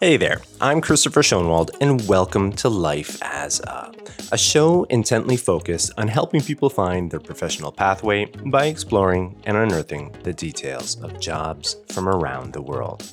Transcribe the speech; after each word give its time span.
Hey 0.00 0.16
there, 0.16 0.40
I'm 0.62 0.80
Christopher 0.80 1.20
Schoenwald, 1.20 1.76
and 1.82 2.08
welcome 2.08 2.52
to 2.52 2.70
Life 2.70 3.22
as 3.22 3.60
a, 3.60 3.92
a 4.32 4.38
show 4.38 4.84
intently 4.84 5.36
focused 5.36 5.92
on 5.98 6.08
helping 6.08 6.40
people 6.40 6.70
find 6.70 7.10
their 7.10 7.20
professional 7.20 7.70
pathway 7.70 8.24
by 8.46 8.68
exploring 8.68 9.38
and 9.44 9.58
unearthing 9.58 10.16
the 10.22 10.32
details 10.32 10.98
of 11.02 11.20
jobs 11.20 11.76
from 11.88 12.08
around 12.08 12.54
the 12.54 12.62
world. 12.62 13.12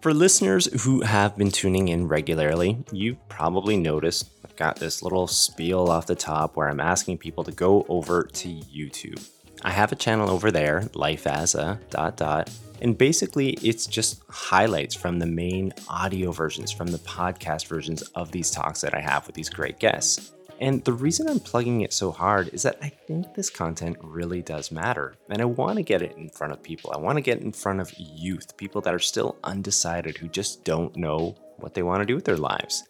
For 0.00 0.12
listeners 0.12 0.66
who 0.82 1.00
have 1.02 1.36
been 1.36 1.52
tuning 1.52 1.88
in 1.88 2.08
regularly, 2.08 2.84
you've 2.90 3.28
probably 3.28 3.76
noticed 3.76 4.35
got 4.56 4.76
this 4.76 5.02
little 5.02 5.26
spiel 5.26 5.90
off 5.90 6.06
the 6.06 6.14
top 6.14 6.56
where 6.56 6.68
I'm 6.68 6.80
asking 6.80 7.18
people 7.18 7.44
to 7.44 7.52
go 7.52 7.84
over 7.88 8.24
to 8.24 8.48
YouTube. 8.48 9.28
I 9.62 9.70
have 9.70 9.92
a 9.92 9.96
channel 9.96 10.30
over 10.30 10.50
there, 10.50 10.88
life 10.94 11.26
as 11.26 11.54
a 11.54 11.80
dot 11.90 12.16
dot, 12.16 12.50
and 12.82 12.96
basically, 12.96 13.50
it's 13.62 13.86
just 13.86 14.22
highlights 14.28 14.94
from 14.94 15.18
the 15.18 15.26
main 15.26 15.72
audio 15.88 16.30
versions, 16.30 16.70
from 16.70 16.88
the 16.88 16.98
podcast 16.98 17.66
versions 17.66 18.02
of 18.14 18.32
these 18.32 18.50
talks 18.50 18.82
that 18.82 18.94
I 18.94 19.00
have 19.00 19.26
with 19.26 19.34
these 19.34 19.48
great 19.48 19.78
guests. 19.78 20.32
And 20.60 20.82
the 20.84 20.92
reason 20.92 21.28
I'm 21.28 21.40
plugging 21.40 21.82
it 21.82 21.92
so 21.92 22.10
hard 22.10 22.48
is 22.54 22.62
that 22.62 22.78
I 22.80 22.88
think 22.88 23.34
this 23.34 23.50
content 23.50 23.98
really 24.02 24.40
does 24.40 24.70
matter. 24.70 25.14
And 25.28 25.42
I 25.42 25.44
want 25.44 25.76
to 25.76 25.82
get 25.82 26.00
it 26.00 26.16
in 26.16 26.30
front 26.30 26.52
of 26.52 26.62
people. 26.62 26.92
I 26.94 26.98
want 26.98 27.16
to 27.16 27.22
get 27.22 27.42
in 27.42 27.52
front 27.52 27.80
of 27.80 27.92
youth, 27.98 28.56
people 28.56 28.80
that 28.82 28.94
are 28.94 28.98
still 28.98 29.36
undecided, 29.44 30.16
who 30.16 30.28
just 30.28 30.64
don't 30.64 30.96
know 30.96 31.36
what 31.58 31.74
they 31.74 31.82
want 31.82 32.00
to 32.00 32.06
do 32.06 32.14
with 32.14 32.24
their 32.24 32.38
lives. 32.38 32.84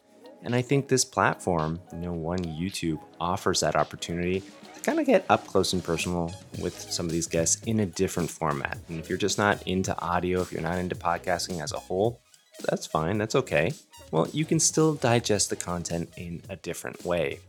And 0.46 0.54
I 0.54 0.62
think 0.62 0.86
this 0.86 1.04
platform, 1.04 1.80
you 1.92 1.98
know, 1.98 2.12
one 2.12 2.38
YouTube 2.38 3.00
offers 3.20 3.60
that 3.60 3.74
opportunity 3.74 4.44
to 4.74 4.80
kind 4.82 5.00
of 5.00 5.04
get 5.04 5.26
up 5.28 5.44
close 5.48 5.72
and 5.72 5.82
personal 5.82 6.32
with 6.60 6.80
some 6.80 7.04
of 7.04 7.10
these 7.10 7.26
guests 7.26 7.60
in 7.64 7.80
a 7.80 7.86
different 7.86 8.30
format. 8.30 8.78
And 8.88 9.00
if 9.00 9.08
you're 9.08 9.18
just 9.18 9.38
not 9.38 9.60
into 9.66 9.98
audio, 10.00 10.40
if 10.40 10.52
you're 10.52 10.62
not 10.62 10.78
into 10.78 10.94
podcasting 10.94 11.60
as 11.60 11.72
a 11.72 11.80
whole, 11.80 12.20
that's 12.64 12.86
fine, 12.86 13.18
that's 13.18 13.34
okay. 13.34 13.72
Well, 14.12 14.28
you 14.32 14.44
can 14.44 14.60
still 14.60 14.94
digest 14.94 15.50
the 15.50 15.56
content 15.56 16.10
in 16.16 16.40
a 16.48 16.54
different 16.54 17.04
way. 17.04 17.40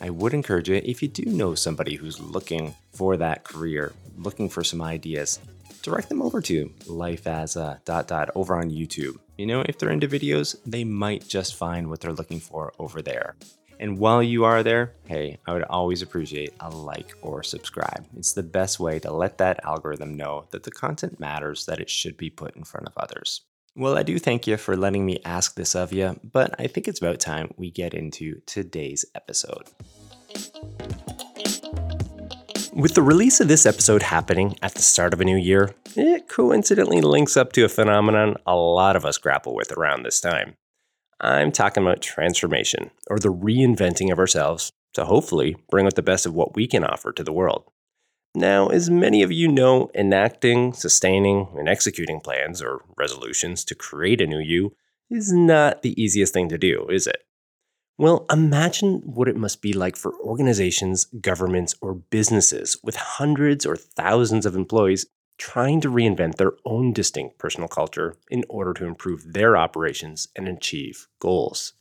I 0.00 0.08
would 0.08 0.32
encourage 0.32 0.70
you, 0.70 0.76
if 0.76 1.02
you 1.02 1.08
do 1.08 1.26
know 1.26 1.54
somebody 1.54 1.96
who's 1.96 2.18
looking 2.18 2.74
for 2.94 3.18
that 3.18 3.44
career, 3.44 3.92
looking 4.16 4.48
for 4.48 4.64
some 4.64 4.80
ideas, 4.80 5.40
direct 5.82 6.08
them 6.08 6.22
over 6.22 6.40
to 6.40 6.72
life 6.86 7.26
as 7.26 7.56
a 7.56 7.82
dot 7.84 8.08
dot 8.08 8.30
over 8.34 8.56
on 8.56 8.70
YouTube. 8.70 9.18
You 9.36 9.46
know, 9.46 9.62
if 9.68 9.78
they're 9.78 9.90
into 9.90 10.08
videos, 10.08 10.56
they 10.64 10.82
might 10.84 11.28
just 11.28 11.56
find 11.56 11.90
what 11.90 12.00
they're 12.00 12.12
looking 12.12 12.40
for 12.40 12.72
over 12.78 13.02
there. 13.02 13.36
And 13.78 13.98
while 13.98 14.22
you 14.22 14.44
are 14.44 14.62
there, 14.62 14.94
hey, 15.06 15.38
I 15.46 15.52
would 15.52 15.64
always 15.64 16.00
appreciate 16.00 16.54
a 16.60 16.70
like 16.70 17.12
or 17.20 17.42
subscribe. 17.42 18.06
It's 18.16 18.32
the 18.32 18.42
best 18.42 18.80
way 18.80 18.98
to 19.00 19.12
let 19.12 19.36
that 19.36 19.62
algorithm 19.62 20.14
know 20.14 20.46
that 20.52 20.62
the 20.62 20.70
content 20.70 21.20
matters, 21.20 21.66
that 21.66 21.80
it 21.80 21.90
should 21.90 22.16
be 22.16 22.30
put 22.30 22.56
in 22.56 22.64
front 22.64 22.86
of 22.86 22.94
others. 22.96 23.42
Well, 23.74 23.98
I 23.98 24.02
do 24.02 24.18
thank 24.18 24.46
you 24.46 24.56
for 24.56 24.74
letting 24.74 25.04
me 25.04 25.18
ask 25.26 25.54
this 25.54 25.74
of 25.74 25.92
you, 25.92 26.18
but 26.24 26.58
I 26.58 26.66
think 26.66 26.88
it's 26.88 27.00
about 27.00 27.20
time 27.20 27.52
we 27.58 27.70
get 27.70 27.92
into 27.92 28.40
today's 28.46 29.04
episode. 29.14 29.68
With 32.76 32.94
the 32.94 33.00
release 33.00 33.40
of 33.40 33.48
this 33.48 33.64
episode 33.64 34.02
happening 34.02 34.58
at 34.60 34.74
the 34.74 34.82
start 34.82 35.14
of 35.14 35.20
a 35.22 35.24
new 35.24 35.38
year, 35.38 35.74
it 35.96 36.28
coincidentally 36.28 37.00
links 37.00 37.34
up 37.34 37.52
to 37.52 37.64
a 37.64 37.70
phenomenon 37.70 38.36
a 38.46 38.54
lot 38.54 38.96
of 38.96 39.06
us 39.06 39.16
grapple 39.16 39.54
with 39.54 39.72
around 39.72 40.02
this 40.02 40.20
time. 40.20 40.56
I'm 41.18 41.52
talking 41.52 41.82
about 41.82 42.02
transformation, 42.02 42.90
or 43.08 43.18
the 43.18 43.32
reinventing 43.32 44.12
of 44.12 44.18
ourselves 44.18 44.72
to 44.92 45.06
hopefully 45.06 45.56
bring 45.70 45.86
out 45.86 45.94
the 45.94 46.02
best 46.02 46.26
of 46.26 46.34
what 46.34 46.54
we 46.54 46.66
can 46.66 46.84
offer 46.84 47.12
to 47.12 47.24
the 47.24 47.32
world. 47.32 47.64
Now, 48.34 48.66
as 48.66 48.90
many 48.90 49.22
of 49.22 49.32
you 49.32 49.48
know, 49.48 49.90
enacting, 49.94 50.74
sustaining, 50.74 51.48
and 51.56 51.70
executing 51.70 52.20
plans 52.20 52.60
or 52.60 52.82
resolutions 52.98 53.64
to 53.64 53.74
create 53.74 54.20
a 54.20 54.26
new 54.26 54.38
you 54.38 54.76
is 55.08 55.32
not 55.32 55.80
the 55.80 55.98
easiest 55.98 56.34
thing 56.34 56.50
to 56.50 56.58
do, 56.58 56.86
is 56.90 57.06
it? 57.06 57.22
Well, 57.98 58.26
imagine 58.30 59.00
what 59.04 59.28
it 59.28 59.36
must 59.36 59.62
be 59.62 59.72
like 59.72 59.96
for 59.96 60.12
organizations, 60.20 61.04
governments, 61.04 61.74
or 61.80 61.94
businesses 61.94 62.76
with 62.82 62.96
hundreds 62.96 63.64
or 63.64 63.74
thousands 63.74 64.44
of 64.44 64.54
employees 64.54 65.06
trying 65.38 65.80
to 65.80 65.90
reinvent 65.90 66.36
their 66.36 66.52
own 66.66 66.92
distinct 66.92 67.38
personal 67.38 67.68
culture 67.68 68.14
in 68.30 68.44
order 68.50 68.74
to 68.74 68.84
improve 68.84 69.32
their 69.32 69.56
operations 69.56 70.28
and 70.36 70.46
achieve 70.46 71.08
goals. 71.20 71.72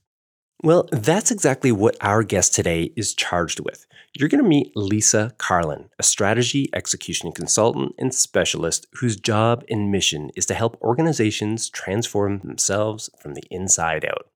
Well, 0.63 0.87
that's 0.91 1.31
exactly 1.31 1.73
what 1.73 1.97
our 1.99 2.23
guest 2.23 2.55
today 2.55 2.93
is 2.95 3.13
charged 3.13 3.59
with. 3.59 3.85
You're 4.13 4.29
going 4.29 4.41
to 4.41 4.49
meet 4.49 4.71
Lisa 4.75 5.33
Carlin, 5.37 5.89
a 5.99 6.03
strategy 6.03 6.69
execution 6.73 7.33
consultant 7.33 7.93
and 7.99 8.13
specialist 8.13 8.87
whose 8.93 9.17
job 9.17 9.65
and 9.69 9.91
mission 9.91 10.31
is 10.35 10.45
to 10.45 10.53
help 10.53 10.81
organizations 10.81 11.69
transform 11.69 12.39
themselves 12.39 13.09
from 13.19 13.33
the 13.33 13.43
inside 13.51 14.05
out. 14.05 14.27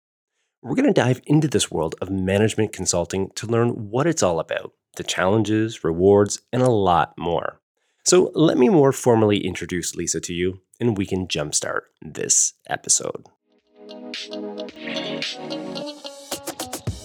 We're 0.62 0.76
going 0.76 0.94
to 0.94 1.02
dive 1.02 1.22
into 1.26 1.48
this 1.48 1.72
world 1.72 1.96
of 2.02 2.10
management 2.10 2.74
consulting 2.74 3.30
to 3.36 3.48
learn 3.48 3.90
what 3.90 4.08
it's 4.08 4.22
all 4.22 4.42
about, 4.42 4.74
the 4.98 5.04
challenges, 5.04 5.86
rewards, 5.86 6.42
and 6.52 6.62
a 6.62 6.70
lot 6.70 7.14
more. 7.18 7.62
So 8.04 8.32
let 8.36 8.58
me 8.58 8.68
more 8.68 8.92
formally 8.92 9.46
introduce 9.46 9.96
Lisa 9.96 10.20
to 10.20 10.34
you, 10.34 10.60
and 10.78 10.98
we 10.98 11.06
can 11.06 11.28
jumpstart 11.28 11.84
this 12.02 12.56
episode. 12.68 13.26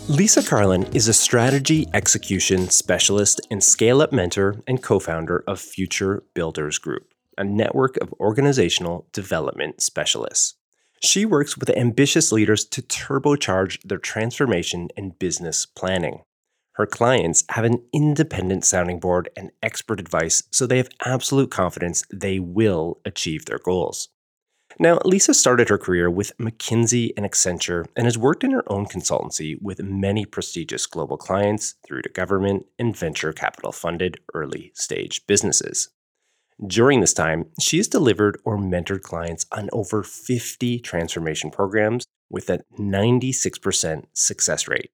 Lisa 0.08 0.42
Carlin 0.42 0.82
is 0.92 1.06
a 1.06 1.14
strategy 1.14 1.86
execution 1.94 2.68
specialist 2.70 3.40
and 3.52 3.62
scale 3.62 4.02
up 4.02 4.12
mentor 4.12 4.62
and 4.66 4.82
co 4.82 4.98
founder 4.98 5.44
of 5.46 5.60
Future 5.60 6.24
Builders 6.34 6.78
Group, 6.78 7.14
a 7.38 7.44
network 7.44 7.98
of 7.98 8.12
organizational 8.14 9.06
development 9.12 9.80
specialists. 9.80 10.56
She 11.04 11.26
works 11.26 11.58
with 11.58 11.68
ambitious 11.68 12.32
leaders 12.32 12.64
to 12.64 12.80
turbocharge 12.80 13.78
their 13.84 13.98
transformation 13.98 14.88
and 14.96 15.18
business 15.18 15.66
planning. 15.66 16.22
Her 16.76 16.86
clients 16.86 17.44
have 17.50 17.66
an 17.66 17.84
independent 17.92 18.64
sounding 18.64 19.00
board 19.00 19.28
and 19.36 19.50
expert 19.62 20.00
advice, 20.00 20.42
so 20.50 20.66
they 20.66 20.78
have 20.78 20.88
absolute 21.04 21.50
confidence 21.50 22.04
they 22.10 22.38
will 22.38 23.00
achieve 23.04 23.44
their 23.44 23.58
goals. 23.58 24.08
Now, 24.80 24.98
Lisa 25.04 25.34
started 25.34 25.68
her 25.68 25.76
career 25.76 26.10
with 26.10 26.36
McKinsey 26.38 27.10
and 27.18 27.26
Accenture 27.26 27.84
and 27.94 28.06
has 28.06 28.16
worked 28.16 28.42
in 28.42 28.52
her 28.52 28.64
own 28.72 28.86
consultancy 28.86 29.60
with 29.60 29.82
many 29.82 30.24
prestigious 30.24 30.86
global 30.86 31.18
clients 31.18 31.74
through 31.86 32.00
to 32.02 32.08
government 32.08 32.64
and 32.78 32.96
venture 32.96 33.34
capital 33.34 33.72
funded 33.72 34.20
early 34.32 34.72
stage 34.74 35.24
businesses. 35.26 35.90
During 36.64 37.00
this 37.00 37.12
time, 37.12 37.46
she 37.60 37.78
has 37.78 37.88
delivered 37.88 38.38
or 38.44 38.56
mentored 38.56 39.02
clients 39.02 39.44
on 39.50 39.68
over 39.72 40.02
50 40.02 40.78
transformation 40.80 41.50
programs 41.50 42.06
with 42.30 42.48
a 42.48 42.60
96% 42.78 44.04
success 44.12 44.68
rate. 44.68 44.90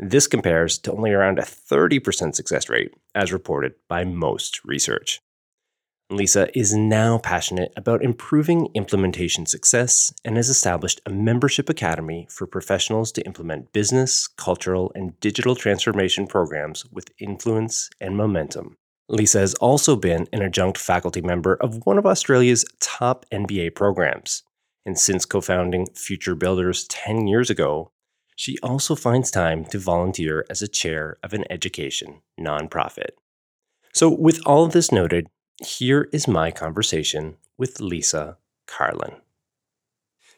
This 0.00 0.26
compares 0.26 0.78
to 0.78 0.92
only 0.92 1.12
around 1.12 1.38
a 1.38 1.42
30% 1.42 2.34
success 2.34 2.68
rate, 2.68 2.92
as 3.14 3.32
reported 3.32 3.74
by 3.88 4.04
most 4.04 4.64
research. 4.64 5.20
Lisa 6.10 6.48
is 6.58 6.74
now 6.74 7.18
passionate 7.18 7.72
about 7.76 8.02
improving 8.02 8.68
implementation 8.74 9.44
success 9.44 10.12
and 10.24 10.36
has 10.36 10.48
established 10.48 11.02
a 11.04 11.10
membership 11.10 11.68
academy 11.68 12.26
for 12.30 12.46
professionals 12.46 13.12
to 13.12 13.26
implement 13.26 13.72
business, 13.72 14.26
cultural, 14.26 14.90
and 14.94 15.18
digital 15.20 15.54
transformation 15.54 16.26
programs 16.26 16.86
with 16.86 17.10
influence 17.18 17.90
and 18.00 18.16
momentum. 18.16 18.76
Lisa 19.08 19.38
has 19.38 19.54
also 19.54 19.96
been 19.96 20.28
an 20.32 20.42
adjunct 20.42 20.76
faculty 20.76 21.22
member 21.22 21.54
of 21.54 21.86
one 21.86 21.96
of 21.98 22.04
Australia's 22.04 22.64
top 22.78 23.24
MBA 23.32 23.74
programs. 23.74 24.42
And 24.84 24.98
since 24.98 25.24
co 25.24 25.40
founding 25.40 25.86
Future 25.94 26.34
Builders 26.34 26.86
10 26.88 27.26
years 27.26 27.48
ago, 27.48 27.90
she 28.36 28.58
also 28.62 28.94
finds 28.94 29.30
time 29.30 29.64
to 29.66 29.78
volunteer 29.78 30.44
as 30.48 30.62
a 30.62 30.68
chair 30.68 31.16
of 31.22 31.32
an 31.32 31.44
education 31.50 32.20
nonprofit. 32.38 33.10
So, 33.92 34.08
with 34.10 34.40
all 34.46 34.64
of 34.64 34.72
this 34.72 34.92
noted, 34.92 35.26
here 35.64 36.08
is 36.12 36.28
my 36.28 36.50
conversation 36.50 37.36
with 37.56 37.80
Lisa 37.80 38.36
Carlin. 38.66 39.16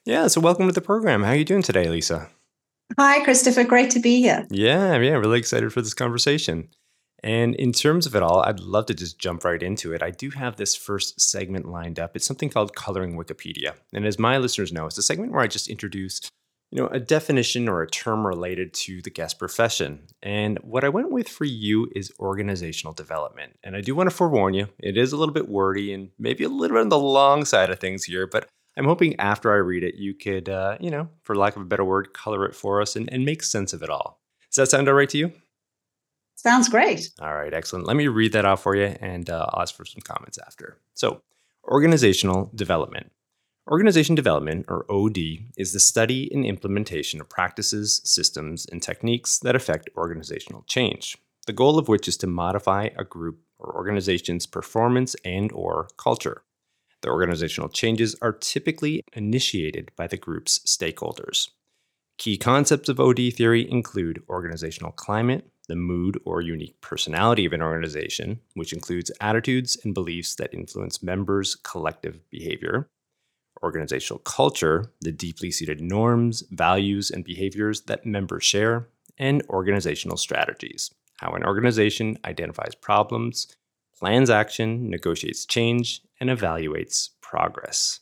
Yeah, 0.05 0.29
so 0.29 0.41
welcome 0.41 0.67
to 0.67 0.73
the 0.73 0.81
program. 0.81 1.25
How 1.25 1.33
are 1.33 1.37
you 1.37 1.45
doing 1.45 1.63
today, 1.63 1.89
Lisa? 1.89 2.29
Hi, 2.99 3.23
Christopher. 3.23 3.65
Great 3.65 3.91
to 3.91 4.01
be 4.01 4.23
here. 4.23 4.47
Yeah, 4.51 4.97
yeah, 4.99 5.17
really 5.17 5.39
excited 5.39 5.73
for 5.73 5.83
this 5.83 5.95
conversation. 5.95 6.69
And 7.23 7.55
in 7.55 7.73
terms 7.73 8.07
of 8.07 8.15
it 8.15 8.23
all, 8.23 8.43
I'd 8.43 8.61
love 8.61 8.87
to 8.87 8.95
just 8.95 9.19
jump 9.19 9.45
right 9.45 9.63
into 9.63 9.93
it. 9.93 10.03
I 10.03 10.11
do 10.11 10.31
have 10.31 10.57
this 10.57 10.75
first 10.75 11.21
segment 11.21 11.67
lined 11.67 11.99
up. 11.99 12.17
It's 12.17 12.27
something 12.27 12.49
called 12.49 12.75
Coloring 12.75 13.17
Wikipedia. 13.17 13.75
And 13.93 14.07
as 14.07 14.19
my 14.19 14.39
listeners 14.39 14.73
know, 14.73 14.87
it's 14.87 14.99
a 14.99 15.03
segment 15.03 15.33
where 15.33 15.43
I 15.43 15.47
just 15.47 15.69
introduce 15.69 16.21
you 16.71 16.81
know, 16.81 16.89
a 16.89 17.01
definition 17.01 17.69
or 17.69 17.83
a 17.83 17.91
term 17.91 18.27
related 18.27 18.73
to 18.73 19.03
the 19.03 19.11
guest 19.11 19.39
profession. 19.39 20.07
And 20.23 20.59
what 20.59 20.85
I 20.85 20.89
went 20.89 21.11
with 21.11 21.29
for 21.29 21.45
you 21.45 21.91
is 21.97 22.13
organizational 22.21 22.95
development. 22.95 23.59
And 23.65 23.77
I 23.77 23.81
do 23.81 23.95
want 23.95 24.09
to 24.09 24.15
forewarn 24.15 24.55
you, 24.55 24.69
it 24.79 24.97
is 24.97 25.13
a 25.13 25.17
little 25.17 25.35
bit 25.35 25.49
wordy 25.49 25.93
and 25.93 26.11
maybe 26.19 26.45
a 26.45 26.49
little 26.49 26.77
bit 26.77 26.83
on 26.83 26.89
the 26.89 26.99
long 26.99 27.45
side 27.45 27.71
of 27.71 27.81
things 27.81 28.05
here, 28.05 28.27
but 28.27 28.49
I'm 28.77 28.85
hoping 28.85 29.19
after 29.19 29.53
I 29.53 29.57
read 29.57 29.83
it, 29.83 29.97
you 29.97 30.15
could, 30.15 30.49
uh, 30.49 30.79
you 30.81 30.91
know, 30.91 31.09
for 31.25 31.35
lack 31.35 31.57
of 31.57 31.63
a 31.63 31.67
better 31.67 31.85
word, 31.85 32.15
color 32.15 32.47
it 32.47 32.55
for 32.55 32.81
us 32.81 32.95
and, 32.95 33.13
and 33.13 33.25
make 33.25 33.43
sense 33.43 33.73
of 33.73 33.83
it 33.83 33.91
all. 33.91 34.21
Does 34.51 34.57
that 34.57 34.71
sound 34.71 34.89
all 34.89 34.95
right 34.95 35.09
to 35.11 35.19
you? 35.19 35.33
Sounds 36.43 36.71
great. 36.71 37.11
All 37.21 37.35
right, 37.35 37.53
excellent. 37.53 37.87
Let 37.87 37.99
me 37.99 38.09
read 38.09 38.33
that 38.33 38.47
off 38.47 38.63
for 38.63 38.75
you 38.75 38.97
and 38.99 39.29
uh, 39.29 39.45
I'll 39.51 39.61
ask 39.61 39.75
for 39.75 39.85
some 39.85 40.01
comments 40.01 40.39
after. 40.39 40.79
So, 40.95 41.21
organizational 41.65 42.51
development. 42.55 43.13
Organization 43.71 44.15
development, 44.15 44.65
or 44.67 44.91
OD, 44.91 45.19
is 45.59 45.75
the 45.75 45.81
study 45.81 46.31
and 46.33 46.47
implementation 46.47 47.21
of 47.21 47.29
practices, 47.29 48.01
systems, 48.05 48.65
and 48.73 48.83
techniques 48.83 49.39
that 49.41 49.55
affect 49.55 49.91
organizational 49.99 50.65
change, 50.67 51.19
the 51.47 51.53
goal 51.53 51.79
of 51.79 51.89
which 51.89 52.09
is 52.09 52.17
to 52.17 52.27
modify 52.27 52.89
a 52.97 53.05
group 53.05 53.41
or 53.59 53.77
organization's 53.77 54.47
performance 54.47 55.15
and 55.27 55.53
or 55.53 55.89
culture. 55.99 56.43
The 57.03 57.11
organizational 57.11 57.69
changes 57.69 58.17
are 58.23 58.33
typically 58.33 59.03
initiated 59.13 59.93
by 59.95 60.07
the 60.07 60.17
group's 60.17 60.61
stakeholders. 60.61 61.51
Key 62.17 62.39
concepts 62.39 62.89
of 62.89 62.99
OD 62.99 63.33
theory 63.35 63.71
include 63.71 64.23
organizational 64.29 64.93
climate, 64.93 65.51
the 65.71 65.77
mood 65.77 66.21
or 66.25 66.43
unique 66.43 66.81
personality 66.81 67.47
of 67.47 67.53
an 67.53 67.63
organization, 67.63 68.41
which 68.55 68.73
includes 68.73 69.13
attitudes 69.21 69.79
and 69.85 69.95
beliefs 69.95 70.35
that 70.35 70.53
influence 70.53 71.01
members' 71.01 71.55
collective 71.55 72.29
behavior, 72.29 72.89
organizational 73.63 74.19
culture, 74.19 74.93
the 75.01 75.13
deeply 75.13 75.53
seated 75.53 75.81
norms, 75.81 76.43
values, 76.51 77.13
and 77.13 77.25
behaviors 77.25 77.83
that 77.83 78.05
members 78.05 78.45
share, 78.45 78.89
and 79.17 79.45
organizational 79.49 80.17
strategies, 80.17 80.91
how 81.19 81.31
an 81.35 81.45
organization 81.45 82.19
identifies 82.25 82.75
problems, 82.75 83.47
plans 83.97 84.29
action, 84.29 84.91
negotiates 84.91 85.47
change, 85.47 86.03
and 86.19 86.31
evaluates 86.31 87.11
progress. 87.21 88.01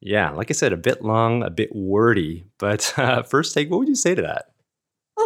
Yeah, 0.00 0.30
like 0.30 0.52
I 0.52 0.54
said, 0.54 0.72
a 0.72 0.76
bit 0.76 1.02
long, 1.02 1.42
a 1.42 1.50
bit 1.50 1.74
wordy, 1.74 2.44
but 2.58 2.94
uh, 2.96 3.24
first 3.24 3.54
take, 3.54 3.70
what 3.70 3.80
would 3.80 3.88
you 3.88 3.96
say 3.96 4.14
to 4.14 4.22
that? 4.22 4.52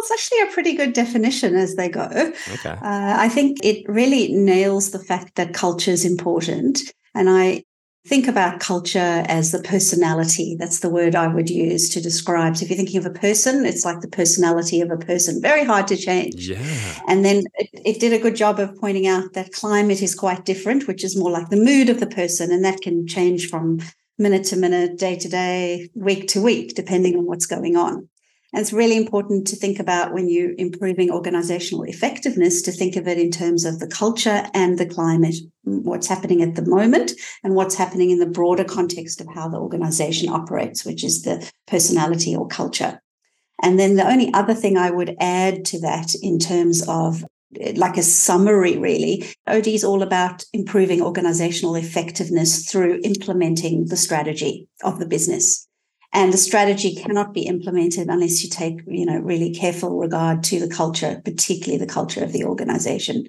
It's 0.03 0.11
actually 0.11 0.41
a 0.41 0.53
pretty 0.53 0.75
good 0.75 0.93
definition 0.93 1.55
as 1.55 1.75
they 1.75 1.89
go. 1.89 2.07
Okay. 2.53 2.69
Uh, 2.69 3.15
I 3.17 3.29
think 3.29 3.63
it 3.63 3.85
really 3.87 4.33
nails 4.33 4.91
the 4.91 4.99
fact 4.99 5.35
that 5.35 5.53
culture 5.53 5.91
is 5.91 6.03
important. 6.03 6.79
And 7.15 7.29
I 7.29 7.63
think 8.05 8.27
about 8.27 8.59
culture 8.59 9.23
as 9.27 9.51
the 9.51 9.61
personality. 9.61 10.57
That's 10.59 10.79
the 10.79 10.89
word 10.89 11.15
I 11.15 11.27
would 11.27 11.49
use 11.49 11.89
to 11.91 12.01
describe. 12.01 12.57
So 12.57 12.63
if 12.63 12.69
you're 12.69 12.77
thinking 12.77 12.97
of 12.97 13.05
a 13.05 13.11
person, 13.11 13.65
it's 13.65 13.85
like 13.85 14.01
the 14.01 14.09
personality 14.09 14.81
of 14.81 14.91
a 14.91 14.97
person, 14.97 15.41
very 15.41 15.63
hard 15.63 15.87
to 15.87 15.95
change. 15.95 16.49
Yeah. 16.49 16.99
And 17.07 17.23
then 17.23 17.43
it, 17.55 17.69
it, 17.73 17.99
did 18.01 18.11
a 18.11 18.19
good 18.19 18.35
job 18.35 18.59
of 18.59 18.75
pointing 18.75 19.07
out 19.07 19.33
that 19.33 19.53
climate 19.53 20.01
is 20.01 20.15
quite 20.15 20.43
different, 20.43 20.85
which 20.85 21.03
is 21.03 21.17
more 21.17 21.31
like 21.31 21.49
the 21.49 21.55
mood 21.55 21.87
of 21.87 22.01
the 22.01 22.07
person. 22.07 22.51
And 22.51 22.65
that 22.65 22.81
can 22.81 23.07
change 23.07 23.47
from 23.47 23.79
minute 24.17 24.43
to 24.45 24.57
minute, 24.57 24.99
day 24.99 25.15
to 25.15 25.29
day, 25.29 25.89
week 25.95 26.27
to 26.29 26.41
week, 26.41 26.75
depending 26.75 27.15
on 27.15 27.25
what's 27.25 27.45
going 27.45 27.77
on. 27.77 28.09
And 28.53 28.61
it's 28.61 28.71
really 28.71 28.97
important 28.97 29.47
to 29.47 29.55
think 29.55 29.79
about 29.79 30.13
when 30.13 30.29
you're 30.29 30.53
improving 30.59 31.09
organizational 31.09 31.83
effectiveness 31.85 32.61
to 32.61 32.71
think 32.71 32.95
of 32.95 33.07
it 33.07 33.17
in 33.17 33.31
terms 33.31 33.65
of 33.65 33.79
the 33.79 33.87
culture 33.87 34.45
and 34.53 34.77
the 34.77 34.85
climate, 34.85 35.35
mm, 35.67 35.81
what's 35.83 36.05
happening 36.05 36.43
at 36.43 36.53
the 36.53 36.65
moment 36.65 37.13
and 37.43 37.55
what's 37.55 37.73
happening 37.73 38.11
in 38.11 38.19
the 38.19 38.27
broader 38.27 38.63
context 38.63 39.19
of 39.19 39.27
how 39.33 39.49
the 39.49 39.57
organization 39.57 40.29
operates, 40.29 40.85
which 40.85 41.03
is 41.03 41.23
the 41.23 41.49
personality 41.65 42.35
or 42.35 42.47
culture. 42.47 43.01
And 43.63 43.79
then 43.79 43.95
the 43.95 44.07
only 44.07 44.31
other 44.35 44.53
thing 44.53 44.77
I 44.77 44.91
would 44.91 45.15
add 45.19 45.65
to 45.65 45.81
that 45.81 46.13
in 46.21 46.37
terms 46.37 46.87
of 46.87 47.25
eh, 47.59 47.73
like 47.75 47.97
a 47.97 48.03
summary, 48.03 48.77
really. 48.77 49.25
OD 49.47 49.67
is 49.67 49.83
all 49.83 50.03
about 50.03 50.43
improving 50.53 51.01
organizational 51.01 51.75
effectiveness 51.75 52.69
through 52.69 52.99
implementing 53.03 53.87
the 53.87 53.97
strategy 53.97 54.67
of 54.83 54.99
the 54.99 55.07
business. 55.07 55.67
And 56.13 56.31
the 56.31 56.37
strategy 56.37 56.95
cannot 56.95 57.33
be 57.33 57.47
implemented 57.47 58.07
unless 58.07 58.43
you 58.43 58.49
take, 58.49 58.81
you 58.85 59.05
know, 59.05 59.17
really 59.17 59.51
careful 59.51 59.97
regard 59.97 60.43
to 60.45 60.59
the 60.59 60.73
culture, 60.73 61.19
particularly 61.25 61.83
the 61.83 61.91
culture 61.91 62.23
of 62.23 62.31
the 62.31 62.43
organization, 62.43 63.25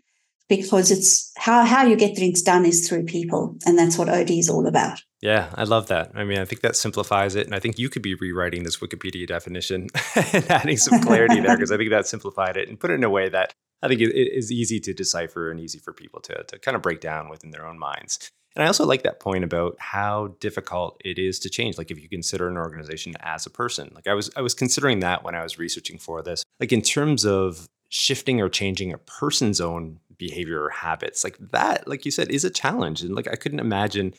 because 0.51 0.91
it's 0.91 1.33
how, 1.39 1.65
how 1.65 1.87
you 1.87 1.97
get 1.97 2.15
things 2.15 2.43
done 2.43 2.67
is 2.67 2.87
through 2.87 3.05
people. 3.05 3.57
And 3.65 3.79
that's 3.79 3.97
what 3.97 4.11
OD 4.11 4.31
is 4.31 4.51
all 4.51 4.67
about. 4.67 5.01
Yeah, 5.23 5.49
I 5.55 5.65
love 5.65 5.87
that. 5.87 6.13
I 6.15 6.25
mean, 6.25 6.39
I 6.39 6.45
think 6.45 6.61
that 6.61 6.77
simplifies 6.77 7.35
it. 7.35 7.47
And 7.47 7.55
I 7.55 7.59
think 7.59 7.79
you 7.79 7.89
could 7.89 8.03
be 8.03 8.15
rewriting 8.15 8.65
this 8.65 8.77
Wikipedia 8.77 9.27
definition 9.27 9.89
and 10.15 10.51
adding 10.51 10.77
some 10.77 11.01
clarity 11.01 11.41
there 11.41 11.57
because 11.57 11.73
I 11.73 11.79
think 11.79 11.89
that 11.89 12.07
simplified 12.07 12.59
it 12.59 12.69
and 12.69 12.79
put 12.79 12.91
it 12.91 12.95
in 12.95 13.05
a 13.05 13.09
way 13.09 13.31
that 13.31 13.55
I 13.83 13.89
think 13.89 14.03
it 14.03 14.15
is 14.15 14.53
easy 14.53 14.79
to 14.81 14.93
decipher 14.93 15.51
and 15.51 15.59
easy 15.59 15.79
for 15.79 15.95
people 15.95 16.21
to, 16.21 16.45
to 16.45 16.59
kind 16.59 16.75
of 16.75 16.83
break 16.83 17.01
down 17.01 17.31
within 17.31 17.51
their 17.51 17.67
own 17.67 17.79
minds. 17.79 18.31
And 18.57 18.63
I 18.63 18.67
also 18.67 18.87
like 18.87 19.03
that 19.03 19.21
point 19.21 19.45
about 19.45 19.77
how 19.79 20.35
difficult 20.39 21.01
it 21.05 21.19
is 21.19 21.39
to 21.41 21.51
change. 21.51 21.77
Like 21.77 21.91
if 21.91 22.01
you 22.01 22.09
consider 22.09 22.49
an 22.49 22.57
organization 22.57 23.15
as 23.21 23.47
a 23.47 23.51
person. 23.51 23.91
Like 23.95 24.07
I 24.07 24.15
was 24.15 24.31
I 24.37 24.43
was 24.43 24.55
considering 24.55 25.01
that 25.01 25.25
when 25.25 25.35
I 25.35 25.43
was 25.43 25.59
researching 25.59 25.99
for 25.99 26.23
this. 26.23 26.45
Like 26.61 26.73
in 26.73 26.83
terms 26.83 27.25
of 27.25 27.69
shifting 27.89 28.41
or 28.41 28.49
changing 28.49 28.93
a 28.93 28.99
person's 28.99 29.61
own 29.61 30.01
behavior 30.19 30.63
or 30.63 30.71
habits. 30.71 31.25
Like 31.25 31.37
that, 31.53 31.87
like 31.87 32.05
you 32.05 32.11
said, 32.11 32.31
is 32.31 32.45
a 32.45 32.51
challenge. 32.51 33.03
And 33.03 33.15
like 33.15 33.29
I 33.29 33.37
couldn't 33.37 33.61
imagine 33.61 34.15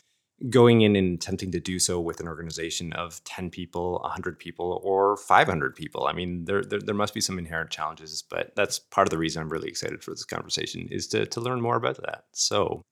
going 0.50 0.82
in 0.82 0.96
and 0.96 1.14
attempting 1.14 1.50
to 1.52 1.60
do 1.60 1.78
so 1.78 1.98
with 1.98 2.20
an 2.20 2.28
organization 2.28 2.92
of 2.92 3.22
10 3.24 3.50
people, 3.50 3.98
100 4.02 4.38
people, 4.38 4.80
or 4.84 5.16
500 5.16 5.74
people. 5.74 6.06
I 6.06 6.12
mean, 6.12 6.44
there, 6.44 6.62
there, 6.62 6.80
there, 6.80 6.94
must 6.94 7.14
be 7.14 7.22
some 7.22 7.38
inherent 7.38 7.70
challenges, 7.70 8.22
but 8.22 8.54
that's 8.54 8.78
part 8.78 9.06
of 9.06 9.10
the 9.10 9.18
reason 9.18 9.40
I'm 9.40 9.48
really 9.48 9.68
excited 9.68 10.04
for 10.04 10.10
this 10.10 10.24
conversation 10.24 10.88
is 10.90 11.06
to, 11.08 11.24
to 11.26 11.40
learn 11.40 11.62
more 11.62 11.76
about 11.76 11.96
that. 12.02 12.24
So 12.32 12.82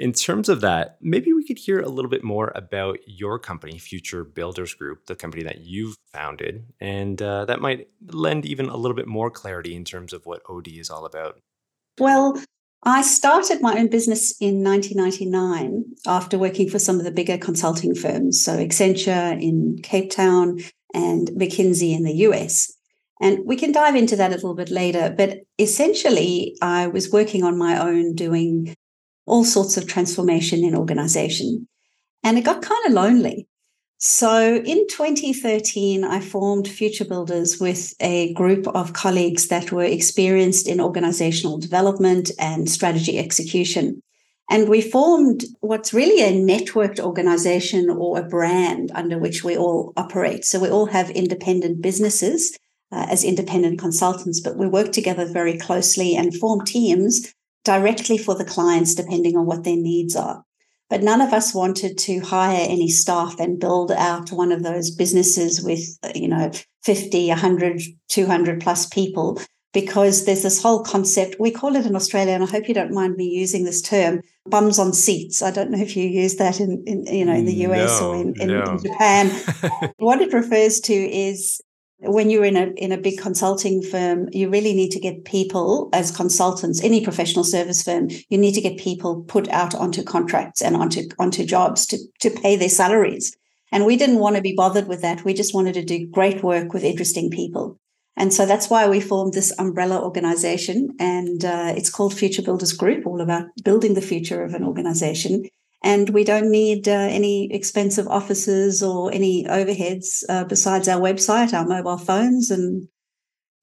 in 0.00 0.14
terms 0.14 0.48
of 0.48 0.62
that, 0.62 0.96
maybe 1.02 1.34
we 1.34 1.44
could 1.44 1.58
hear 1.58 1.78
a 1.78 1.88
little 1.90 2.10
bit 2.10 2.24
more 2.24 2.52
about 2.54 2.98
your 3.06 3.38
company, 3.38 3.76
Future 3.76 4.24
Builders 4.24 4.72
Group, 4.72 5.04
the 5.04 5.14
company 5.14 5.42
that 5.42 5.60
you've 5.60 5.94
founded, 6.10 6.64
and 6.80 7.20
uh, 7.20 7.44
that 7.44 7.60
might 7.60 7.88
lend 8.06 8.46
even 8.46 8.70
a 8.70 8.78
little 8.78 8.96
bit 8.96 9.06
more 9.06 9.30
clarity 9.30 9.76
in 9.76 9.84
terms 9.84 10.14
of 10.14 10.24
what 10.24 10.40
OD 10.48 10.68
is 10.68 10.88
all 10.88 11.04
about. 11.04 11.38
Well, 11.98 12.42
I 12.82 13.02
started 13.02 13.60
my 13.60 13.78
own 13.78 13.90
business 13.90 14.34
in 14.40 14.64
1999 14.64 15.84
after 16.06 16.38
working 16.38 16.70
for 16.70 16.78
some 16.78 16.96
of 16.96 17.04
the 17.04 17.10
bigger 17.10 17.36
consulting 17.36 17.94
firms, 17.94 18.42
so 18.42 18.56
Accenture 18.56 19.38
in 19.38 19.80
Cape 19.82 20.10
Town 20.10 20.60
and 20.94 21.28
McKinsey 21.32 21.94
in 21.94 22.04
the 22.04 22.14
US. 22.28 22.72
And 23.20 23.40
we 23.44 23.56
can 23.56 23.70
dive 23.70 23.96
into 23.96 24.16
that 24.16 24.30
a 24.30 24.36
little 24.36 24.54
bit 24.54 24.70
later. 24.70 25.14
But 25.14 25.40
essentially, 25.58 26.56
I 26.62 26.86
was 26.86 27.12
working 27.12 27.44
on 27.44 27.58
my 27.58 27.78
own 27.78 28.14
doing 28.14 28.74
all 29.26 29.44
sorts 29.44 29.76
of 29.76 29.86
transformation 29.86 30.64
in 30.64 30.74
organization. 30.74 31.68
And 32.22 32.38
it 32.38 32.44
got 32.44 32.62
kind 32.62 32.86
of 32.86 32.92
lonely. 32.92 33.46
So 34.02 34.56
in 34.56 34.86
2013, 34.88 36.04
I 36.04 36.20
formed 36.20 36.66
Future 36.66 37.04
Builders 37.04 37.60
with 37.60 37.94
a 38.00 38.32
group 38.32 38.66
of 38.68 38.94
colleagues 38.94 39.48
that 39.48 39.72
were 39.72 39.84
experienced 39.84 40.66
in 40.66 40.80
organizational 40.80 41.58
development 41.58 42.30
and 42.38 42.70
strategy 42.70 43.18
execution. 43.18 44.02
And 44.48 44.70
we 44.70 44.80
formed 44.80 45.44
what's 45.60 45.92
really 45.92 46.22
a 46.22 46.32
networked 46.32 46.98
organization 46.98 47.90
or 47.90 48.18
a 48.18 48.22
brand 48.22 48.90
under 48.94 49.18
which 49.18 49.44
we 49.44 49.56
all 49.56 49.92
operate. 49.98 50.46
So 50.46 50.58
we 50.58 50.70
all 50.70 50.86
have 50.86 51.10
independent 51.10 51.82
businesses 51.82 52.56
uh, 52.90 53.06
as 53.10 53.22
independent 53.22 53.78
consultants, 53.78 54.40
but 54.40 54.56
we 54.56 54.66
work 54.66 54.92
together 54.92 55.26
very 55.26 55.58
closely 55.58 56.16
and 56.16 56.34
form 56.34 56.64
teams 56.64 57.34
directly 57.64 58.18
for 58.18 58.34
the 58.34 58.44
clients, 58.44 58.94
depending 58.94 59.36
on 59.36 59.46
what 59.46 59.64
their 59.64 59.76
needs 59.76 60.16
are. 60.16 60.44
But 60.88 61.02
none 61.02 61.20
of 61.20 61.32
us 61.32 61.54
wanted 61.54 61.98
to 61.98 62.18
hire 62.20 62.66
any 62.68 62.88
staff 62.88 63.38
and 63.38 63.60
build 63.60 63.92
out 63.92 64.32
one 64.32 64.50
of 64.50 64.64
those 64.64 64.90
businesses 64.90 65.62
with, 65.62 65.80
you 66.16 66.26
know, 66.26 66.50
50, 66.82 67.28
100, 67.28 67.80
200 68.08 68.60
plus 68.60 68.86
people 68.86 69.40
because 69.72 70.24
there's 70.24 70.42
this 70.42 70.62
whole 70.62 70.82
concept. 70.82 71.36
We 71.38 71.50
call 71.50 71.76
it 71.76 71.86
in 71.86 71.94
Australia, 71.94 72.34
and 72.34 72.42
I 72.42 72.46
hope 72.46 72.66
you 72.66 72.74
don't 72.74 72.92
mind 72.92 73.16
me 73.16 73.24
using 73.24 73.64
this 73.64 73.80
term, 73.80 74.20
bums 74.46 74.78
on 74.78 74.92
seats. 74.92 75.42
I 75.42 75.50
don't 75.50 75.70
know 75.70 75.78
if 75.78 75.96
you 75.96 76.08
use 76.08 76.36
that 76.36 76.60
in, 76.60 76.82
in 76.86 77.06
you 77.06 77.24
know, 77.24 77.34
in 77.34 77.44
the 77.44 77.54
mm, 77.54 77.70
US 77.70 78.00
no, 78.00 78.10
or 78.10 78.16
in, 78.16 78.34
in, 78.40 78.48
no. 78.48 78.62
in 78.64 78.78
Japan. 78.82 79.30
what 79.98 80.20
it 80.20 80.32
refers 80.32 80.80
to 80.80 80.92
is 80.92 81.60
when 82.02 82.30
you're 82.30 82.44
in 82.44 82.56
a 82.56 82.66
in 82.76 82.92
a 82.92 82.98
big 82.98 83.18
consulting 83.18 83.82
firm, 83.82 84.28
you 84.32 84.48
really 84.48 84.74
need 84.74 84.90
to 84.90 85.00
get 85.00 85.24
people 85.24 85.88
as 85.92 86.10
consultants. 86.10 86.82
Any 86.82 87.04
professional 87.04 87.44
service 87.44 87.82
firm, 87.82 88.08
you 88.28 88.38
need 88.38 88.54
to 88.54 88.60
get 88.60 88.78
people 88.78 89.22
put 89.24 89.48
out 89.48 89.74
onto 89.74 90.02
contracts 90.02 90.62
and 90.62 90.76
onto 90.76 91.08
onto 91.18 91.44
jobs 91.44 91.86
to 91.86 91.98
to 92.20 92.30
pay 92.30 92.56
their 92.56 92.68
salaries. 92.68 93.36
And 93.72 93.86
we 93.86 93.96
didn't 93.96 94.18
want 94.18 94.36
to 94.36 94.42
be 94.42 94.54
bothered 94.56 94.88
with 94.88 95.02
that. 95.02 95.24
We 95.24 95.34
just 95.34 95.54
wanted 95.54 95.74
to 95.74 95.84
do 95.84 96.06
great 96.06 96.42
work 96.42 96.72
with 96.72 96.84
interesting 96.84 97.30
people. 97.30 97.78
And 98.16 98.34
so 98.34 98.44
that's 98.44 98.68
why 98.68 98.88
we 98.88 99.00
formed 99.00 99.32
this 99.32 99.52
umbrella 99.58 100.02
organization, 100.02 100.90
and 100.98 101.44
uh, 101.44 101.72
it's 101.76 101.88
called 101.88 102.12
Future 102.12 102.42
Builders 102.42 102.72
Group, 102.72 103.06
all 103.06 103.20
about 103.20 103.46
building 103.64 103.94
the 103.94 104.02
future 104.02 104.42
of 104.42 104.52
an 104.52 104.64
organization 104.64 105.44
and 105.82 106.10
we 106.10 106.24
don't 106.24 106.50
need 106.50 106.88
uh, 106.88 106.92
any 106.92 107.52
expensive 107.52 108.06
offices 108.08 108.82
or 108.82 109.12
any 109.12 109.44
overheads 109.44 110.22
uh, 110.28 110.44
besides 110.44 110.88
our 110.88 111.00
website, 111.00 111.54
our 111.54 111.66
mobile 111.66 111.98
phones, 111.98 112.50
and 112.50 112.88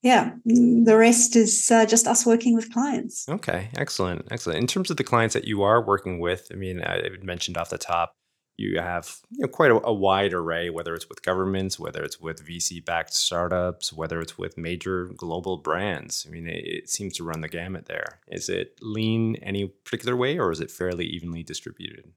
yeah, 0.02 0.34
the 0.46 0.96
rest 0.98 1.36
is 1.36 1.70
uh, 1.72 1.86
just 1.86 2.08
us 2.08 2.26
working 2.26 2.56
with 2.56 2.72
clients. 2.72 3.28
Okay, 3.28 3.70
excellent, 3.78 4.28
excellent. 4.32 4.60
In 4.60 4.68
terms 4.68 4.90
of 4.90 4.98
the 4.98 5.04
clients 5.04 5.34
that 5.34 5.46
you 5.46 5.64
are 5.64 5.86
working 5.86 6.20
with, 6.20 6.48
I 6.52 6.56
mean, 6.56 6.82
I 6.84 7.10
mentioned 7.24 7.58
off 7.58 7.70
the 7.70 7.78
top 7.78 8.14
you 8.58 8.80
have 8.80 9.18
you 9.30 9.42
know, 9.42 9.48
quite 9.48 9.72
a, 9.72 9.86
a, 9.86 9.94
wide 9.94 10.34
array, 10.34 10.70
whether 10.70 10.96
it's 10.96 11.08
with 11.08 11.22
governments, 11.22 11.80
whether 11.80 12.04
it's 12.04 12.20
with 12.20 12.46
VC 12.46 12.84
backed 12.84 13.14
startups, 13.14 13.94
whether 13.94 14.20
it's 14.20 14.38
with 14.38 14.58
major 14.58 15.06
global 15.16 15.58
brands. 15.58 16.26
I 16.28 16.32
mean, 16.32 16.48
it, 16.48 16.66
it, 16.66 16.90
seems 16.90 17.16
to 17.18 17.24
run 17.24 17.42
the 17.42 17.48
gamut 17.48 17.86
there. 17.86 18.20
Is 18.28 18.50
it 18.50 18.80
lean 18.82 19.36
any 19.38 19.68
particular 19.68 20.16
way 20.16 20.40
or 20.40 20.52
is 20.52 20.60
it 20.60 20.72
fairly 20.72 21.06
evenly 21.06 21.44
distributed? 21.44 22.12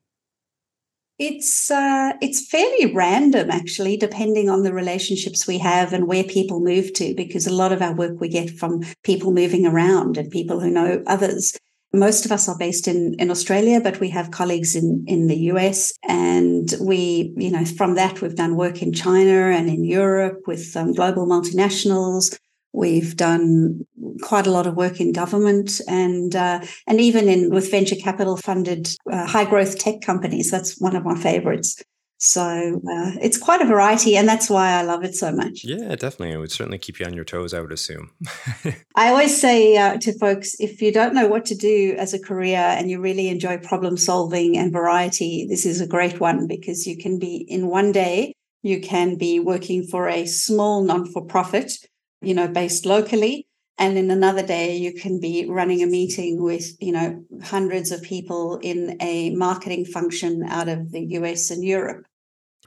It's 1.18 1.70
uh, 1.70 2.14
it's 2.22 2.48
fairly 2.48 2.94
random, 2.94 3.50
actually, 3.50 3.98
depending 3.98 4.48
on 4.48 4.62
the 4.62 4.72
relationships 4.72 5.46
we 5.46 5.58
have 5.58 5.92
and 5.92 6.08
where 6.08 6.24
people 6.24 6.60
move 6.60 6.94
to. 6.94 7.14
Because 7.14 7.46
a 7.46 7.52
lot 7.52 7.72
of 7.72 7.82
our 7.82 7.92
work 7.92 8.18
we 8.18 8.28
get 8.30 8.48
from 8.48 8.82
people 9.04 9.30
moving 9.30 9.66
around 9.66 10.16
and 10.16 10.30
people 10.30 10.60
who 10.60 10.70
know 10.70 11.02
others. 11.06 11.58
Most 11.92 12.24
of 12.24 12.30
us 12.30 12.48
are 12.48 12.56
based 12.56 12.86
in, 12.86 13.14
in 13.18 13.30
Australia, 13.30 13.80
but 13.80 13.98
we 13.98 14.10
have 14.10 14.30
colleagues 14.30 14.76
in, 14.76 15.04
in 15.08 15.26
the 15.26 15.36
US. 15.52 15.92
And 16.08 16.72
we, 16.80 17.34
you 17.36 17.50
know, 17.50 17.64
from 17.64 17.94
that, 17.96 18.20
we've 18.20 18.36
done 18.36 18.56
work 18.56 18.80
in 18.80 18.92
China 18.92 19.50
and 19.50 19.68
in 19.68 19.84
Europe 19.84 20.42
with 20.46 20.76
um, 20.76 20.92
global 20.92 21.26
multinationals. 21.26 22.38
We've 22.72 23.16
done 23.16 23.84
quite 24.22 24.46
a 24.46 24.50
lot 24.52 24.68
of 24.68 24.76
work 24.76 25.00
in 25.00 25.12
government 25.12 25.80
and 25.88 26.36
uh, 26.36 26.60
and 26.86 27.00
even 27.00 27.28
in 27.28 27.50
with 27.50 27.70
venture 27.70 27.96
capital 27.96 28.36
funded 28.36 28.88
uh, 29.10 29.26
high 29.26 29.44
growth 29.44 29.78
tech 29.78 30.02
companies. 30.02 30.52
That's 30.52 30.80
one 30.80 30.94
of 30.94 31.04
my 31.04 31.16
favorites. 31.16 31.82
So 32.22 32.42
uh, 32.42 33.12
it's 33.22 33.38
quite 33.38 33.62
a 33.62 33.66
variety, 33.66 34.14
and 34.14 34.28
that's 34.28 34.50
why 34.50 34.72
I 34.72 34.82
love 34.82 35.02
it 35.04 35.14
so 35.14 35.32
much. 35.32 35.64
Yeah, 35.64 35.96
definitely. 35.96 36.32
It 36.32 36.36
would 36.36 36.52
certainly 36.52 36.76
keep 36.76 37.00
you 37.00 37.06
on 37.06 37.14
your 37.14 37.24
toes, 37.24 37.54
I 37.54 37.60
would 37.60 37.72
assume. 37.72 38.10
I 38.94 39.08
always 39.08 39.40
say 39.40 39.78
uh, 39.78 39.96
to 39.96 40.18
folks 40.18 40.54
if 40.60 40.82
you 40.82 40.92
don't 40.92 41.14
know 41.14 41.26
what 41.26 41.46
to 41.46 41.54
do 41.54 41.94
as 41.96 42.12
a 42.12 42.20
career 42.20 42.58
and 42.58 42.90
you 42.90 43.00
really 43.00 43.28
enjoy 43.28 43.56
problem 43.56 43.96
solving 43.96 44.58
and 44.58 44.70
variety, 44.70 45.46
this 45.48 45.64
is 45.64 45.80
a 45.80 45.86
great 45.86 46.20
one 46.20 46.46
because 46.46 46.86
you 46.86 46.98
can 46.98 47.18
be 47.18 47.36
in 47.48 47.68
one 47.68 47.90
day, 47.90 48.34
you 48.62 48.82
can 48.82 49.16
be 49.16 49.40
working 49.40 49.82
for 49.82 50.06
a 50.06 50.26
small 50.26 50.82
non 50.82 51.06
for 51.06 51.24
profit, 51.24 51.72
you 52.20 52.34
know, 52.34 52.48
based 52.48 52.84
locally. 52.84 53.46
And 53.78 53.96
in 53.96 54.10
another 54.10 54.46
day, 54.46 54.76
you 54.76 54.92
can 54.92 55.20
be 55.20 55.46
running 55.48 55.82
a 55.82 55.86
meeting 55.86 56.42
with, 56.42 56.76
you 56.80 56.92
know, 56.92 57.24
hundreds 57.42 57.90
of 57.90 58.02
people 58.02 58.58
in 58.58 58.98
a 59.00 59.30
marketing 59.30 59.86
function 59.86 60.42
out 60.46 60.68
of 60.68 60.92
the 60.92 61.00
US 61.16 61.50
and 61.50 61.64
Europe. 61.64 62.04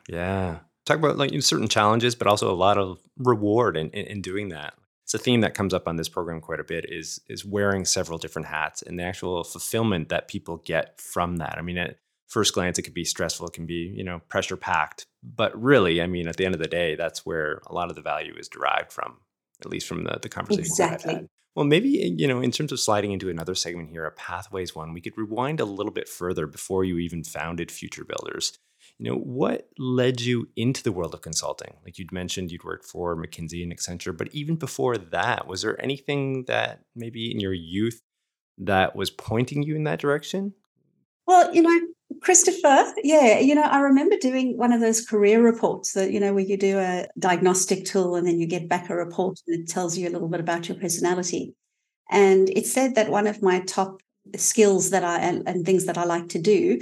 Yeah. 0.07 0.59
Talk 0.85 0.97
about 0.97 1.17
like 1.17 1.31
certain 1.41 1.67
challenges, 1.69 2.15
but 2.15 2.27
also 2.27 2.51
a 2.51 2.55
lot 2.55 2.77
of 2.77 2.99
reward 3.17 3.77
in, 3.77 3.89
in, 3.91 4.05
in 4.07 4.21
doing 4.21 4.49
that. 4.49 4.73
It's 5.03 5.13
a 5.13 5.17
theme 5.17 5.41
that 5.41 5.53
comes 5.53 5.73
up 5.73 5.87
on 5.87 5.95
this 5.95 6.09
program 6.09 6.41
quite 6.41 6.59
a 6.59 6.63
bit 6.63 6.85
is 6.87 7.21
is 7.27 7.45
wearing 7.45 7.85
several 7.85 8.17
different 8.17 8.47
hats 8.47 8.81
and 8.81 8.97
the 8.97 9.03
actual 9.03 9.43
fulfillment 9.43 10.09
that 10.09 10.27
people 10.27 10.57
get 10.57 10.99
from 10.99 11.37
that. 11.37 11.57
I 11.57 11.61
mean, 11.61 11.77
at 11.77 11.97
first 12.27 12.53
glance, 12.53 12.79
it 12.79 12.83
can 12.83 12.93
be 12.93 13.05
stressful, 13.05 13.47
it 13.47 13.53
can 13.53 13.65
be, 13.65 13.93
you 13.95 14.03
know, 14.03 14.19
pressure 14.27 14.57
packed. 14.57 15.05
But 15.21 15.61
really, 15.61 16.01
I 16.01 16.07
mean, 16.07 16.27
at 16.27 16.37
the 16.37 16.45
end 16.45 16.55
of 16.55 16.61
the 16.61 16.67
day, 16.67 16.95
that's 16.95 17.25
where 17.25 17.61
a 17.67 17.73
lot 17.73 17.89
of 17.89 17.95
the 17.95 18.01
value 18.01 18.33
is 18.37 18.47
derived 18.47 18.91
from, 18.91 19.17
at 19.61 19.69
least 19.69 19.87
from 19.87 20.03
the, 20.03 20.17
the 20.21 20.29
conversations 20.29 20.71
exactly. 20.71 21.11
I've 21.11 21.17
had. 21.17 21.27
Well, 21.55 21.65
maybe, 21.65 22.15
you 22.17 22.27
know, 22.27 22.41
in 22.41 22.49
terms 22.49 22.71
of 22.71 22.79
sliding 22.79 23.11
into 23.11 23.29
another 23.29 23.53
segment 23.53 23.91
here, 23.91 24.05
a 24.05 24.11
pathways 24.11 24.75
one, 24.75 24.91
we 24.91 25.01
could 25.01 25.15
rewind 25.15 25.59
a 25.59 25.65
little 25.65 25.91
bit 25.91 26.09
further 26.09 26.47
before 26.47 26.83
you 26.83 26.97
even 26.97 27.23
founded 27.23 27.71
Future 27.71 28.03
Builders 28.03 28.57
you 29.03 29.11
know 29.11 29.17
what 29.17 29.67
led 29.77 30.21
you 30.21 30.47
into 30.55 30.81
the 30.81 30.93
world 30.93 31.13
of 31.13 31.21
consulting? 31.21 31.75
Like 31.83 31.99
you'd 31.99 32.13
mentioned 32.13 32.51
you'd 32.53 32.63
worked 32.63 32.85
for 32.85 33.17
mckinsey 33.17 33.61
and 33.61 33.75
accenture 33.75 34.15
but 34.15 34.29
even 34.33 34.55
before 34.55 34.97
that 34.97 35.45
was 35.45 35.61
there 35.61 35.81
anything 35.83 36.45
that 36.45 36.79
maybe 36.95 37.29
in 37.29 37.41
your 37.41 37.53
youth 37.53 38.01
that 38.57 38.95
was 38.95 39.11
pointing 39.11 39.61
you 39.61 39.75
in 39.75 39.83
that 39.83 39.99
direction? 39.99 40.53
Well 41.27 41.53
you 41.53 41.61
know 41.61 41.79
christopher 42.21 42.93
yeah 43.03 43.39
you 43.39 43.55
know 43.55 43.63
i 43.63 43.79
remember 43.79 44.15
doing 44.17 44.55
one 44.55 44.71
of 44.71 44.79
those 44.79 45.03
career 45.03 45.41
reports 45.41 45.93
that 45.93 46.11
you 46.11 46.19
know 46.19 46.31
where 46.31 46.43
you 46.43 46.55
do 46.55 46.77
a 46.77 47.07
diagnostic 47.17 47.85
tool 47.85 48.15
and 48.15 48.27
then 48.27 48.39
you 48.39 48.45
get 48.45 48.69
back 48.69 48.87
a 48.89 48.95
report 48.95 49.39
and 49.47 49.59
it 49.59 49.67
tells 49.67 49.97
you 49.97 50.07
a 50.07 50.11
little 50.11 50.29
bit 50.29 50.39
about 50.39 50.69
your 50.69 50.77
personality. 50.77 51.55
And 52.11 52.49
it 52.51 52.67
said 52.67 52.95
that 52.95 53.09
one 53.09 53.25
of 53.27 53.41
my 53.41 53.61
top 53.61 54.01
skills 54.37 54.91
that 54.91 55.03
i 55.03 55.17
and, 55.19 55.47
and 55.47 55.65
things 55.65 55.87
that 55.87 55.97
i 55.97 56.05
like 56.05 56.29
to 56.29 56.39
do 56.39 56.79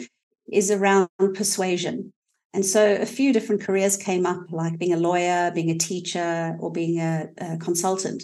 is 0.51 0.71
around 0.71 1.09
persuasion. 1.33 2.13
And 2.53 2.65
so 2.65 2.95
a 2.95 3.05
few 3.05 3.31
different 3.31 3.61
careers 3.61 3.95
came 3.95 4.25
up, 4.25 4.51
like 4.51 4.77
being 4.77 4.93
a 4.93 4.97
lawyer, 4.97 5.51
being 5.53 5.71
a 5.71 5.77
teacher, 5.77 6.57
or 6.59 6.71
being 6.71 6.99
a, 6.99 7.29
a, 7.37 7.57
consultant. 7.57 8.23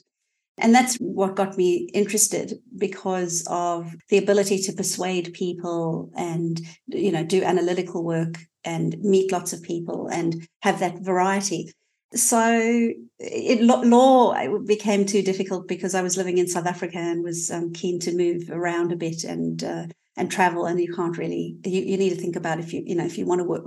And 0.57 0.74
that's 0.74 0.95
what 0.95 1.36
got 1.36 1.55
me 1.55 1.89
interested 1.93 2.53
because 2.77 3.45
of 3.50 3.95
the 4.09 4.17
ability 4.17 4.57
to 4.63 4.74
persuade 4.74 5.33
people 5.33 6.12
and, 6.17 6.59
you 6.88 7.12
know, 7.12 7.24
do 7.24 7.43
analytical 7.43 8.03
work 8.03 8.39
and 8.63 8.97
meet 9.00 9.31
lots 9.31 9.53
of 9.53 9.62
people 9.62 10.07
and 10.07 10.47
have 10.62 10.79
that 10.79 11.00
variety. 11.00 11.71
So 12.13 12.91
it, 13.19 13.62
law 13.62 14.57
became 14.65 15.05
too 15.05 15.21
difficult 15.21 15.67
because 15.67 15.93
I 15.93 16.01
was 16.01 16.17
living 16.17 16.38
in 16.38 16.47
South 16.47 16.65
Africa 16.65 16.97
and 16.97 17.24
was 17.24 17.51
um, 17.51 17.71
keen 17.71 18.00
to 18.00 18.15
move 18.15 18.50
around 18.50 18.91
a 18.91 18.95
bit 18.95 19.24
and 19.24 19.63
uh, 19.63 19.88
and 20.17 20.31
travel 20.31 20.65
and 20.65 20.79
you 20.79 20.93
can't 20.93 21.17
really 21.17 21.57
you, 21.63 21.81
you 21.81 21.97
need 21.97 22.09
to 22.09 22.15
think 22.15 22.36
about 22.36 22.59
if 22.59 22.74
you 22.74 22.83
you 22.86 22.95
know 22.95 23.05
if 23.05 23.17
you 23.17 23.25
want 23.25 23.39
to 23.39 23.45
work 23.45 23.63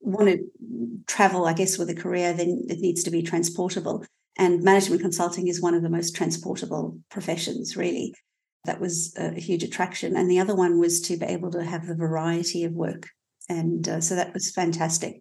want 0.00 0.28
to 0.28 0.38
travel 1.06 1.46
i 1.46 1.52
guess 1.52 1.78
with 1.78 1.88
a 1.90 1.94
career 1.94 2.32
then 2.32 2.64
it 2.68 2.80
needs 2.80 3.04
to 3.04 3.10
be 3.10 3.22
transportable. 3.22 4.04
And 4.38 4.62
management 4.62 5.02
consulting 5.02 5.48
is 5.48 5.60
one 5.60 5.74
of 5.74 5.82
the 5.82 5.90
most 5.90 6.16
transportable 6.16 6.98
professions 7.10 7.76
really. 7.76 8.14
That 8.64 8.80
was 8.80 9.14
a 9.16 9.38
huge 9.38 9.64
attraction. 9.64 10.16
And 10.16 10.30
the 10.30 10.38
other 10.38 10.54
one 10.54 10.78
was 10.78 11.00
to 11.02 11.16
be 11.16 11.26
able 11.26 11.50
to 11.50 11.64
have 11.64 11.86
the 11.86 11.96
variety 11.96 12.64
of 12.64 12.72
work. 12.72 13.08
And 13.48 13.88
uh, 13.88 14.00
so 14.00 14.14
that 14.14 14.32
was 14.32 14.52
fantastic. 14.52 15.20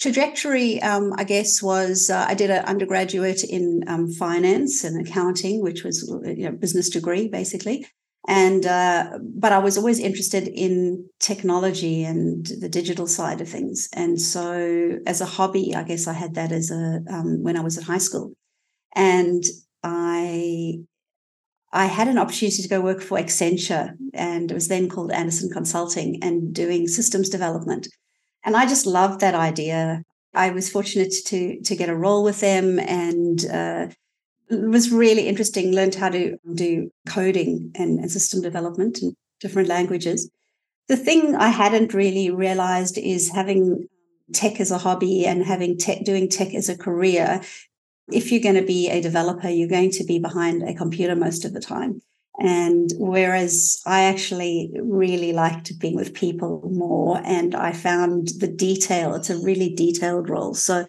Trajectory 0.00 0.80
um, 0.82 1.12
i 1.18 1.24
guess 1.24 1.62
was 1.62 2.08
uh, 2.08 2.24
i 2.26 2.34
did 2.34 2.50
an 2.50 2.64
undergraduate 2.64 3.44
in 3.44 3.84
um, 3.86 4.10
finance 4.10 4.84
and 4.84 5.06
accounting 5.06 5.60
which 5.60 5.84
was 5.84 6.08
you 6.24 6.44
know, 6.44 6.52
business 6.52 6.88
degree 6.88 7.28
basically 7.28 7.86
and 8.28 8.66
uh, 8.66 9.18
but 9.20 9.52
i 9.52 9.58
was 9.58 9.76
always 9.76 9.98
interested 9.98 10.46
in 10.48 11.04
technology 11.18 12.04
and 12.04 12.46
the 12.60 12.68
digital 12.68 13.06
side 13.06 13.40
of 13.40 13.48
things. 13.48 13.88
And 13.94 14.20
so 14.20 14.98
as 15.06 15.20
a 15.20 15.26
hobby 15.26 15.74
i 15.74 15.82
guess 15.82 16.06
i 16.06 16.12
had 16.12 16.34
that 16.34 16.52
as 16.52 16.70
a 16.70 17.00
um, 17.10 17.42
when 17.42 17.56
i 17.56 17.60
was 17.60 17.78
at 17.78 17.84
high 17.84 17.98
school. 17.98 18.32
And 18.94 19.42
i 19.82 20.74
i 21.72 21.86
had 21.86 22.08
an 22.08 22.18
opportunity 22.18 22.62
to 22.62 22.68
go 22.68 22.80
work 22.80 23.00
for 23.02 23.18
accenture 23.18 23.92
and 24.14 24.50
it 24.50 24.54
was 24.54 24.68
then 24.68 24.88
called 24.88 25.10
andersen 25.12 25.50
consulting 25.50 26.22
and 26.22 26.54
doing 26.54 26.86
systems 26.86 27.28
development. 27.28 27.88
And 28.44 28.56
i 28.56 28.66
just 28.66 28.86
loved 28.86 29.20
that 29.20 29.34
idea. 29.34 30.02
I 30.34 30.50
was 30.50 30.70
fortunate 30.70 31.12
to 31.26 31.60
to 31.60 31.76
get 31.76 31.88
a 31.88 31.96
role 31.96 32.22
with 32.22 32.40
them 32.40 32.78
and 32.78 33.44
uh, 33.46 33.88
it 34.50 34.68
was 34.68 34.92
really 34.92 35.28
interesting, 35.28 35.72
learned 35.72 35.94
how 35.94 36.10
to 36.10 36.36
do 36.54 36.90
coding 37.08 37.72
and, 37.74 37.98
and 37.98 38.10
system 38.10 38.42
development 38.42 39.02
in 39.02 39.14
different 39.40 39.68
languages. 39.68 40.30
The 40.88 40.96
thing 40.96 41.34
I 41.34 41.48
hadn't 41.48 41.94
really 41.94 42.30
realized 42.30 42.98
is 42.98 43.30
having 43.30 43.86
tech 44.32 44.60
as 44.60 44.70
a 44.70 44.78
hobby 44.78 45.26
and 45.26 45.44
having 45.44 45.78
tech, 45.78 46.04
doing 46.04 46.28
tech 46.28 46.54
as 46.54 46.68
a 46.68 46.76
career. 46.76 47.40
If 48.10 48.30
you're 48.30 48.42
going 48.42 48.56
to 48.56 48.66
be 48.66 48.88
a 48.88 49.00
developer, 49.00 49.48
you're 49.48 49.68
going 49.68 49.90
to 49.92 50.04
be 50.04 50.18
behind 50.18 50.62
a 50.62 50.74
computer 50.74 51.14
most 51.14 51.44
of 51.44 51.52
the 51.52 51.60
time. 51.60 52.02
And 52.38 52.90
whereas 52.96 53.80
I 53.86 54.04
actually 54.04 54.72
really 54.80 55.32
liked 55.32 55.78
being 55.78 55.96
with 55.96 56.14
people 56.14 56.68
more, 56.72 57.20
and 57.24 57.54
I 57.54 57.72
found 57.72 58.28
the 58.38 58.48
detail, 58.48 59.14
it's 59.14 59.30
a 59.30 59.38
really 59.38 59.74
detailed 59.74 60.28
role. 60.28 60.54
So, 60.54 60.86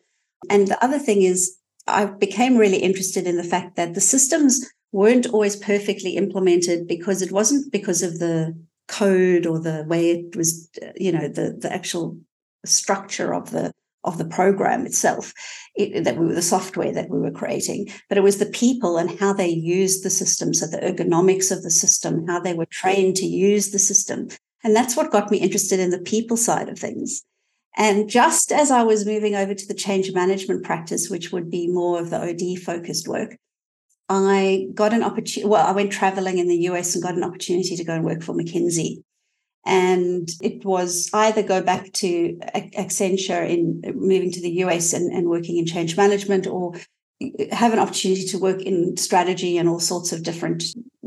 and 0.50 0.68
the 0.68 0.84
other 0.84 1.00
thing 1.00 1.22
is, 1.22 1.58
I 1.88 2.06
became 2.06 2.58
really 2.58 2.78
interested 2.78 3.28
in 3.28 3.38
the 3.38 3.44
fact 3.44 3.76
that 3.76 3.94
the 3.94 4.02
systems 4.02 4.66
weren't 4.92 5.28
always 5.28 5.56
perfectly 5.56 6.16
implemented 6.16 6.88
because 6.88 7.22
it 7.22 7.32
wasn't 7.32 7.72
because 7.72 8.02
of 8.04 8.20
the 8.20 8.56
code 8.88 9.46
or 9.46 9.60
the 9.60 9.84
way 9.88 10.12
it 10.12 10.36
was, 10.36 10.70
you 10.96 11.12
know, 11.12 11.28
the, 11.28 11.58
the 11.60 11.74
actual 11.74 12.18
structure 12.66 13.34
of 13.34 13.52
the 13.52 13.72
of 14.06 14.18
the 14.18 14.26
program 14.26 14.86
itself 14.86 15.34
it, 15.76 16.04
that 16.04 16.18
we 16.18 16.26
were 16.26 16.34
the 16.34 16.42
software 16.42 16.92
that 16.92 17.10
we 17.10 17.20
were 17.20 17.32
creating 17.32 17.88
but 18.10 18.18
it 18.18 18.24
was 18.24 18.38
the 18.38 18.46
people 18.46 18.98
and 18.98 19.18
how 19.18 19.32
they 19.32 19.48
used 19.48 20.04
the 20.04 20.10
system. 20.10 20.54
So 20.54 20.68
the 20.68 20.78
ergonomics 20.78 21.52
of 21.52 21.64
the 21.64 21.72
system 21.72 22.28
how 22.28 22.40
they 22.40 22.54
were 22.54 22.66
trained 22.66 23.16
to 23.18 23.26
use 23.26 23.72
the 23.72 23.80
system. 23.80 24.28
And 24.64 24.76
that's 24.76 24.96
what 24.96 25.12
got 25.12 25.32
me 25.32 25.38
interested 25.38 25.80
in 25.80 25.90
the 25.90 26.00
people 26.00 26.38
side 26.38 26.70
of 26.70 26.78
things 26.78 27.24
and 27.76 28.10
just 28.10 28.52
as 28.52 28.70
I 28.70 28.84
was 28.84 29.06
moving 29.06 29.36
over 29.36 29.54
to 29.54 29.68
the 29.68 29.74
change 29.74 30.12
management 30.14 30.64
practice, 30.64 31.10
which 31.10 31.32
would 31.32 31.50
be 31.50 31.68
more 31.68 32.00
of 32.00 32.10
the 32.10 32.22
OD 32.22 32.60
focused 32.60 33.08
work, 33.08 33.36
I 34.10 34.68
got 34.74 34.94
an 34.94 35.04
opportunity. 35.04 35.50
Well, 35.50 35.66
I 35.66 35.72
went 35.72 35.92
traveling 35.92 36.38
in 36.38 36.48
the 36.48 36.64
US 36.70 36.94
and 36.94 37.04
got 37.04 37.16
an 37.16 37.24
opportunity 37.24 37.76
to 37.76 37.84
go 37.84 37.94
and 37.94 38.06
work 38.06 38.22
for 38.22 38.34
McKinsey. 38.34 39.02
And 39.66 40.30
it 40.42 40.66
was 40.66 41.10
either 41.14 41.42
go 41.42 41.62
back 41.62 41.92
to 41.94 42.38
Accenture 42.54 43.50
in 43.50 43.82
moving 43.96 44.32
to 44.32 44.42
the 44.42 44.52
US 44.66 44.94
and, 44.94 45.12
and 45.12 45.30
working 45.30 45.58
in 45.58 45.66
change 45.66 45.96
management 45.96 46.46
or 46.46 46.74
have 47.52 47.74
an 47.74 47.80
opportunity 47.80 48.26
to 48.26 48.38
work 48.38 48.62
in 48.62 48.98
strategy 48.98 49.58
and 49.58 49.70
all 49.70 49.80
sorts 49.80 50.12
of 50.12 50.24
different 50.24 50.64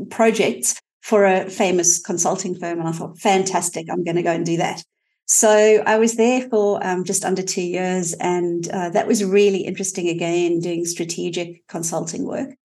projects 0.09 0.81
for 1.01 1.25
a 1.25 1.49
famous 1.49 1.99
consulting 1.99 2.55
firm. 2.55 2.79
And 2.79 2.89
I 2.89 2.91
thought, 2.91 3.19
fantastic, 3.19 3.87
I'm 3.89 4.03
going 4.03 4.15
to 4.15 4.23
go 4.23 4.33
and 4.33 4.45
do 4.45 4.57
that. 4.57 4.83
So 5.27 5.83
I 5.85 5.97
was 5.97 6.15
there 6.15 6.41
for 6.49 6.79
um, 6.85 7.03
just 7.03 7.25
under 7.25 7.41
two 7.41 7.61
years, 7.61 8.13
and 8.13 8.67
uh, 8.69 8.89
that 8.91 9.07
was 9.07 9.23
really 9.23 9.59
interesting 9.59 10.07
again, 10.07 10.61
doing 10.61 10.85
strategic 10.85 11.67
consulting 11.67 12.25
work. 12.25 12.55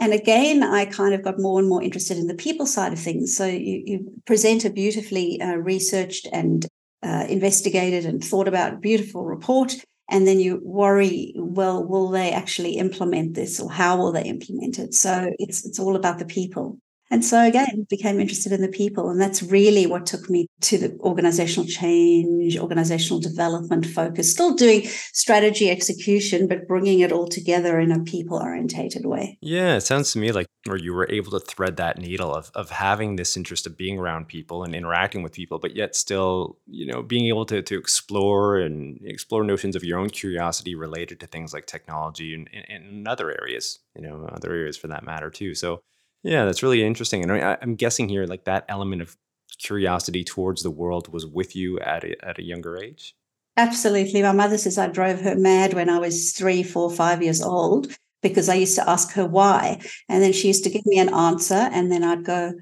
And 0.00 0.12
again, 0.12 0.62
I 0.62 0.84
kind 0.84 1.12
of 1.12 1.22
got 1.22 1.40
more 1.40 1.58
and 1.58 1.68
more 1.68 1.82
interested 1.82 2.18
in 2.18 2.28
the 2.28 2.34
people 2.34 2.66
side 2.66 2.92
of 2.92 3.00
things. 3.00 3.36
So 3.36 3.46
you, 3.46 3.82
you 3.84 4.12
present 4.26 4.64
a 4.64 4.70
beautifully 4.70 5.40
uh, 5.40 5.56
researched 5.56 6.28
and 6.32 6.66
uh, 7.02 7.26
investigated 7.28 8.06
and 8.06 8.22
thought 8.22 8.48
about 8.48 8.80
beautiful 8.80 9.24
report. 9.24 9.74
And 10.08 10.26
then 10.26 10.38
you 10.38 10.60
worry, 10.64 11.32
well, 11.36 11.84
will 11.84 12.08
they 12.08 12.32
actually 12.32 12.76
implement 12.78 13.34
this 13.34 13.60
or 13.60 13.70
how 13.70 13.96
will 13.96 14.12
they 14.12 14.24
implement 14.24 14.78
it? 14.78 14.94
So 14.94 15.30
it's, 15.38 15.64
it's 15.64 15.78
all 15.78 15.96
about 15.96 16.18
the 16.18 16.26
people. 16.26 16.78
And 17.12 17.22
so 17.22 17.44
again, 17.44 17.86
became 17.90 18.18
interested 18.20 18.52
in 18.52 18.62
the 18.62 18.68
people. 18.68 19.10
And 19.10 19.20
that's 19.20 19.42
really 19.42 19.86
what 19.86 20.06
took 20.06 20.30
me 20.30 20.46
to 20.62 20.78
the 20.78 20.98
organizational 21.00 21.68
change, 21.68 22.56
organizational 22.56 23.20
development 23.20 23.84
focus, 23.84 24.32
still 24.32 24.54
doing 24.54 24.86
strategy 25.12 25.70
execution, 25.70 26.48
but 26.48 26.66
bringing 26.66 27.00
it 27.00 27.12
all 27.12 27.28
together 27.28 27.78
in 27.78 27.92
a 27.92 28.02
people 28.02 28.38
orientated 28.38 29.04
way. 29.04 29.36
Yeah, 29.42 29.76
it 29.76 29.82
sounds 29.82 30.10
to 30.12 30.20
me 30.20 30.32
like 30.32 30.46
where 30.64 30.78
you 30.78 30.94
were 30.94 31.06
able 31.10 31.32
to 31.32 31.40
thread 31.40 31.76
that 31.76 31.98
needle 31.98 32.34
of, 32.34 32.50
of 32.54 32.70
having 32.70 33.16
this 33.16 33.36
interest 33.36 33.66
of 33.66 33.76
being 33.76 33.98
around 33.98 34.28
people 34.28 34.64
and 34.64 34.74
interacting 34.74 35.22
with 35.22 35.32
people, 35.32 35.58
but 35.58 35.76
yet 35.76 35.94
still, 35.94 36.56
you 36.66 36.86
know, 36.86 37.02
being 37.02 37.26
able 37.26 37.44
to, 37.44 37.60
to 37.60 37.76
explore 37.76 38.58
and 38.58 38.98
explore 39.04 39.44
notions 39.44 39.76
of 39.76 39.84
your 39.84 39.98
own 39.98 40.08
curiosity 40.08 40.74
related 40.74 41.20
to 41.20 41.26
things 41.26 41.52
like 41.52 41.66
technology 41.66 42.34
and, 42.34 42.48
and, 42.54 42.64
and 42.70 43.06
other 43.06 43.30
areas, 43.30 43.80
you 43.94 44.00
know, 44.00 44.26
other 44.32 44.52
areas 44.52 44.78
for 44.78 44.86
that 44.86 45.04
matter 45.04 45.28
too. 45.28 45.54
So 45.54 45.82
yeah, 46.22 46.44
that's 46.44 46.62
really 46.62 46.84
interesting. 46.84 47.22
And 47.22 47.32
I, 47.32 47.58
I'm 47.60 47.74
guessing 47.74 48.08
here, 48.08 48.26
like 48.26 48.44
that 48.44 48.64
element 48.68 49.02
of 49.02 49.16
curiosity 49.58 50.24
towards 50.24 50.62
the 50.62 50.70
world 50.70 51.12
was 51.12 51.26
with 51.26 51.54
you 51.54 51.78
at 51.80 52.04
a, 52.04 52.24
at 52.24 52.38
a 52.38 52.42
younger 52.42 52.76
age. 52.76 53.14
Absolutely. 53.56 54.22
My 54.22 54.32
mother 54.32 54.56
says 54.56 54.78
I 54.78 54.88
drove 54.88 55.20
her 55.20 55.36
mad 55.36 55.74
when 55.74 55.90
I 55.90 55.98
was 55.98 56.32
three, 56.32 56.62
four, 56.62 56.90
five 56.90 57.22
years 57.22 57.42
old 57.42 57.94
because 58.22 58.48
I 58.48 58.54
used 58.54 58.76
to 58.76 58.88
ask 58.88 59.12
her 59.12 59.26
why. 59.26 59.80
And 60.08 60.22
then 60.22 60.32
she 60.32 60.48
used 60.48 60.64
to 60.64 60.70
give 60.70 60.86
me 60.86 60.98
an 60.98 61.12
answer, 61.12 61.54
and 61.72 61.90
then 61.90 62.04
I'd 62.04 62.24
go, 62.24 62.54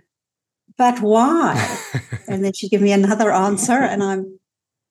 but 0.76 1.00
why? 1.00 1.78
and 2.28 2.44
then 2.44 2.52
she'd 2.54 2.70
give 2.70 2.82
me 2.82 2.92
another 2.92 3.30
answer, 3.30 3.74
and 3.74 4.02
I'm, 4.02 4.38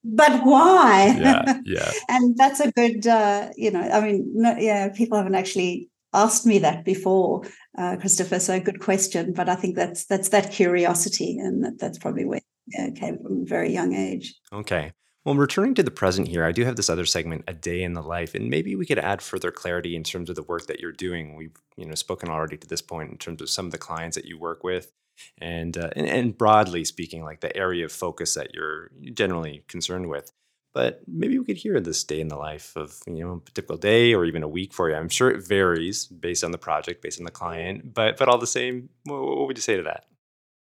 but 0.03 0.45
why? 0.45 1.15
Yeah, 1.19 1.59
yeah. 1.65 1.91
and 2.09 2.38
that's 2.38 2.59
a 2.59 2.71
good, 2.71 3.05
uh, 3.07 3.49
you 3.57 3.71
know, 3.71 3.81
I 3.81 3.99
mean, 3.99 4.31
no, 4.35 4.55
yeah, 4.57 4.89
people 4.89 5.17
haven't 5.17 5.35
actually 5.35 5.89
asked 6.13 6.45
me 6.45 6.59
that 6.59 6.85
before, 6.85 7.43
uh, 7.79 7.95
Christopher. 7.95 8.39
So 8.39 8.59
good 8.59 8.81
question, 8.81 9.33
but 9.33 9.50
I 9.50 9.55
think 9.55 9.75
that's 9.75 10.05
that's 10.05 10.29
that 10.29 10.51
curiosity, 10.51 11.38
and 11.39 11.63
that, 11.63 11.79
that's 11.79 11.98
probably 11.98 12.25
where 12.25 12.41
it 12.67 12.95
came 12.95 13.17
from 13.17 13.43
a 13.43 13.45
very 13.45 13.71
young 13.71 13.93
age. 13.93 14.36
Okay. 14.51 14.91
Well, 15.25 15.36
returning 15.36 15.75
to 15.75 15.83
the 15.83 15.91
present 15.91 16.27
here, 16.27 16.45
I 16.45 16.51
do 16.51 16.63
have 16.63 16.75
this 16.75 16.89
other 16.89 17.05
segment, 17.05 17.43
a 17.48 17.53
day 17.53 17.83
in 17.83 17.93
the 17.93 18.01
life, 18.01 18.36
and 18.36 18.50
maybe 18.50 18.75
we 18.75 18.86
could 18.86 19.00
add 19.00 19.21
further 19.21 19.51
clarity 19.51 19.95
in 19.95 20.03
terms 20.03 20.29
of 20.29 20.36
the 20.36 20.43
work 20.43 20.67
that 20.67 20.79
you're 20.79 20.91
doing. 20.91 21.36
We've 21.36 21.55
you 21.77 21.86
know 21.86 21.95
spoken 21.95 22.29
already 22.29 22.57
to 22.57 22.67
this 22.67 22.81
point 22.81 23.12
in 23.12 23.17
terms 23.17 23.41
of 23.41 23.50
some 23.50 23.65
of 23.65 23.71
the 23.71 23.77
clients 23.77 24.15
that 24.15 24.25
you 24.25 24.38
work 24.38 24.63
with, 24.63 24.91
and 25.38 25.77
uh, 25.77 25.89
and, 25.95 26.07
and 26.07 26.38
broadly 26.38 26.83
speaking, 26.83 27.24
like 27.24 27.39
the 27.39 27.55
area 27.55 27.86
of 27.86 27.91
focus 27.91 28.33
that 28.33 28.53
you're 28.53 28.91
generally 29.13 29.63
concerned 29.67 30.09
with 30.09 30.31
but 30.73 31.01
maybe 31.07 31.38
we 31.38 31.45
could 31.45 31.57
hear 31.57 31.79
this 31.79 32.03
day 32.03 32.19
in 32.19 32.27
the 32.27 32.35
life 32.35 32.75
of 32.75 32.99
you 33.07 33.23
know 33.23 33.41
a 33.45 33.51
typical 33.51 33.77
day 33.77 34.13
or 34.13 34.25
even 34.25 34.43
a 34.43 34.47
week 34.47 34.73
for 34.73 34.89
you 34.89 34.95
i'm 34.95 35.09
sure 35.09 35.29
it 35.29 35.45
varies 35.45 36.05
based 36.05 36.43
on 36.43 36.51
the 36.51 36.57
project 36.57 37.01
based 37.01 37.19
on 37.19 37.25
the 37.25 37.31
client 37.31 37.93
but 37.93 38.17
but 38.17 38.27
all 38.27 38.38
the 38.38 38.47
same 38.47 38.89
what, 39.03 39.21
what 39.21 39.47
would 39.47 39.57
you 39.57 39.61
say 39.61 39.77
to 39.77 39.83
that 39.83 40.05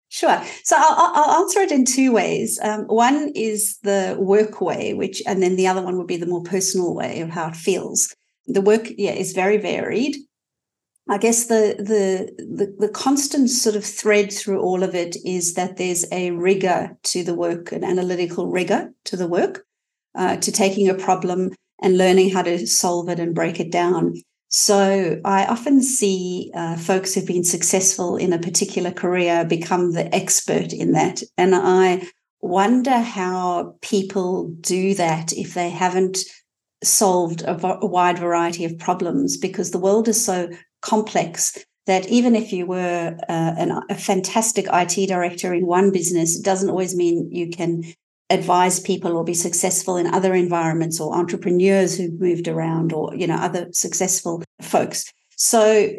Sure. 0.10 0.42
So 0.64 0.78
I'll, 0.80 1.12
I'll, 1.16 1.42
answer 1.42 1.60
it 1.60 1.70
in 1.70 1.84
two 1.84 2.14
ways. 2.14 2.58
Um, 2.64 2.86
one 2.86 3.34
is 3.36 3.78
the 3.80 4.16
work 4.18 4.62
way, 4.62 4.94
which, 4.94 5.22
and 5.28 5.44
then 5.44 5.58
the 5.58 5.68
other 5.68 5.82
one 5.82 5.98
would 5.98 6.08
be 6.08 6.16
the 6.16 6.26
more 6.26 6.44
personal 6.44 6.96
way 6.96 7.20
of 7.20 7.30
how 7.30 7.50
it 7.50 7.58
feels. 7.58 8.16
The 8.46 8.62
work, 8.62 8.88
yeah, 8.98 9.12
is 9.12 9.34
very 9.34 9.58
varied. 9.58 10.16
I 11.10 11.18
guess 11.18 11.48
the, 11.48 11.76
the 11.78 12.34
the 12.38 12.76
the 12.80 12.90
constant 12.90 13.50
sort 13.50 13.76
of 13.76 13.86
thread 13.86 14.32
through 14.32 14.62
all 14.62 14.84
of 14.84 14.94
it 14.96 15.16
is 15.26 15.54
that 15.54 15.78
there's 15.78 16.06
a 16.12 16.32
rigor 16.32 16.98
to 17.04 17.24
the 17.24 17.34
work, 17.34 17.72
an 17.72 17.84
analytical 17.84 18.50
rigor 18.50 18.94
to 19.06 19.18
the 19.18 19.28
work 19.28 19.67
uh, 20.16 20.38
to 20.38 20.52
taking 20.52 20.90
a 20.90 20.94
problem 20.94 21.52
and 21.82 21.98
learning 21.98 22.32
how 22.32 22.42
to 22.42 22.66
solve 22.66 23.10
it 23.10 23.20
and 23.20 23.36
break 23.36 23.60
it 23.60 23.72
down. 23.72 24.14
So 24.50 25.20
I 25.26 25.46
often 25.46 25.82
see 25.82 26.52
uh, 26.56 26.78
folks 26.78 27.14
who've 27.14 27.26
been 27.26 27.44
successful 27.44 28.16
in 28.16 28.32
a 28.32 28.40
particular 28.40 28.92
career 28.92 29.46
become 29.46 29.92
the 29.92 30.14
expert 30.16 30.72
in 30.74 30.94
that. 30.94 31.22
And 31.38 31.54
I 31.54 32.08
wonder 32.42 32.98
how 33.00 33.76
people 33.82 34.50
do 34.62 34.94
that 34.96 35.34
if 35.34 35.54
they 35.54 35.70
haven't 35.70 36.20
solved 36.84 37.42
a, 37.44 37.56
v- 37.56 37.80
a 37.82 37.86
wide 37.86 38.20
variety 38.20 38.64
of 38.64 38.78
problems 38.80 39.38
because 39.38 39.72
the 39.72 39.80
world 39.80 40.08
is 40.08 40.24
so 40.24 40.50
complex 40.82 41.58
that 41.88 42.08
even 42.08 42.36
if 42.36 42.54
you 42.54 42.66
were 42.66 43.18
uh, 43.30 43.54
an, 43.58 43.82
a 43.90 43.96
fantastic 43.96 44.68
IT 44.72 45.08
director 45.08 45.54
in 45.54 45.66
one 45.66 45.92
business, 45.92 46.38
it 46.38 46.46
doesn't 46.46 46.70
always 46.70 46.96
mean 46.96 47.30
you 47.32 47.50
can 47.50 47.84
advise 48.30 48.80
people 48.80 49.16
or 49.16 49.24
be 49.24 49.34
successful 49.34 49.98
in 49.98 50.14
other 50.14 50.34
environments 50.34 51.00
or 51.00 51.16
entrepreneurs 51.16 51.98
who've 51.98 52.20
moved 52.20 52.48
around 52.48 52.94
or 52.94 53.16
you 53.16 53.28
know 53.28 53.36
other 53.36 53.68
successful 53.72 54.44
folks. 54.62 55.12
So 55.40 55.92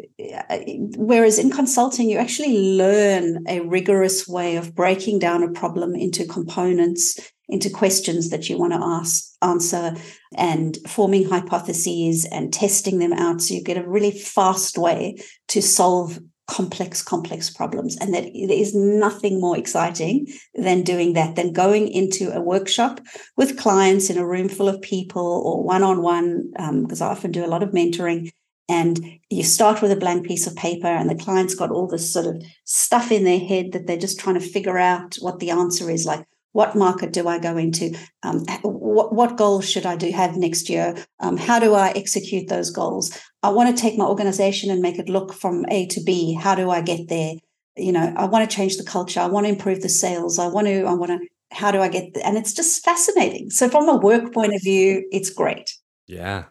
uh, 0.49 0.57
whereas 0.97 1.39
in 1.39 1.49
consulting 1.49 2.09
you 2.09 2.17
actually 2.17 2.75
learn 2.77 3.45
a 3.47 3.61
rigorous 3.61 4.27
way 4.27 4.57
of 4.57 4.75
breaking 4.75 5.19
down 5.19 5.43
a 5.43 5.51
problem 5.51 5.95
into 5.95 6.25
components 6.25 7.17
into 7.47 7.69
questions 7.69 8.29
that 8.29 8.47
you 8.47 8.57
want 8.57 8.73
to 8.73 8.79
ask 8.81 9.33
answer 9.41 9.95
and 10.35 10.77
forming 10.87 11.27
hypotheses 11.27 12.25
and 12.31 12.53
testing 12.53 12.99
them 12.99 13.13
out 13.13 13.41
so 13.41 13.55
you 13.55 13.63
get 13.63 13.77
a 13.77 13.89
really 13.89 14.11
fast 14.11 14.77
way 14.77 15.15
to 15.47 15.61
solve 15.61 16.19
complex, 16.49 17.01
complex 17.01 17.49
problems. 17.49 17.95
And 17.97 18.13
that 18.13 18.23
there 18.23 18.51
is 18.51 18.73
nothing 18.75 19.39
more 19.39 19.57
exciting 19.57 20.27
than 20.55 20.81
doing 20.81 21.13
that, 21.13 21.35
than 21.35 21.53
going 21.53 21.87
into 21.87 22.35
a 22.35 22.41
workshop 22.41 22.99
with 23.37 23.57
clients 23.57 24.09
in 24.09 24.17
a 24.17 24.25
room 24.25 24.49
full 24.49 24.67
of 24.67 24.81
people 24.81 25.43
or 25.45 25.63
one 25.63 25.83
on 25.83 25.97
um, 25.97 26.03
one, 26.03 26.51
because 26.83 27.01
I 27.01 27.07
often 27.07 27.31
do 27.31 27.45
a 27.45 27.53
lot 27.53 27.63
of 27.63 27.69
mentoring. 27.69 28.31
And 28.67 29.19
you 29.29 29.43
start 29.43 29.81
with 29.81 29.91
a 29.91 29.95
blank 29.95 30.27
piece 30.27 30.45
of 30.45 30.55
paper, 30.55 30.87
and 30.87 31.09
the 31.09 31.15
client's 31.15 31.55
got 31.55 31.71
all 31.71 31.87
this 31.87 32.13
sort 32.13 32.27
of 32.27 32.43
stuff 32.65 33.11
in 33.11 33.23
their 33.23 33.39
head 33.39 33.71
that 33.71 33.87
they're 33.87 33.97
just 33.97 34.19
trying 34.19 34.39
to 34.39 34.51
figure 34.55 34.77
out 34.77 35.15
what 35.21 35.39
the 35.39 35.49
answer 35.49 35.89
is 35.89 36.05
like 36.05 36.23
what 36.51 36.75
market 36.75 37.13
do 37.13 37.27
I 37.27 37.39
go 37.39 37.57
into? 37.57 37.95
Um, 38.23 38.45
what, 38.63 39.13
what, 39.13 39.37
goals 39.37 39.69
should 39.69 39.85
I 39.85 39.95
do 39.95 40.11
have 40.11 40.35
next 40.35 40.69
year? 40.69 40.95
Um, 41.19 41.37
how 41.37 41.59
do 41.59 41.75
I 41.75 41.89
execute 41.91 42.49
those 42.49 42.71
goals? 42.71 43.17
I 43.43 43.49
want 43.49 43.75
to 43.75 43.81
take 43.81 43.97
my 43.97 44.05
organization 44.05 44.71
and 44.71 44.81
make 44.81 44.97
it 44.97 45.09
look 45.09 45.33
from 45.33 45.65
A 45.69 45.85
to 45.87 46.01
B. 46.03 46.33
How 46.33 46.55
do 46.55 46.69
I 46.69 46.81
get 46.81 47.07
there? 47.07 47.33
You 47.77 47.91
know, 47.91 48.13
I 48.17 48.25
want 48.25 48.49
to 48.49 48.55
change 48.55 48.77
the 48.77 48.83
culture. 48.83 49.19
I 49.19 49.27
want 49.27 49.45
to 49.45 49.51
improve 49.51 49.81
the 49.81 49.89
sales. 49.89 50.39
I 50.39 50.47
want 50.47 50.67
to, 50.67 50.83
I 50.83 50.93
want 50.93 51.11
to, 51.11 51.19
how 51.51 51.71
do 51.71 51.81
I 51.81 51.87
get 51.87 52.13
there? 52.13 52.25
And 52.25 52.37
it's 52.37 52.53
just 52.53 52.83
fascinating. 52.83 53.51
So 53.51 53.69
from 53.69 53.87
a 53.87 53.97
work 53.97 54.33
point 54.33 54.53
of 54.53 54.61
view, 54.61 55.07
it's 55.11 55.29
great. 55.29 55.71
Yeah. 56.07 56.45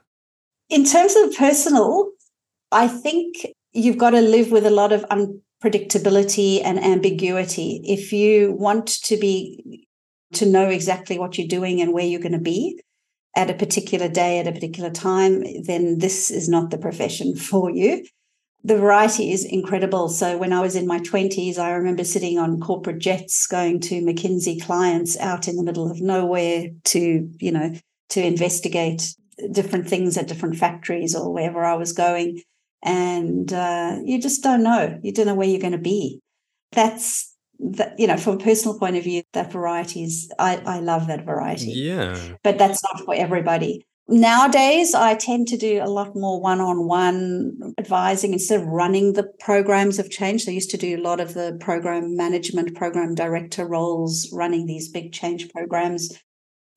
In 0.70 0.84
terms 0.84 1.16
of 1.16 1.34
personal, 1.36 2.10
I 2.70 2.88
think 2.88 3.46
you've 3.72 3.98
got 3.98 4.10
to 4.10 4.20
live 4.20 4.50
with 4.50 4.64
a 4.64 4.70
lot 4.70 4.92
of 4.92 5.04
unpredictability 5.08 6.62
and 6.64 6.78
ambiguity. 6.78 7.80
If 7.84 8.12
you 8.12 8.52
want 8.52 8.86
to 9.04 9.16
be 9.16 9.87
to 10.34 10.46
know 10.46 10.68
exactly 10.68 11.18
what 11.18 11.38
you're 11.38 11.48
doing 11.48 11.80
and 11.80 11.92
where 11.92 12.04
you're 12.04 12.20
going 12.20 12.32
to 12.32 12.38
be 12.38 12.80
at 13.36 13.50
a 13.50 13.54
particular 13.54 14.08
day, 14.08 14.40
at 14.40 14.48
a 14.48 14.52
particular 14.52 14.90
time, 14.90 15.44
then 15.64 15.98
this 15.98 16.30
is 16.30 16.48
not 16.48 16.70
the 16.70 16.78
profession 16.78 17.36
for 17.50 17.70
you. 17.70 18.04
The 18.64 18.76
variety 18.76 19.30
is 19.30 19.44
incredible. 19.44 20.08
So 20.08 20.36
when 20.36 20.52
I 20.52 20.60
was 20.60 20.74
in 20.74 20.86
my 20.86 20.98
20s, 20.98 21.58
I 21.58 21.70
remember 21.70 22.02
sitting 22.02 22.38
on 22.38 22.60
corporate 22.60 22.98
jets 22.98 23.46
going 23.46 23.80
to 23.80 24.02
McKinsey 24.02 24.60
clients 24.60 25.16
out 25.18 25.46
in 25.46 25.56
the 25.56 25.62
middle 25.62 25.88
of 25.88 26.00
nowhere 26.00 26.66
to, 26.86 27.30
you 27.38 27.52
know, 27.52 27.74
to 28.10 28.20
investigate 28.20 29.14
different 29.52 29.88
things 29.88 30.18
at 30.18 30.26
different 30.26 30.56
factories 30.56 31.14
or 31.14 31.32
wherever 31.32 31.64
I 31.64 31.74
was 31.74 31.92
going. 31.92 32.42
And 32.82 33.52
uh, 33.52 33.98
you 34.04 34.20
just 34.20 34.42
don't 34.42 34.64
know. 34.64 34.98
You 35.02 35.12
don't 35.12 35.26
know 35.26 35.34
where 35.36 35.48
you're 35.48 35.60
going 35.60 35.72
to 35.72 35.78
be. 35.78 36.20
That's 36.72 37.27
that 37.58 37.98
you 37.98 38.06
know 38.06 38.16
from 38.16 38.36
a 38.36 38.44
personal 38.44 38.78
point 38.78 38.96
of 38.96 39.04
view 39.04 39.22
that 39.32 39.52
variety 39.52 40.04
is 40.04 40.30
i 40.38 40.62
i 40.66 40.80
love 40.80 41.06
that 41.08 41.24
variety. 41.24 41.72
Yeah. 41.72 42.16
But 42.42 42.58
that's 42.58 42.82
not 42.82 43.04
for 43.04 43.14
everybody. 43.14 43.86
Nowadays 44.08 44.94
i 44.94 45.14
tend 45.14 45.48
to 45.48 45.56
do 45.56 45.82
a 45.82 45.90
lot 45.90 46.14
more 46.14 46.40
one-on-one 46.40 47.74
advising. 47.78 48.32
Instead 48.32 48.60
of 48.60 48.66
running 48.68 49.14
the 49.14 49.28
programs 49.40 49.98
of 49.98 50.10
change 50.10 50.46
i 50.48 50.52
used 50.52 50.70
to 50.70 50.78
do 50.78 50.96
a 50.96 51.02
lot 51.02 51.20
of 51.20 51.34
the 51.34 51.56
program 51.60 52.16
management 52.16 52.76
program 52.76 53.14
director 53.14 53.66
roles 53.66 54.30
running 54.32 54.66
these 54.66 54.90
big 54.90 55.12
change 55.12 55.50
programs 55.50 56.16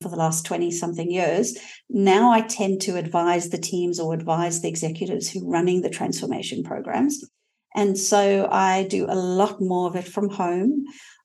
for 0.02 0.08
the 0.08 0.16
last 0.16 0.44
20 0.44 0.72
something 0.72 1.12
years. 1.12 1.56
Now 1.88 2.32
i 2.32 2.40
tend 2.40 2.80
to 2.82 2.96
advise 2.96 3.50
the 3.50 3.58
teams 3.58 4.00
or 4.00 4.14
advise 4.14 4.62
the 4.62 4.68
executives 4.68 5.30
who 5.30 5.46
are 5.46 5.50
running 5.50 5.82
the 5.82 5.90
transformation 5.90 6.64
programs 6.64 7.22
and 7.74 7.98
so 7.98 8.48
I 8.50 8.86
do 8.88 9.06
a 9.08 9.16
lot 9.16 9.60
more 9.60 9.88
of 9.88 9.96
it 9.96 10.06
from 10.06 10.28
home. 10.30 10.84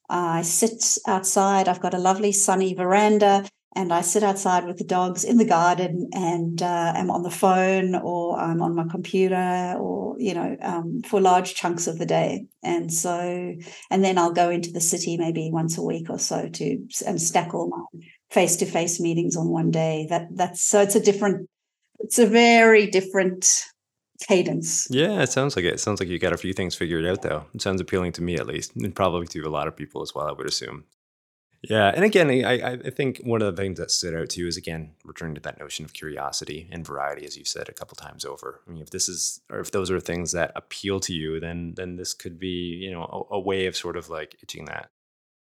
I 0.10 0.42
sit 0.42 0.98
outside. 1.06 1.68
I've 1.68 1.82
got 1.82 1.94
a 1.94 2.00
lovely 2.00 2.32
sunny 2.32 2.74
veranda 2.74 3.46
and 3.78 3.94
I 3.94 4.02
sit 4.02 4.24
outside 4.24 4.66
with 4.66 4.78
the 4.78 4.84
dogs 4.84 5.24
in 5.24 5.38
the 5.38 5.46
garden 5.46 6.10
and 6.12 6.62
uh, 6.64 6.94
am 6.96 7.12
on 7.12 7.22
the 7.22 7.30
phone 7.30 7.94
or 7.94 8.40
I'm 8.40 8.62
on 8.62 8.76
my 8.76 8.86
computer 8.90 9.76
or, 9.78 10.16
you 10.18 10.34
know, 10.34 10.58
um, 10.62 11.02
for 11.06 11.22
large 11.22 11.54
chunks 11.54 11.86
of 11.86 12.00
the 12.00 12.06
day. 12.06 12.48
And 12.64 12.92
so, 12.92 13.56
and 13.92 14.04
then 14.04 14.18
I'll 14.18 14.34
go 14.34 14.50
into 14.50 14.72
the 14.72 14.82
city 14.82 15.16
maybe 15.18 15.52
once 15.52 15.78
a 15.78 15.84
week 15.84 16.10
or 16.10 16.18
so 16.18 16.50
to 16.50 16.88
and 17.06 17.22
stack 17.22 17.54
all 17.54 17.70
my 17.70 18.02
face 18.32 18.56
to 18.58 18.66
face 18.66 19.00
meetings 19.00 19.36
on 19.36 19.50
one 19.50 19.70
day. 19.70 20.08
That 20.10 20.30
that's 20.32 20.64
so 20.64 20.82
it's 20.82 20.96
a 20.96 21.00
different, 21.00 21.48
it's 22.00 22.18
a 22.18 22.26
very 22.26 22.88
different 22.88 23.64
cadence. 24.26 24.88
Yeah, 24.90 25.22
it 25.22 25.30
sounds 25.30 25.56
like 25.56 25.66
it. 25.66 25.76
It 25.76 25.80
sounds 25.80 26.00
like 26.00 26.10
you 26.10 26.20
got 26.20 26.34
a 26.34 26.38
few 26.38 26.54
things 26.54 26.76
figured 26.76 27.06
out, 27.06 27.22
though. 27.22 27.46
It 27.54 27.62
sounds 27.62 27.82
appealing 27.82 28.14
to 28.14 28.22
me, 28.22 28.36
at 28.36 28.48
least, 28.48 28.76
and 28.76 28.96
probably 28.96 29.28
to 29.28 29.42
a 29.42 29.50
lot 29.50 29.68
of 29.68 29.76
people 29.76 30.02
as 30.02 30.14
well. 30.16 30.28
I 30.28 30.32
would 30.32 30.48
assume. 30.48 30.86
Yeah, 31.64 31.92
and 31.94 32.06
again, 32.06 32.30
I, 32.30 32.74
I 32.74 32.90
think 32.92 33.22
one 33.24 33.42
of 33.42 33.56
the 33.56 33.62
things 33.62 33.80
that 33.80 33.90
stood 33.90 34.14
out 34.14 34.30
to 34.30 34.40
you 34.40 34.48
is 34.48 34.58
again 34.58 34.92
returning 35.04 35.36
to 35.36 35.42
that 35.42 35.60
notion 35.60 35.86
of 35.86 35.94
curiosity 35.94 36.70
and 36.72 36.86
variety, 36.86 37.26
as 37.26 37.36
you've 37.36 37.48
said 37.48 37.68
a 37.68 37.74
couple 37.74 37.96
times 37.96 38.26
over. 38.26 38.62
I 38.68 38.72
mean, 38.72 38.82
if 38.84 38.92
this 38.92 39.10
is, 39.10 39.42
or 39.50 39.60
if 39.60 39.72
those 39.72 39.90
are 39.90 40.00
things 40.00 40.34
that 40.34 40.52
appeal 40.56 41.00
to 41.02 41.14
you, 41.14 41.40
then 41.40 41.74
then 41.76 41.96
this 41.96 42.14
could 42.14 42.40
be, 42.40 42.48
you 42.48 42.92
know, 42.92 43.28
a, 43.32 43.36
a 43.36 43.40
way 43.40 43.66
of 43.66 43.76
sort 43.76 43.98
of 43.98 44.08
like 44.08 44.38
itching 44.44 44.66
that, 44.66 44.92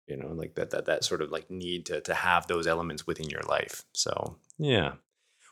you 0.08 0.16
know, 0.16 0.32
like 0.32 0.56
that 0.56 0.70
that 0.70 0.86
that 0.86 1.04
sort 1.04 1.22
of 1.22 1.30
like 1.30 1.48
need 1.48 1.86
to 1.86 2.00
to 2.00 2.14
have 2.14 2.48
those 2.48 2.66
elements 2.66 3.06
within 3.06 3.30
your 3.30 3.42
life. 3.42 3.84
So 3.92 4.36
yeah, 4.58 4.94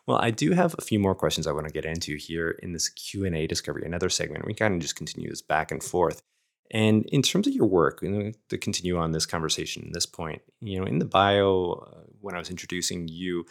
well, 0.09 0.19
I 0.23 0.31
do 0.31 0.53
have 0.53 0.75
a 0.79 0.83
few 0.83 0.99
more 0.99 1.15
questions 1.15 1.47
I 1.47 1.53
want 1.53 1.67
to 1.67 1.73
get 1.73 1.85
into 1.85 2.17
here 2.17 2.53
in 2.63 2.73
this 2.73 2.89
Q&A 2.89 3.47
discovery, 3.47 3.83
another 3.85 4.09
segment. 4.09 4.47
We 4.47 4.55
kind 4.55 4.73
of 4.73 4.81
just 4.81 4.97
continue 4.97 5.29
this 5.29 5.43
back 5.43 5.71
and 5.71 5.83
forth. 5.83 6.23
And 6.71 7.05
in 7.11 7.21
terms 7.21 7.47
of 7.47 7.53
your 7.53 7.67
work, 7.67 8.01
to 8.01 8.59
continue 8.59 8.97
on 8.97 9.13
this 9.13 9.27
conversation 9.27 9.85
at 9.87 9.93
this 9.93 10.07
point, 10.07 10.41
you 10.61 10.81
know, 10.81 10.87
in 10.87 10.99
the 10.99 11.05
bio, 11.05 11.87
uh, 11.87 12.01
when 12.23 12.35
I 12.35 12.39
was 12.39 12.49
introducing 12.49 13.07
you, 13.09 13.45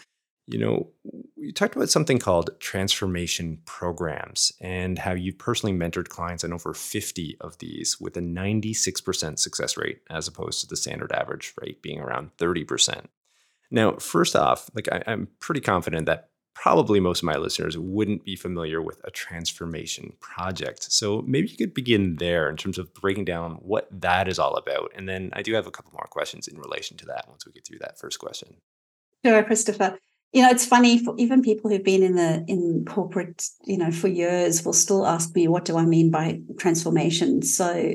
you 0.48 0.58
know, 0.58 0.90
you 1.36 1.54
talked 1.54 1.76
about 1.76 1.92
something 1.92 2.18
called 2.18 2.50
transformation 2.60 3.60
programs 3.66 4.52
and 4.60 4.98
how 4.98 5.14
you 5.14 5.34
personally 5.34 5.78
mentored 5.78 6.10
clients 6.10 6.44
on 6.44 6.54
over 6.54 6.74
50 6.74 7.38
of 7.40 7.60
these 7.60 8.00
with 8.02 8.18
a 8.18 8.22
96% 8.22 9.38
success 9.38 9.78
rate 9.78 10.00
as 10.10 10.28
opposed 10.28 10.62
to 10.62 10.68
the 10.68 10.78
standard 10.78 11.12
average 11.12 11.54
rate 11.62 11.84
being 11.84 12.00
around 12.00 12.36
30%. 12.38 13.06
Now, 13.70 13.98
first 13.98 14.36
off, 14.36 14.72
like 14.74 14.88
I, 14.92 15.04
I'm 15.06 15.28
pretty 15.40 15.62
confident 15.62 16.08
that 16.08 16.30
probably 16.62 17.00
most 17.00 17.20
of 17.20 17.26
my 17.26 17.36
listeners 17.36 17.78
wouldn't 17.78 18.24
be 18.24 18.36
familiar 18.36 18.82
with 18.82 19.00
a 19.04 19.12
transformation 19.12 20.14
project. 20.20 20.92
So 20.92 21.24
maybe 21.28 21.50
you 21.50 21.58
could 21.58 21.74
begin 21.74 22.16
there 22.16 22.50
in 22.50 22.58
terms 22.58 22.78
of 22.80 22.94
breaking 22.94 23.26
down 23.26 23.60
what 23.62 23.88
that 23.92 24.28
is 24.28 24.40
all 24.40 24.56
about. 24.56 24.92
And 24.96 25.08
then 25.08 25.30
I 25.34 25.44
do 25.44 25.54
have 25.54 25.68
a 25.68 25.72
couple 25.72 25.92
more 25.94 26.08
questions 26.10 26.48
in 26.48 26.58
relation 26.58 26.98
to 26.98 27.06
that 27.06 27.26
once 27.28 27.46
we 27.46 27.52
get 27.52 27.66
through 27.66 27.80
that 27.80 28.00
first 28.00 28.20
question. 28.20 28.56
Sure, 29.24 29.44
Christopher. 29.44 30.00
You 30.34 30.42
know, 30.42 30.50
it's 30.50 30.66
funny 30.66 31.04
for 31.04 31.16
even 31.18 31.42
people 31.42 31.70
who've 31.70 31.84
been 31.84 32.04
in 32.04 32.16
the 32.16 32.44
in 32.48 32.86
corporate, 32.86 33.46
you 33.66 33.78
know, 33.78 33.92
for 33.92 34.08
years 34.08 34.66
will 34.66 34.74
still 34.74 35.06
ask 35.06 35.36
me, 35.36 35.48
what 35.48 35.64
do 35.64 35.78
I 35.78 35.86
mean 35.86 36.10
by 36.12 36.42
transformation? 36.60 37.44
So 37.44 37.94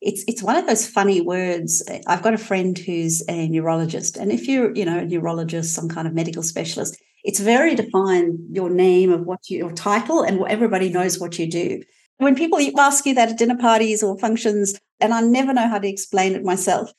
it's 0.00 0.24
it's 0.28 0.42
one 0.42 0.56
of 0.56 0.66
those 0.66 0.86
funny 0.86 1.20
words. 1.20 1.82
I've 2.06 2.22
got 2.22 2.34
a 2.34 2.38
friend 2.38 2.78
who's 2.78 3.22
a 3.28 3.48
neurologist, 3.48 4.16
and 4.16 4.30
if 4.30 4.46
you're, 4.46 4.74
you 4.74 4.84
know, 4.84 4.98
a 4.98 5.04
neurologist, 5.04 5.74
some 5.74 5.88
kind 5.88 6.06
of 6.06 6.14
medical 6.14 6.42
specialist, 6.42 6.96
it's 7.24 7.40
very 7.40 7.74
defined 7.74 8.38
your 8.50 8.70
name 8.70 9.10
of 9.10 9.22
what 9.22 9.48
you, 9.48 9.58
your 9.58 9.72
title 9.72 10.22
and 10.22 10.44
everybody 10.46 10.90
knows 10.90 11.18
what 11.18 11.38
you 11.38 11.50
do. 11.50 11.82
When 12.18 12.36
people 12.36 12.60
ask 12.78 13.06
you 13.06 13.14
that 13.14 13.30
at 13.30 13.38
dinner 13.38 13.56
parties 13.56 14.02
or 14.02 14.18
functions, 14.18 14.78
and 15.00 15.12
I 15.12 15.22
never 15.22 15.52
know 15.52 15.66
how 15.66 15.78
to 15.78 15.88
explain 15.88 16.34
it 16.34 16.44
myself. 16.44 16.92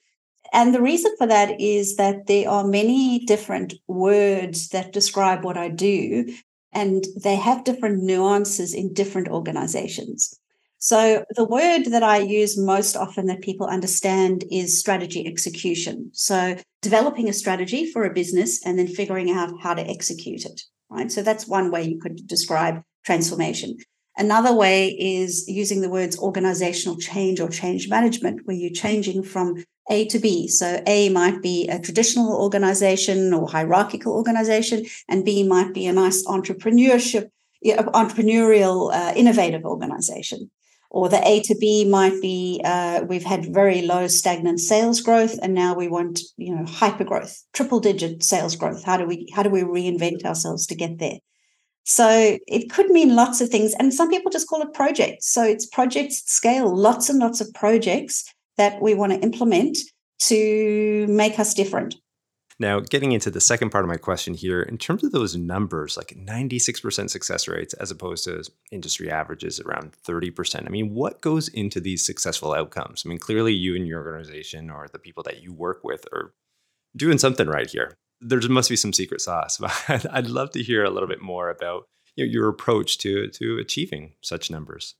And 0.51 0.73
the 0.73 0.81
reason 0.81 1.15
for 1.17 1.27
that 1.27 1.59
is 1.61 1.95
that 1.95 2.27
there 2.27 2.49
are 2.49 2.67
many 2.67 3.19
different 3.25 3.73
words 3.87 4.69
that 4.69 4.93
describe 4.93 5.43
what 5.43 5.57
I 5.57 5.69
do, 5.69 6.33
and 6.73 7.05
they 7.23 7.35
have 7.35 7.63
different 7.63 8.03
nuances 8.03 8.73
in 8.73 8.93
different 8.93 9.29
organizations. 9.29 10.37
So, 10.79 11.25
the 11.35 11.45
word 11.45 11.85
that 11.85 12.03
I 12.03 12.19
use 12.19 12.57
most 12.57 12.95
often 12.95 13.25
that 13.27 13.41
people 13.41 13.65
understand 13.65 14.43
is 14.51 14.77
strategy 14.77 15.25
execution. 15.25 16.11
So, 16.13 16.57
developing 16.81 17.29
a 17.29 17.33
strategy 17.33 17.91
for 17.91 18.03
a 18.03 18.13
business 18.13 18.63
and 18.65 18.77
then 18.77 18.87
figuring 18.87 19.31
out 19.31 19.53
how 19.61 19.73
to 19.73 19.81
execute 19.81 20.45
it, 20.45 20.61
right? 20.89 21.11
So, 21.11 21.23
that's 21.23 21.47
one 21.47 21.71
way 21.71 21.83
you 21.83 21.99
could 21.99 22.27
describe 22.27 22.83
transformation. 23.03 23.77
Another 24.17 24.53
way 24.53 24.89
is 24.89 25.47
using 25.47 25.81
the 25.81 25.89
words 25.89 26.19
organizational 26.19 26.97
change 26.97 27.39
or 27.39 27.49
change 27.49 27.89
management, 27.89 28.41
where 28.45 28.55
you're 28.55 28.69
changing 28.69 29.23
from 29.23 29.63
A 29.89 30.05
to 30.07 30.19
B. 30.19 30.47
So, 30.47 30.83
A 30.85 31.09
might 31.09 31.41
be 31.41 31.67
a 31.67 31.79
traditional 31.79 32.39
organization 32.39 33.33
or 33.33 33.47
hierarchical 33.47 34.13
organization, 34.13 34.85
and 35.07 35.25
B 35.25 35.47
might 35.47 35.73
be 35.73 35.87
a 35.87 35.93
nice 35.93 36.23
entrepreneurship, 36.27 37.29
entrepreneurial, 37.65 38.93
uh, 38.93 39.13
innovative 39.15 39.65
organization 39.65 40.51
or 40.95 41.09
the 41.09 41.27
A 41.27 41.41
to 41.41 41.55
B 41.59 41.83
might 41.83 42.21
be 42.21 42.61
uh, 42.63 43.03
we've 43.05 43.25
had 43.25 43.53
very 43.53 43.81
low 43.81 44.07
stagnant 44.07 44.61
sales 44.61 45.01
growth 45.01 45.37
and 45.43 45.53
now 45.53 45.75
we 45.75 45.89
want 45.89 46.21
you 46.37 46.55
know 46.55 46.65
hyper 46.65 47.03
growth, 47.03 47.43
triple 47.51 47.81
digit 47.81 48.23
sales 48.23 48.55
growth. 48.55 48.81
How 48.85 48.95
do 48.95 49.05
we 49.05 49.27
how 49.35 49.43
do 49.43 49.49
we 49.49 49.63
reinvent 49.63 50.23
ourselves 50.23 50.65
to 50.67 50.75
get 50.75 50.97
there? 50.99 51.17
So 51.83 52.39
it 52.47 52.71
could 52.71 52.89
mean 52.89 53.13
lots 53.13 53.41
of 53.41 53.49
things, 53.49 53.75
and 53.77 53.93
some 53.93 54.09
people 54.09 54.31
just 54.31 54.47
call 54.47 54.61
it 54.61 54.73
projects. 54.73 55.29
So 55.29 55.43
it's 55.43 55.65
projects 55.65 56.23
scale, 56.31 56.73
lots 56.73 57.09
and 57.09 57.19
lots 57.19 57.41
of 57.41 57.53
projects 57.53 58.23
that 58.55 58.81
we 58.81 58.95
want 58.95 59.11
to 59.11 59.19
implement 59.19 59.77
to 60.19 61.07
make 61.09 61.37
us 61.39 61.53
different. 61.53 61.95
Now, 62.57 62.79
getting 62.79 63.11
into 63.11 63.29
the 63.29 63.41
second 63.41 63.69
part 63.69 63.83
of 63.83 63.89
my 63.89 63.97
question 63.97 64.33
here, 64.33 64.61
in 64.61 64.77
terms 64.77 65.03
of 65.03 65.11
those 65.11 65.35
numbers, 65.35 65.97
like 65.97 66.15
96% 66.17 67.09
success 67.09 67.47
rates 67.49 67.73
as 67.73 67.91
opposed 67.91 68.23
to 68.25 68.43
industry 68.71 69.11
averages 69.11 69.59
around 69.59 69.93
30%, 70.07 70.65
I 70.65 70.69
mean, 70.69 70.93
what 70.93 71.19
goes 71.19 71.49
into 71.49 71.81
these 71.81 72.05
successful 72.05 72.53
outcomes? 72.53 73.03
I 73.05 73.09
mean, 73.09 73.17
clearly 73.17 73.51
you 73.51 73.75
and 73.75 73.85
your 73.85 74.05
organization 74.05 74.69
or 74.69 74.87
the 74.87 74.99
people 74.99 75.21
that 75.23 75.43
you 75.43 75.51
work 75.51 75.83
with 75.83 76.05
are 76.13 76.33
doing 76.95 77.17
something 77.17 77.47
right 77.47 77.69
here. 77.69 77.97
There 78.21 78.39
must 78.47 78.69
be 78.69 78.77
some 78.77 78.93
secret 78.93 79.19
sauce, 79.19 79.57
but 79.89 80.05
I'd 80.11 80.27
love 80.27 80.51
to 80.51 80.63
hear 80.63 80.85
a 80.85 80.89
little 80.89 81.09
bit 81.09 81.21
more 81.21 81.49
about 81.49 81.87
you 82.15 82.25
know, 82.25 82.31
your 82.31 82.47
approach 82.47 82.97
to, 82.99 83.27
to 83.31 83.57
achieving 83.57 84.13
such 84.21 84.49
numbers. 84.49 84.95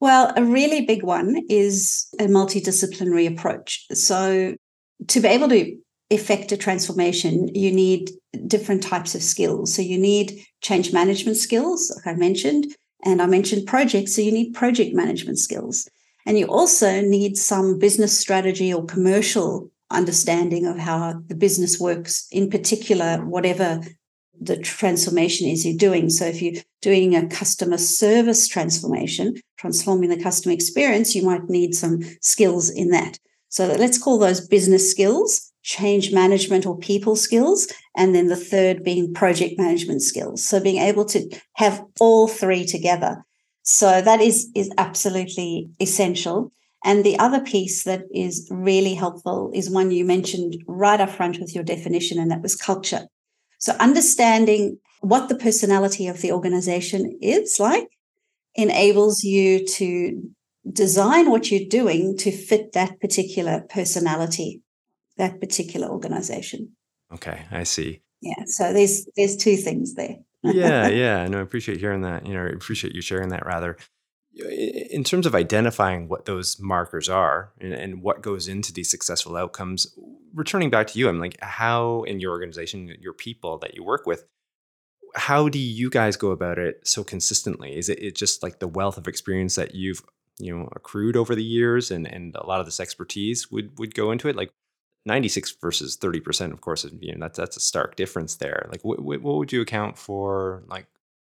Well, 0.00 0.32
a 0.36 0.44
really 0.44 0.84
big 0.84 1.02
one 1.02 1.42
is 1.48 2.06
a 2.20 2.24
multidisciplinary 2.24 3.26
approach. 3.26 3.86
So, 3.92 4.54
to 5.06 5.20
be 5.20 5.28
able 5.28 5.48
to 5.48 5.76
effect 6.10 6.52
a 6.52 6.56
transformation, 6.56 7.48
you 7.54 7.70
need 7.70 8.10
different 8.46 8.82
types 8.82 9.14
of 9.14 9.22
skills. 9.22 9.74
So 9.74 9.82
you 9.82 9.98
need 9.98 10.42
change 10.60 10.92
management 10.92 11.36
skills, 11.36 11.92
like 11.96 12.14
I 12.14 12.18
mentioned, 12.18 12.66
and 13.04 13.20
I 13.20 13.26
mentioned 13.26 13.66
projects. 13.66 14.14
So 14.14 14.22
you 14.22 14.32
need 14.32 14.54
project 14.54 14.94
management 14.94 15.38
skills. 15.38 15.88
And 16.26 16.38
you 16.38 16.46
also 16.46 17.00
need 17.00 17.36
some 17.36 17.78
business 17.78 18.18
strategy 18.18 18.72
or 18.72 18.84
commercial 18.84 19.70
understanding 19.90 20.66
of 20.66 20.78
how 20.78 21.22
the 21.26 21.34
business 21.34 21.80
works, 21.80 22.26
in 22.30 22.50
particular, 22.50 23.18
whatever 23.24 23.80
the 24.40 24.56
transformation 24.58 25.48
is 25.48 25.66
you're 25.66 25.76
doing. 25.76 26.10
So 26.10 26.26
if 26.26 26.40
you're 26.42 26.62
doing 26.80 27.14
a 27.14 27.28
customer 27.28 27.78
service 27.78 28.46
transformation, 28.46 29.36
transforming 29.56 30.10
the 30.10 30.22
customer 30.22 30.54
experience, 30.54 31.14
you 31.14 31.24
might 31.24 31.48
need 31.48 31.74
some 31.74 32.00
skills 32.20 32.70
in 32.70 32.90
that. 32.90 33.18
So 33.48 33.66
let's 33.66 33.98
call 33.98 34.18
those 34.18 34.46
business 34.46 34.90
skills 34.90 35.50
change 35.62 36.12
management 36.12 36.66
or 36.66 36.78
people 36.78 37.16
skills. 37.16 37.68
And 37.96 38.14
then 38.14 38.28
the 38.28 38.36
third 38.36 38.84
being 38.84 39.12
project 39.12 39.58
management 39.58 40.02
skills. 40.02 40.44
So 40.44 40.60
being 40.60 40.80
able 40.80 41.04
to 41.06 41.28
have 41.54 41.84
all 42.00 42.28
three 42.28 42.64
together. 42.64 43.24
So 43.62 44.00
that 44.00 44.20
is, 44.20 44.50
is 44.54 44.70
absolutely 44.78 45.68
essential. 45.80 46.52
And 46.84 47.04
the 47.04 47.18
other 47.18 47.40
piece 47.40 47.84
that 47.84 48.02
is 48.14 48.48
really 48.50 48.94
helpful 48.94 49.50
is 49.52 49.68
one 49.68 49.90
you 49.90 50.04
mentioned 50.04 50.56
right 50.66 51.00
up 51.00 51.10
front 51.10 51.38
with 51.40 51.54
your 51.54 51.64
definition, 51.64 52.18
and 52.18 52.30
that 52.30 52.40
was 52.40 52.54
culture. 52.54 53.08
So 53.58 53.72
understanding 53.80 54.78
what 55.00 55.28
the 55.28 55.36
personality 55.36 56.06
of 56.06 56.22
the 56.22 56.32
organization 56.32 57.18
is 57.20 57.58
like 57.58 57.88
enables 58.54 59.22
you 59.22 59.66
to 59.66 60.22
design 60.72 61.30
what 61.30 61.50
you're 61.50 61.68
doing 61.68 62.16
to 62.18 62.30
fit 62.30 62.72
that 62.72 63.00
particular 63.00 63.64
personality 63.68 64.62
that 65.18 65.40
particular 65.40 65.88
organization. 65.88 66.72
Okay, 67.12 67.42
I 67.50 67.64
see. 67.64 68.02
Yeah, 68.20 68.44
so 68.46 68.72
there's 68.72 69.06
there's 69.16 69.36
two 69.36 69.56
things 69.56 69.94
there. 69.94 70.16
yeah, 70.42 70.88
yeah, 70.88 71.26
no, 71.26 71.38
I 71.38 71.42
appreciate 71.42 71.78
hearing 71.78 72.02
that. 72.02 72.26
You 72.26 72.34
know, 72.34 72.44
I 72.44 72.48
appreciate 72.48 72.94
you 72.94 73.00
sharing 73.00 73.28
that. 73.30 73.46
Rather, 73.46 73.76
in 74.34 75.04
terms 75.04 75.26
of 75.26 75.34
identifying 75.34 76.08
what 76.08 76.26
those 76.26 76.58
markers 76.60 77.08
are 77.08 77.52
and, 77.60 77.72
and 77.72 78.02
what 78.02 78.22
goes 78.22 78.48
into 78.48 78.72
these 78.72 78.90
successful 78.90 79.36
outcomes, 79.36 79.94
returning 80.34 80.70
back 80.70 80.88
to 80.88 80.98
you, 80.98 81.08
I'm 81.08 81.20
like, 81.20 81.36
how 81.42 82.02
in 82.02 82.20
your 82.20 82.32
organization, 82.32 82.94
your 83.00 83.14
people 83.14 83.58
that 83.58 83.74
you 83.74 83.84
work 83.84 84.06
with, 84.06 84.24
how 85.14 85.48
do 85.48 85.58
you 85.58 85.90
guys 85.90 86.16
go 86.16 86.30
about 86.30 86.58
it 86.58 86.86
so 86.86 87.02
consistently? 87.02 87.76
Is 87.76 87.88
it, 87.88 87.98
it 88.00 88.14
just 88.14 88.42
like 88.42 88.58
the 88.58 88.68
wealth 88.68 88.98
of 88.98 89.08
experience 89.08 89.54
that 89.54 89.74
you've 89.74 90.02
you 90.38 90.56
know 90.56 90.68
accrued 90.76 91.16
over 91.16 91.34
the 91.34 91.42
years 91.42 91.90
and 91.90 92.06
and 92.06 92.36
a 92.36 92.46
lot 92.46 92.60
of 92.60 92.66
this 92.66 92.78
expertise 92.78 93.50
would 93.50 93.76
would 93.78 93.94
go 93.94 94.12
into 94.12 94.28
it 94.28 94.36
like 94.36 94.52
96 95.06 95.56
versus 95.60 95.96
30% 95.96 96.52
of 96.52 96.60
course 96.60 96.86
you 97.00 97.12
know 97.14 97.20
that's 97.20 97.38
that's 97.38 97.56
a 97.56 97.60
stark 97.60 97.96
difference 97.96 98.36
there. 98.36 98.68
Like 98.70 98.82
what, 98.82 99.00
what 99.00 99.22
would 99.22 99.52
you 99.52 99.60
account 99.60 99.96
for 99.98 100.64
like 100.68 100.86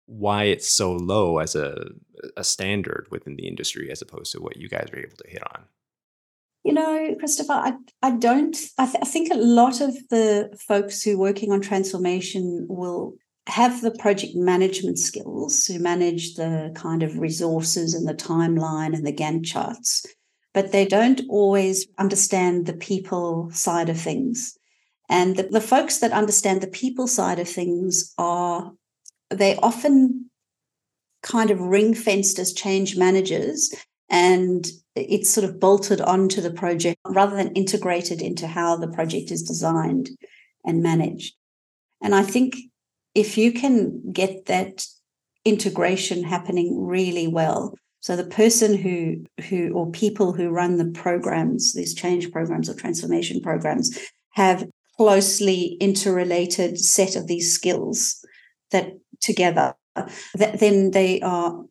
why 0.06 0.44
it's 0.44 0.70
so 0.70 0.92
low 0.92 1.38
as 1.38 1.54
a 1.54 1.90
a 2.36 2.44
standard 2.44 3.08
within 3.10 3.36
the 3.36 3.46
industry 3.46 3.90
as 3.90 4.00
opposed 4.00 4.32
to 4.32 4.40
what 4.40 4.56
you 4.56 4.68
guys 4.68 4.88
are 4.92 4.98
able 4.98 5.16
to 5.16 5.30
hit 5.30 5.42
on? 5.54 5.64
You 6.64 6.72
know 6.72 7.14
christopher 7.20 7.52
i, 7.52 7.74
I 8.02 8.10
don't 8.10 8.56
I, 8.76 8.86
th- 8.86 8.98
I 9.00 9.04
think 9.04 9.30
a 9.30 9.36
lot 9.36 9.80
of 9.80 9.94
the 10.10 10.56
folks 10.66 11.00
who 11.00 11.14
are 11.14 11.18
working 11.18 11.52
on 11.52 11.60
transformation 11.60 12.66
will 12.68 13.14
have 13.46 13.80
the 13.80 13.92
project 13.92 14.32
management 14.34 14.98
skills 14.98 15.64
to 15.64 15.78
manage 15.78 16.34
the 16.34 16.72
kind 16.74 17.02
of 17.02 17.18
resources 17.18 17.94
and 17.94 18.08
the 18.08 18.14
timeline 18.14 18.94
and 18.94 19.06
the 19.06 19.12
Gantt 19.12 19.44
charts, 19.44 20.04
but 20.56 20.72
they 20.72 20.86
don't 20.86 21.20
always 21.28 21.86
understand 21.98 22.64
the 22.64 22.72
people 22.72 23.50
side 23.50 23.90
of 23.90 24.00
things. 24.00 24.56
And 25.06 25.36
the, 25.36 25.42
the 25.42 25.60
folks 25.60 25.98
that 25.98 26.12
understand 26.12 26.62
the 26.62 26.66
people 26.66 27.06
side 27.06 27.38
of 27.38 27.46
things 27.46 28.14
are, 28.16 28.72
they 29.28 29.56
often 29.56 30.30
kind 31.22 31.50
of 31.50 31.60
ring 31.60 31.92
fenced 31.92 32.38
as 32.38 32.54
change 32.54 32.96
managers 32.96 33.70
and 34.08 34.66
it's 34.94 35.28
sort 35.28 35.44
of 35.44 35.60
bolted 35.60 36.00
onto 36.00 36.40
the 36.40 36.54
project 36.54 36.98
rather 37.04 37.36
than 37.36 37.52
integrated 37.52 38.22
into 38.22 38.46
how 38.46 38.78
the 38.78 38.88
project 38.88 39.30
is 39.30 39.42
designed 39.42 40.08
and 40.64 40.82
managed. 40.82 41.34
And 42.02 42.14
I 42.14 42.22
think 42.22 42.56
if 43.14 43.36
you 43.36 43.52
can 43.52 44.10
get 44.10 44.46
that 44.46 44.86
integration 45.44 46.24
happening 46.24 46.86
really 46.86 47.28
well 47.28 47.74
so 48.06 48.14
the 48.14 48.36
person 48.42 48.76
who 48.76 49.24
who 49.48 49.72
or 49.72 49.90
people 49.90 50.32
who 50.32 50.48
run 50.48 50.76
the 50.76 50.92
programs 50.92 51.74
these 51.74 51.92
change 51.92 52.30
programs 52.30 52.70
or 52.70 52.74
transformation 52.74 53.40
programs 53.40 53.98
have 54.30 54.64
closely 54.96 55.76
interrelated 55.80 56.78
set 56.78 57.16
of 57.16 57.26
these 57.26 57.52
skills 57.52 58.24
that 58.70 58.92
together 59.20 59.74
that 60.34 60.60
then 60.60 60.92
they 60.92 61.20
are 61.22 61.64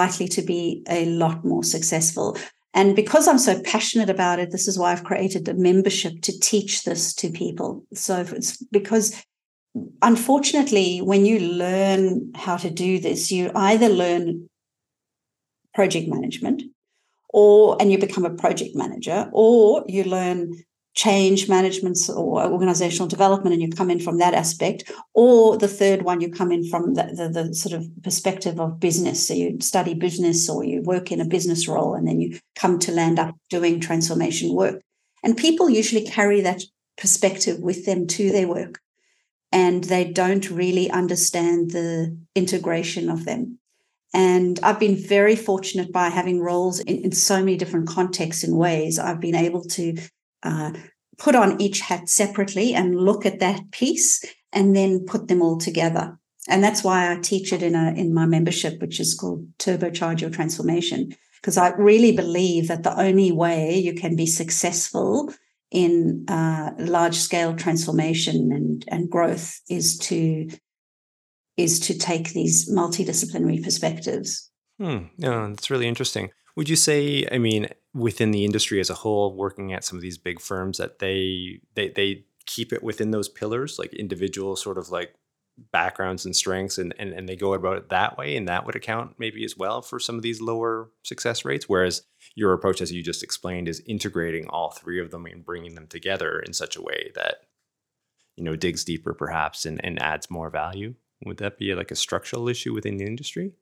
likely 0.00 0.26
to 0.26 0.42
be 0.42 0.82
a 0.88 1.04
lot 1.04 1.44
more 1.44 1.62
successful 1.62 2.36
and 2.74 2.96
because 2.96 3.26
I'm 3.26 3.38
so 3.38 3.60
passionate 3.62 4.10
about 4.10 4.38
it, 4.38 4.50
this 4.50 4.68
is 4.68 4.78
why 4.78 4.92
I've 4.92 5.02
created 5.02 5.48
a 5.48 5.54
membership 5.54 6.20
to 6.22 6.38
teach 6.38 6.84
this 6.84 7.14
to 7.14 7.30
people. 7.30 7.82
So 7.94 8.20
it's 8.20 8.62
because 8.66 9.20
unfortunately, 10.02 10.98
when 10.98 11.24
you 11.24 11.40
learn 11.40 12.30
how 12.34 12.56
to 12.58 12.70
do 12.70 13.00
this, 13.00 13.32
you 13.32 13.50
either 13.54 13.88
learn 13.88 14.48
project 15.78 16.08
management 16.08 16.60
or 17.28 17.76
and 17.80 17.92
you 17.92 17.98
become 17.98 18.24
a 18.24 18.38
project 18.44 18.74
manager 18.74 19.30
or 19.32 19.84
you 19.86 20.02
learn 20.02 20.38
change 20.94 21.48
management 21.48 21.96
or 22.20 22.42
organizational 22.56 23.06
development 23.06 23.52
and 23.54 23.62
you 23.62 23.70
come 23.70 23.88
in 23.94 24.00
from 24.00 24.18
that 24.18 24.34
aspect 24.34 24.90
or 25.14 25.56
the 25.56 25.68
third 25.80 26.02
one 26.02 26.20
you 26.20 26.28
come 26.28 26.50
in 26.50 26.68
from 26.68 26.94
the, 26.94 27.04
the, 27.18 27.28
the, 27.28 27.54
sort 27.54 27.74
of 27.78 27.86
perspective 28.02 28.58
of 28.58 28.80
business 28.80 29.28
so 29.28 29.34
you 29.34 29.56
study 29.60 29.94
business 29.94 30.50
or 30.50 30.64
you 30.64 30.82
work 30.82 31.12
in 31.12 31.20
a 31.20 31.32
business 31.36 31.68
role 31.68 31.94
and 31.94 32.08
then 32.08 32.20
you 32.20 32.36
come 32.56 32.80
to 32.80 32.90
land 32.90 33.16
up 33.20 33.36
doing 33.48 33.78
transformation 33.78 34.52
work 34.52 34.82
and 35.22 35.36
people 35.36 35.70
usually 35.70 36.04
carry 36.04 36.40
that 36.40 36.60
perspective 36.96 37.60
with 37.60 37.86
them 37.86 38.08
to 38.08 38.32
their 38.32 38.48
work 38.48 38.80
and 39.52 39.84
they 39.84 40.04
don't 40.04 40.50
really 40.50 40.90
understand 40.90 41.70
the 41.70 42.18
integration 42.34 43.08
of 43.08 43.24
them. 43.24 43.58
And 44.14 44.58
I've 44.62 44.80
been 44.80 44.96
very 44.96 45.36
fortunate 45.36 45.92
by 45.92 46.08
having 46.08 46.40
roles 46.40 46.80
in, 46.80 47.04
in 47.04 47.12
so 47.12 47.38
many 47.38 47.56
different 47.56 47.88
contexts 47.88 48.42
and 48.42 48.56
ways. 48.56 48.98
I've 48.98 49.20
been 49.20 49.34
able 49.34 49.62
to 49.64 49.96
uh, 50.42 50.72
put 51.18 51.34
on 51.34 51.60
each 51.60 51.80
hat 51.80 52.08
separately 52.08 52.74
and 52.74 52.94
look 52.96 53.26
at 53.26 53.40
that 53.40 53.70
piece 53.70 54.24
and 54.52 54.74
then 54.74 55.04
put 55.04 55.28
them 55.28 55.42
all 55.42 55.58
together. 55.58 56.18
And 56.48 56.64
that's 56.64 56.82
why 56.82 57.12
I 57.12 57.18
teach 57.20 57.52
it 57.52 57.62
in 57.62 57.74
a 57.74 57.92
in 57.94 58.14
my 58.14 58.24
membership, 58.24 58.80
which 58.80 58.98
is 59.00 59.14
called 59.14 59.46
Turbocharge 59.58 60.22
Your 60.22 60.30
Transformation, 60.30 61.14
because 61.40 61.58
I 61.58 61.70
really 61.70 62.12
believe 62.12 62.68
that 62.68 62.84
the 62.84 62.98
only 62.98 63.32
way 63.32 63.78
you 63.78 63.92
can 63.92 64.16
be 64.16 64.26
successful 64.26 65.30
in 65.70 66.24
uh, 66.28 66.70
large 66.78 67.16
scale 67.16 67.54
transformation 67.54 68.50
and, 68.52 68.84
and 68.88 69.10
growth 69.10 69.60
is 69.68 69.98
to 69.98 70.48
is 71.58 71.78
to 71.80 71.98
take 71.98 72.32
these 72.32 72.70
multidisciplinary 72.70 73.62
perspectives. 73.62 74.50
Hmm. 74.78 75.06
No, 75.18 75.48
that's 75.50 75.70
really 75.70 75.88
interesting. 75.88 76.30
Would 76.56 76.68
you 76.68 76.76
say, 76.76 77.26
I 77.30 77.38
mean, 77.38 77.68
within 77.92 78.30
the 78.30 78.44
industry 78.44 78.80
as 78.80 78.90
a 78.90 78.94
whole, 78.94 79.36
working 79.36 79.72
at 79.72 79.84
some 79.84 79.98
of 79.98 80.02
these 80.02 80.18
big 80.18 80.40
firms, 80.40 80.78
that 80.78 81.00
they 81.00 81.60
they 81.74 81.88
they 81.88 82.24
keep 82.46 82.72
it 82.72 82.82
within 82.82 83.10
those 83.10 83.28
pillars, 83.28 83.78
like 83.78 83.92
individual 83.92 84.56
sort 84.56 84.78
of 84.78 84.88
like 84.90 85.14
backgrounds 85.72 86.24
and 86.24 86.36
strengths 86.36 86.78
and, 86.78 86.94
and 86.98 87.12
and 87.12 87.28
they 87.28 87.36
go 87.36 87.52
about 87.52 87.76
it 87.76 87.88
that 87.88 88.16
way 88.16 88.36
and 88.36 88.46
that 88.46 88.64
would 88.64 88.76
account 88.76 89.16
maybe 89.18 89.44
as 89.44 89.56
well 89.56 89.82
for 89.82 89.98
some 89.98 90.14
of 90.14 90.22
these 90.22 90.40
lower 90.40 90.90
success 91.02 91.44
rates 91.44 91.68
whereas 91.68 92.02
your 92.36 92.52
approach 92.52 92.80
as 92.80 92.92
you 92.92 93.02
just 93.02 93.24
explained 93.24 93.68
is 93.68 93.82
integrating 93.86 94.46
all 94.48 94.70
three 94.70 95.00
of 95.00 95.10
them 95.10 95.26
and 95.26 95.44
bringing 95.44 95.74
them 95.74 95.88
together 95.88 96.38
in 96.38 96.52
such 96.52 96.76
a 96.76 96.82
way 96.82 97.10
that 97.16 97.38
you 98.36 98.44
know 98.44 98.54
digs 98.54 98.84
deeper 98.84 99.12
perhaps 99.12 99.66
and, 99.66 99.84
and 99.84 100.00
adds 100.00 100.30
more 100.30 100.48
value 100.48 100.94
would 101.24 101.38
that 101.38 101.58
be 101.58 101.74
like 101.74 101.90
a 101.90 101.96
structural 101.96 102.48
issue 102.48 102.72
within 102.72 102.96
the 102.96 103.06
industry? 103.06 103.52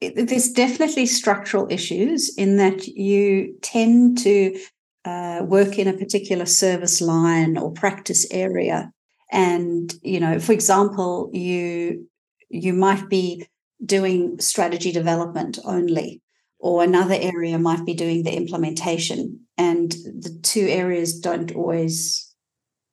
There's 0.00 0.50
definitely 0.50 1.06
structural 1.06 1.66
issues 1.70 2.34
in 2.36 2.56
that 2.58 2.86
you 2.86 3.56
tend 3.62 4.18
to 4.18 4.58
uh, 5.04 5.42
work 5.44 5.78
in 5.78 5.88
a 5.88 5.96
particular 5.96 6.44
service 6.44 7.00
line 7.00 7.56
or 7.56 7.72
practice 7.72 8.26
area. 8.30 8.92
And 9.32 9.92
you 10.02 10.20
know 10.20 10.38
for 10.38 10.52
example 10.52 11.30
you 11.32 12.08
you 12.48 12.72
might 12.72 13.08
be 13.08 13.46
doing 13.84 14.38
strategy 14.38 14.92
development 14.92 15.58
only 15.64 16.22
or 16.58 16.82
another 16.82 17.16
area 17.18 17.58
might 17.58 17.84
be 17.84 17.94
doing 17.94 18.22
the 18.22 18.34
implementation 18.34 19.40
and 19.58 19.92
the 19.92 20.38
two 20.42 20.66
areas 20.68 21.18
don't 21.20 21.54
always 21.54 22.34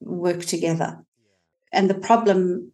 work 0.01 0.41
together. 0.41 1.03
And 1.71 1.89
the 1.89 1.95
problem 1.95 2.72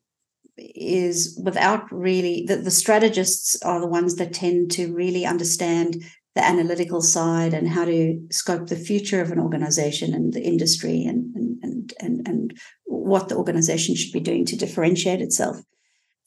is 0.75 1.39
without 1.43 1.91
really 1.91 2.45
the, 2.47 2.57
the 2.57 2.71
strategists 2.71 3.61
are 3.63 3.79
the 3.79 3.87
ones 3.87 4.15
that 4.15 4.33
tend 4.33 4.71
to 4.71 4.93
really 4.93 5.25
understand 5.25 6.03
the 6.35 6.45
analytical 6.45 7.01
side 7.01 7.53
and 7.53 7.67
how 7.67 7.85
to 7.85 8.21
scope 8.31 8.67
the 8.67 8.75
future 8.75 9.21
of 9.21 9.31
an 9.31 9.39
organization 9.39 10.13
and 10.13 10.33
the 10.33 10.43
industry 10.43 11.03
and 11.03 11.35
and 11.35 11.93
and 11.99 12.27
and 12.27 12.59
what 12.85 13.29
the 13.29 13.35
organization 13.35 13.95
should 13.95 14.13
be 14.13 14.19
doing 14.19 14.45
to 14.45 14.55
differentiate 14.55 15.21
itself. 15.21 15.57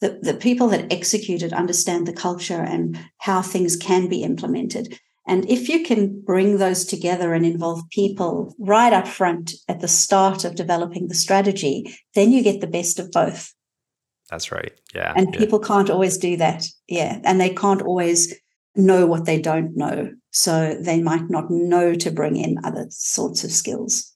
The, 0.01 0.19
the 0.21 0.33
people 0.33 0.67
that 0.69 0.91
execute 0.91 1.41
it 1.41 1.53
understand 1.53 2.05
the 2.05 2.13
culture 2.13 2.61
and 2.61 2.99
how 3.19 3.41
things 3.41 3.77
can 3.77 4.09
be 4.09 4.23
implemented. 4.23 4.99
And 5.25 5.49
if 5.49 5.69
you 5.69 5.85
can 5.85 6.21
bring 6.21 6.57
those 6.57 6.83
together 6.83 7.33
and 7.33 7.45
involve 7.45 7.89
people 7.89 8.53
right 8.59 8.91
up 8.91 9.07
front 9.07 9.53
at 9.69 9.79
the 9.79 9.87
start 9.87 10.43
of 10.43 10.55
developing 10.55 11.07
the 11.07 11.15
strategy, 11.15 11.95
then 12.15 12.31
you 12.31 12.43
get 12.43 12.59
the 12.59 12.67
best 12.67 12.99
of 12.99 13.11
both. 13.11 13.53
That's 14.33 14.51
right. 14.51 14.73
Yeah. 14.95 15.13
And 15.15 15.31
yeah. 15.31 15.39
people 15.39 15.59
can't 15.59 15.91
always 15.91 16.17
do 16.17 16.37
that. 16.37 16.65
Yeah. 16.87 17.19
And 17.23 17.39
they 17.39 17.51
can't 17.51 17.83
always 17.83 18.33
know 18.75 19.05
what 19.05 19.25
they 19.25 19.39
don't 19.39 19.77
know. 19.77 20.11
So 20.31 20.75
they 20.81 21.03
might 21.03 21.29
not 21.29 21.51
know 21.51 21.93
to 21.93 22.09
bring 22.09 22.35
in 22.35 22.57
other 22.63 22.87
sorts 22.89 23.43
of 23.43 23.51
skills. 23.51 24.11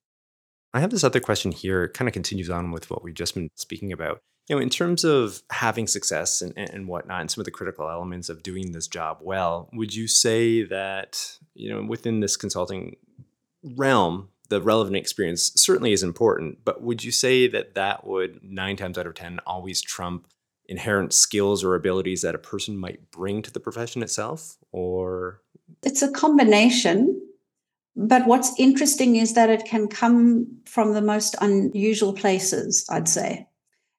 I 0.73 0.80
have 0.80 0.89
this 0.89 1.03
other 1.03 1.19
question 1.19 1.51
here. 1.51 1.84
It 1.84 1.93
kind 1.93 2.08
of 2.10 2.13
continues 2.13 2.49
on 2.49 2.71
with 2.71 2.89
what 2.89 3.03
we've 3.03 3.13
just 3.13 3.36
been 3.36 3.51
speaking 3.53 3.91
about. 3.93 4.21
You 4.47 4.56
know, 4.56 4.62
in 4.62 4.71
terms 4.71 5.03
of 5.03 5.43
having 5.51 5.86
success 5.86 6.41
and, 6.41 6.58
and 6.58 6.88
whatnot, 6.88 7.21
and 7.21 7.30
some 7.30 7.41
of 7.41 7.45
the 7.45 7.51
critical 7.51 7.88
elements 7.88 8.27
of 8.27 8.41
doing 8.41 8.71
this 8.71 8.88
job 8.88 9.19
well, 9.21 9.69
would 9.71 9.93
you 9.93 10.08
say 10.08 10.63
that, 10.63 11.38
you 11.53 11.69
know, 11.69 11.84
within 11.84 12.21
this 12.21 12.36
consulting 12.36 12.95
realm, 13.75 14.30
the 14.50 14.62
relevant 14.62 14.96
experience 14.96 15.52
certainly 15.56 15.92
is 15.92 16.04
important, 16.04 16.60
but 16.64 16.82
would 16.82 17.04
you 17.04 17.12
say 17.12 17.48
that 17.48 17.76
that 17.76 18.06
would 18.06 18.40
nine 18.44 18.76
times 18.76 18.98
out 18.98 19.08
of 19.08 19.16
10 19.16 19.40
always 19.46 19.82
trump 19.82 20.28
inherent 20.66 21.14
skills 21.14 21.64
or 21.64 21.76
abilities 21.76 22.22
that 22.22 22.36
a 22.36 22.40
person 22.40 22.78
might 22.78 23.10
bring 23.12 23.42
to 23.42 23.52
the 23.52 23.60
profession 23.60 24.04
itself? 24.04 24.58
Or 24.72 25.42
it's 25.84 26.02
a 26.02 26.12
combination 26.12 27.22
but 27.98 28.28
what's 28.28 28.54
interesting 28.60 29.16
is 29.16 29.34
that 29.34 29.50
it 29.50 29.66
can 29.66 29.88
come 29.88 30.46
from 30.66 30.94
the 30.94 31.02
most 31.02 31.36
unusual 31.42 32.14
places, 32.14 32.86
I'd 32.92 33.10
say, 33.10 33.48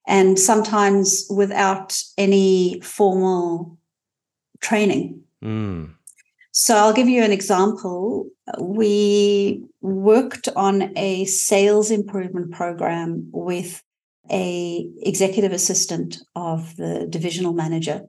and 0.06 0.38
sometimes 0.38 1.26
without 1.28 2.00
any 2.16 2.80
formal 2.80 3.76
training. 4.60 5.24
Mm. 5.42 5.94
So 6.60 6.74
I'll 6.74 6.92
give 6.92 7.08
you 7.08 7.22
an 7.22 7.30
example. 7.30 8.26
We 8.58 9.64
worked 9.80 10.48
on 10.56 10.92
a 10.98 11.24
sales 11.26 11.92
improvement 11.92 12.50
program 12.50 13.28
with 13.32 13.80
a 14.28 14.90
executive 15.00 15.52
assistant 15.52 16.18
of 16.34 16.74
the 16.74 17.06
divisional 17.08 17.52
manager 17.52 18.02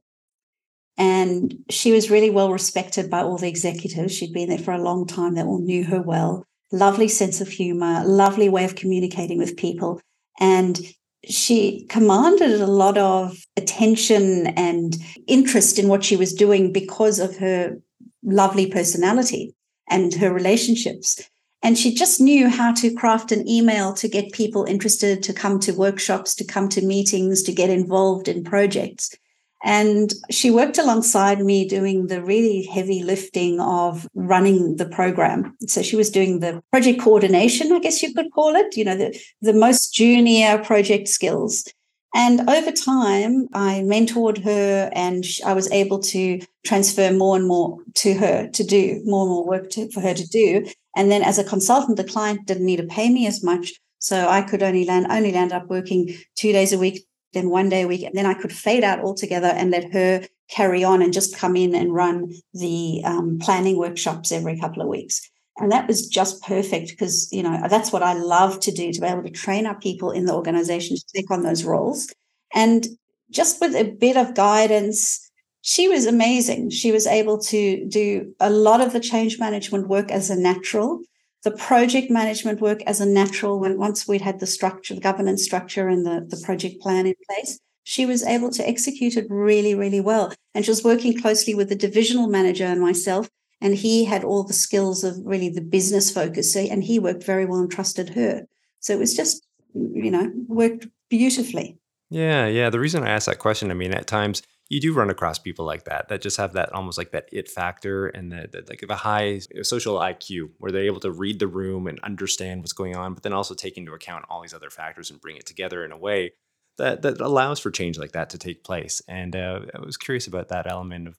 And 0.97 1.55
she 1.69 1.91
was 1.91 2.09
really 2.09 2.31
well 2.31 2.51
respected 2.51 3.09
by 3.09 3.21
all 3.21 3.37
the 3.37 3.47
executives. 3.47 4.15
She'd 4.15 4.33
been 4.33 4.49
there 4.49 4.57
for 4.57 4.73
a 4.73 4.81
long 4.81 5.05
time. 5.05 5.35
They 5.35 5.43
all 5.43 5.61
knew 5.61 5.85
her 5.85 6.01
well. 6.01 6.43
Lovely 6.71 7.07
sense 7.07 7.41
of 7.41 7.49
humor, 7.49 8.03
lovely 8.03 8.49
way 8.49 8.65
of 8.65 8.75
communicating 8.75 9.37
with 9.37 9.57
people. 9.57 10.01
And 10.39 10.81
she 11.23 11.85
commanded 11.87 12.59
a 12.59 12.67
lot 12.67 12.97
of 12.97 13.37
attention 13.55 14.47
and 14.47 14.97
interest 15.27 15.77
in 15.77 15.87
what 15.87 16.03
she 16.03 16.17
was 16.17 16.33
doing 16.33 16.73
because 16.73 17.19
of 17.19 17.37
her 17.37 17.77
lovely 18.23 18.67
personality 18.67 19.55
and 19.89 20.13
her 20.15 20.33
relationships. 20.33 21.21
And 21.61 21.77
she 21.77 21.93
just 21.93 22.21
knew 22.21 22.47
how 22.47 22.73
to 22.75 22.93
craft 22.93 23.31
an 23.31 23.47
email 23.47 23.93
to 23.93 24.07
get 24.07 24.31
people 24.31 24.63
interested 24.63 25.21
to 25.23 25.33
come 25.33 25.59
to 25.61 25.73
workshops, 25.73 26.33
to 26.35 26.45
come 26.45 26.69
to 26.69 26.85
meetings, 26.85 27.43
to 27.43 27.51
get 27.51 27.69
involved 27.69 28.27
in 28.27 28.43
projects. 28.43 29.13
And 29.61 30.13
she 30.31 30.51
worked 30.51 30.77
alongside 30.77 31.41
me 31.41 31.67
doing 31.67 32.07
the 32.07 32.23
really 32.23 32.63
heavy 32.63 33.03
lifting 33.03 33.59
of 33.59 34.07
running 34.13 34.77
the 34.77 34.87
program. 34.87 35.53
So 35.67 35.81
she 35.81 35.97
was 35.97 36.09
doing 36.09 36.39
the 36.39 36.63
project 36.71 37.01
coordination, 37.01 37.73
I 37.73 37.79
guess 37.79 38.01
you 38.01 38.13
could 38.13 38.31
call 38.31 38.55
it, 38.55 38.77
you 38.77 38.85
know, 38.85 38.95
the, 38.95 39.19
the 39.41 39.53
most 39.53 39.93
junior 39.93 40.59
project 40.59 41.09
skills. 41.09 41.67
And 42.13 42.49
over 42.49 42.71
time, 42.71 43.47
I 43.53 43.83
mentored 43.85 44.43
her 44.43 44.89
and 44.93 45.23
I 45.45 45.53
was 45.53 45.71
able 45.71 45.99
to 45.99 46.39
transfer 46.65 47.13
more 47.13 47.35
and 47.35 47.47
more 47.47 47.77
to 47.95 48.13
her 48.15 48.47
to 48.47 48.63
do, 48.63 49.01
more 49.05 49.23
and 49.23 49.31
more 49.31 49.45
work 49.45 49.69
to, 49.71 49.89
for 49.91 50.01
her 50.01 50.13
to 50.13 50.27
do. 50.27 50.65
And 50.95 51.11
then 51.11 51.21
as 51.21 51.37
a 51.37 51.43
consultant, 51.43 51.97
the 51.97 52.03
client 52.03 52.47
didn't 52.47 52.65
need 52.65 52.77
to 52.77 52.83
pay 52.83 53.09
me 53.09 53.27
as 53.27 53.43
much. 53.43 53.73
So 53.99 54.27
I 54.27 54.41
could 54.41 54.63
only 54.63 54.85
land, 54.85 55.07
only 55.09 55.31
land 55.31 55.53
up 55.53 55.67
working 55.69 56.15
two 56.35 56.51
days 56.51 56.73
a 56.73 56.79
week, 56.79 57.05
then 57.33 57.49
one 57.49 57.69
day 57.69 57.83
a 57.83 57.87
week. 57.87 58.03
And 58.03 58.15
then 58.15 58.25
I 58.25 58.33
could 58.33 58.53
fade 58.53 58.83
out 58.83 59.01
altogether 59.01 59.47
and 59.47 59.69
let 59.69 59.93
her 59.93 60.25
carry 60.49 60.83
on 60.83 61.01
and 61.03 61.13
just 61.13 61.37
come 61.37 61.55
in 61.55 61.75
and 61.75 61.93
run 61.93 62.33
the 62.53 63.03
um, 63.05 63.37
planning 63.39 63.77
workshops 63.77 64.31
every 64.31 64.59
couple 64.59 64.81
of 64.81 64.87
weeks. 64.87 65.29
And 65.59 65.71
that 65.71 65.87
was 65.87 66.07
just 66.07 66.41
perfect 66.43 66.89
because, 66.89 67.27
you 67.31 67.43
know, 67.43 67.61
that's 67.69 67.91
what 67.91 68.03
I 68.03 68.13
love 68.13 68.59
to 68.61 68.71
do 68.71 68.91
to 68.91 69.01
be 69.01 69.07
able 69.07 69.23
to 69.23 69.29
train 69.29 69.65
our 69.65 69.77
people 69.79 70.11
in 70.11 70.25
the 70.25 70.33
organization 70.33 70.95
to 70.95 71.03
take 71.13 71.29
on 71.29 71.43
those 71.43 71.65
roles. 71.65 72.11
And 72.53 72.87
just 73.29 73.59
with 73.59 73.75
a 73.75 73.83
bit 73.83 74.15
of 74.15 74.35
guidance, 74.35 75.29
she 75.61 75.89
was 75.89 76.05
amazing. 76.05 76.69
She 76.69 76.91
was 76.91 77.05
able 77.05 77.37
to 77.39 77.85
do 77.89 78.33
a 78.39 78.49
lot 78.49 78.79
of 78.79 78.93
the 78.93 78.99
change 79.01 79.37
management 79.37 79.87
work 79.89 80.11
as 80.11 80.29
a 80.29 80.39
natural, 80.39 81.01
the 81.43 81.51
project 81.51 82.09
management 82.09 82.61
work 82.61 82.81
as 82.83 83.01
a 83.01 83.05
natural 83.05 83.59
when 83.59 83.77
once 83.77 84.07
we'd 84.07 84.21
had 84.21 84.39
the 84.39 84.47
structure, 84.47 84.95
the 84.95 85.01
governance 85.01 85.43
structure 85.43 85.89
and 85.89 86.05
the, 86.05 86.25
the 86.29 86.41
project 86.43 86.81
plan 86.81 87.05
in 87.05 87.15
place. 87.29 87.59
She 87.83 88.05
was 88.05 88.23
able 88.23 88.51
to 88.51 88.67
execute 88.67 89.17
it 89.17 89.25
really, 89.29 89.75
really 89.75 90.01
well. 90.01 90.33
And 90.53 90.63
she 90.63 90.71
was 90.71 90.83
working 90.83 91.19
closely 91.19 91.55
with 91.55 91.69
the 91.69 91.75
divisional 91.75 92.27
manager 92.27 92.65
and 92.65 92.79
myself 92.79 93.29
and 93.61 93.75
he 93.75 94.05
had 94.05 94.23
all 94.23 94.43
the 94.43 94.53
skills 94.53 95.03
of 95.03 95.17
really 95.23 95.49
the 95.49 95.61
business 95.61 96.11
focus 96.11 96.55
and 96.55 96.83
he 96.83 96.99
worked 96.99 97.23
very 97.23 97.45
well 97.45 97.59
and 97.59 97.71
trusted 97.71 98.09
her 98.09 98.45
so 98.79 98.93
it 98.93 98.99
was 98.99 99.15
just 99.15 99.45
you 99.73 100.11
know 100.11 100.31
worked 100.47 100.87
beautifully 101.09 101.77
yeah 102.09 102.47
yeah 102.47 102.69
the 102.69 102.79
reason 102.79 103.03
i 103.03 103.09
asked 103.09 103.27
that 103.27 103.39
question 103.39 103.71
i 103.71 103.73
mean 103.73 103.93
at 103.93 104.07
times 104.07 104.41
you 104.69 104.79
do 104.79 104.93
run 104.93 105.09
across 105.09 105.39
people 105.39 105.65
like 105.65 105.85
that 105.85 106.07
that 106.07 106.21
just 106.21 106.37
have 106.37 106.53
that 106.53 106.71
almost 106.73 106.97
like 106.97 107.11
that 107.11 107.27
it 107.31 107.49
factor 107.49 108.07
and 108.07 108.31
that, 108.31 108.51
that 108.51 108.69
like 108.69 108.83
a 108.87 108.95
high 108.95 109.39
social 109.63 109.95
IQ 109.95 110.51
where 110.59 110.71
they're 110.71 110.83
able 110.83 110.99
to 110.99 111.11
read 111.11 111.39
the 111.39 111.47
room 111.47 111.87
and 111.87 111.99
understand 112.01 112.61
what's 112.61 112.73
going 112.73 112.95
on, 112.95 113.15
but 113.15 113.23
then 113.23 113.33
also 113.33 113.55
take 113.55 113.77
into 113.77 113.93
account 113.93 114.25
all 114.29 114.41
these 114.41 114.53
other 114.53 114.69
factors 114.69 115.09
and 115.09 115.19
bring 115.19 115.35
it 115.35 115.45
together 115.47 115.83
in 115.83 115.91
a 115.91 115.97
way 115.97 116.33
that 116.77 117.01
that 117.01 117.19
allows 117.19 117.59
for 117.59 117.71
change 117.71 117.97
like 117.97 118.11
that 118.11 118.29
to 118.29 118.37
take 118.37 118.63
place. 118.63 119.01
And 119.07 119.35
uh, 119.35 119.61
I 119.73 119.79
was 119.79 119.97
curious 119.97 120.27
about 120.27 120.49
that 120.49 120.69
element 120.69 121.07
of 121.07 121.17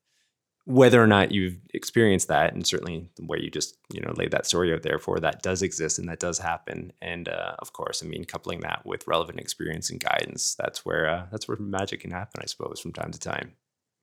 whether 0.71 1.03
or 1.03 1.07
not 1.07 1.33
you've 1.33 1.57
experienced 1.75 2.29
that 2.29 2.53
and 2.53 2.67
certainly 2.67 3.09
the 3.17 3.25
way 3.25 3.39
you 3.41 3.51
just 3.51 3.77
you 3.93 4.01
know 4.01 4.13
laid 4.17 4.31
that 4.31 4.47
story 4.47 4.73
out 4.73 4.83
there 4.83 4.99
for 4.99 5.19
that 5.19 5.43
does 5.43 5.63
exist 5.63 5.99
and 5.99 6.09
that 6.09 6.21
does 6.21 6.39
happen. 6.39 6.93
And 7.03 7.29
uh, 7.29 7.57
of 7.59 7.73
course 7.73 8.03
i 8.03 8.07
mean 8.07 8.25
coupling 8.25 8.61
that 8.61 8.83
with 8.85 9.07
relevant 9.07 9.41
experience 9.41 9.91
and 9.91 10.01
guidance 10.01 10.55
that's 10.55 10.85
where 10.85 11.09
uh, 11.09 11.27
that's 11.31 11.49
where 11.49 11.57
magic 11.59 12.01
can 12.01 12.11
happen 12.11 12.41
i 12.43 12.47
suppose 12.47 12.81
from 12.81 12.93
time 12.93 13.11
to 13.11 13.19
time. 13.19 13.53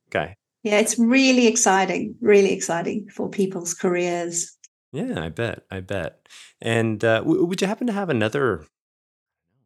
Okay. 0.08 0.34
Yeah 0.62 0.78
it's 0.78 0.98
really 0.98 1.46
exciting 1.46 2.16
really 2.20 2.52
exciting 2.52 3.08
for 3.08 3.28
people's 3.30 3.74
careers. 3.74 4.56
Yeah 4.92 5.22
i 5.22 5.28
bet 5.28 5.64
i 5.70 5.80
bet. 5.80 6.28
And 6.60 7.02
uh, 7.04 7.20
w- 7.20 7.44
would 7.44 7.60
you 7.60 7.66
happen 7.66 7.86
to 7.86 7.92
have 7.92 8.10
another 8.10 8.66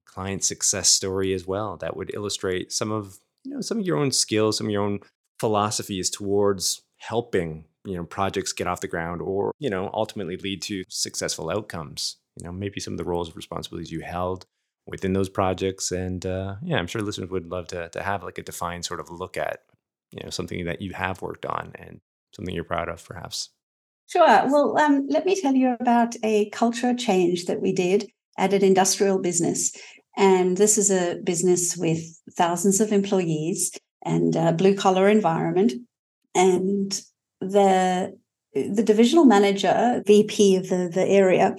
client 0.05 0.45
success 0.45 0.89
story 0.89 1.33
as 1.33 1.47
well 1.47 1.77
that 1.79 1.97
would 1.97 2.15
illustrate 2.15 2.71
some 2.71 2.93
of 2.93 3.19
you 3.45 3.55
know 3.55 3.61
some 3.61 3.79
of 3.79 3.87
your 3.87 3.97
own 3.97 4.13
skills 4.13 4.59
some 4.59 4.67
of 4.67 4.71
your 4.71 4.83
own 4.83 5.01
philosophies 5.41 6.09
towards 6.09 6.83
helping 7.03 7.65
you 7.85 7.97
know 7.97 8.05
projects 8.05 8.53
get 8.53 8.67
off 8.67 8.81
the 8.81 8.89
ground 8.89 9.21
or 9.21 9.53
you 9.59 9.69
know 9.69 9.91
ultimately 9.93 10.37
lead 10.37 10.63
to 10.63 10.85
successful 10.89 11.51
outcomes. 11.51 12.17
You 12.39 12.47
know 12.47 12.53
maybe 12.53 12.81
some 12.81 12.95
of 12.95 12.99
the 12.99 13.05
roles 13.05 13.29
and 13.29 13.37
responsibilities 13.37 13.93
you 13.93 14.01
held 14.01 14.47
within 14.87 15.13
those 15.13 15.29
projects 15.29 15.93
and 15.93 16.27
uh, 16.27 16.57
yeah 16.65 16.77
i'm 16.77 16.89
sure 16.89 17.03
listeners 17.03 17.31
would 17.31 17.47
love 17.47 17.69
to, 17.69 17.89
to 17.91 18.03
have 18.03 18.25
like 18.25 18.39
a 18.39 18.43
defined 18.43 18.85
sort 18.85 18.99
of 18.99 19.11
look 19.11 19.37
at 19.37 19.61
you 20.11 20.23
know 20.25 20.31
something 20.31 20.65
that 20.65 20.83
you 20.83 20.93
have 20.93 21.23
worked 21.23 21.47
on 21.47 21.73
and 21.77 22.01
something 22.35 22.55
you're 22.55 22.65
proud 22.65 22.89
of 22.89 23.05
perhaps. 23.05 23.51
Sure. 24.09 24.27
Well 24.27 24.79
um, 24.79 25.07
let 25.09 25.25
me 25.27 25.41
tell 25.41 25.55
you 25.55 25.77
about 25.81 26.15
a 26.23 26.51
culture 26.51 26.95
change 26.95 27.47
that 27.47 27.61
we 27.61 27.73
did 27.73 28.11
at 28.39 28.53
an 28.53 28.65
industrial 28.65 29.19
business. 29.19 29.73
And 30.17 30.57
this 30.57 30.77
is 30.77 30.91
a 30.91 31.17
business 31.25 31.77
with 31.77 32.01
thousands 32.37 32.81
of 32.81 32.93
employees 32.93 33.71
and 34.05 34.37
a 34.37 34.53
blue 34.53 34.75
collar 34.75 35.09
environment. 35.09 35.73
And 36.35 37.01
the 37.41 38.17
the 38.55 38.83
divisional 38.83 39.25
manager, 39.25 40.03
VP 40.07 40.57
of 40.57 40.69
the, 40.69 40.91
the 40.93 41.07
area, 41.07 41.57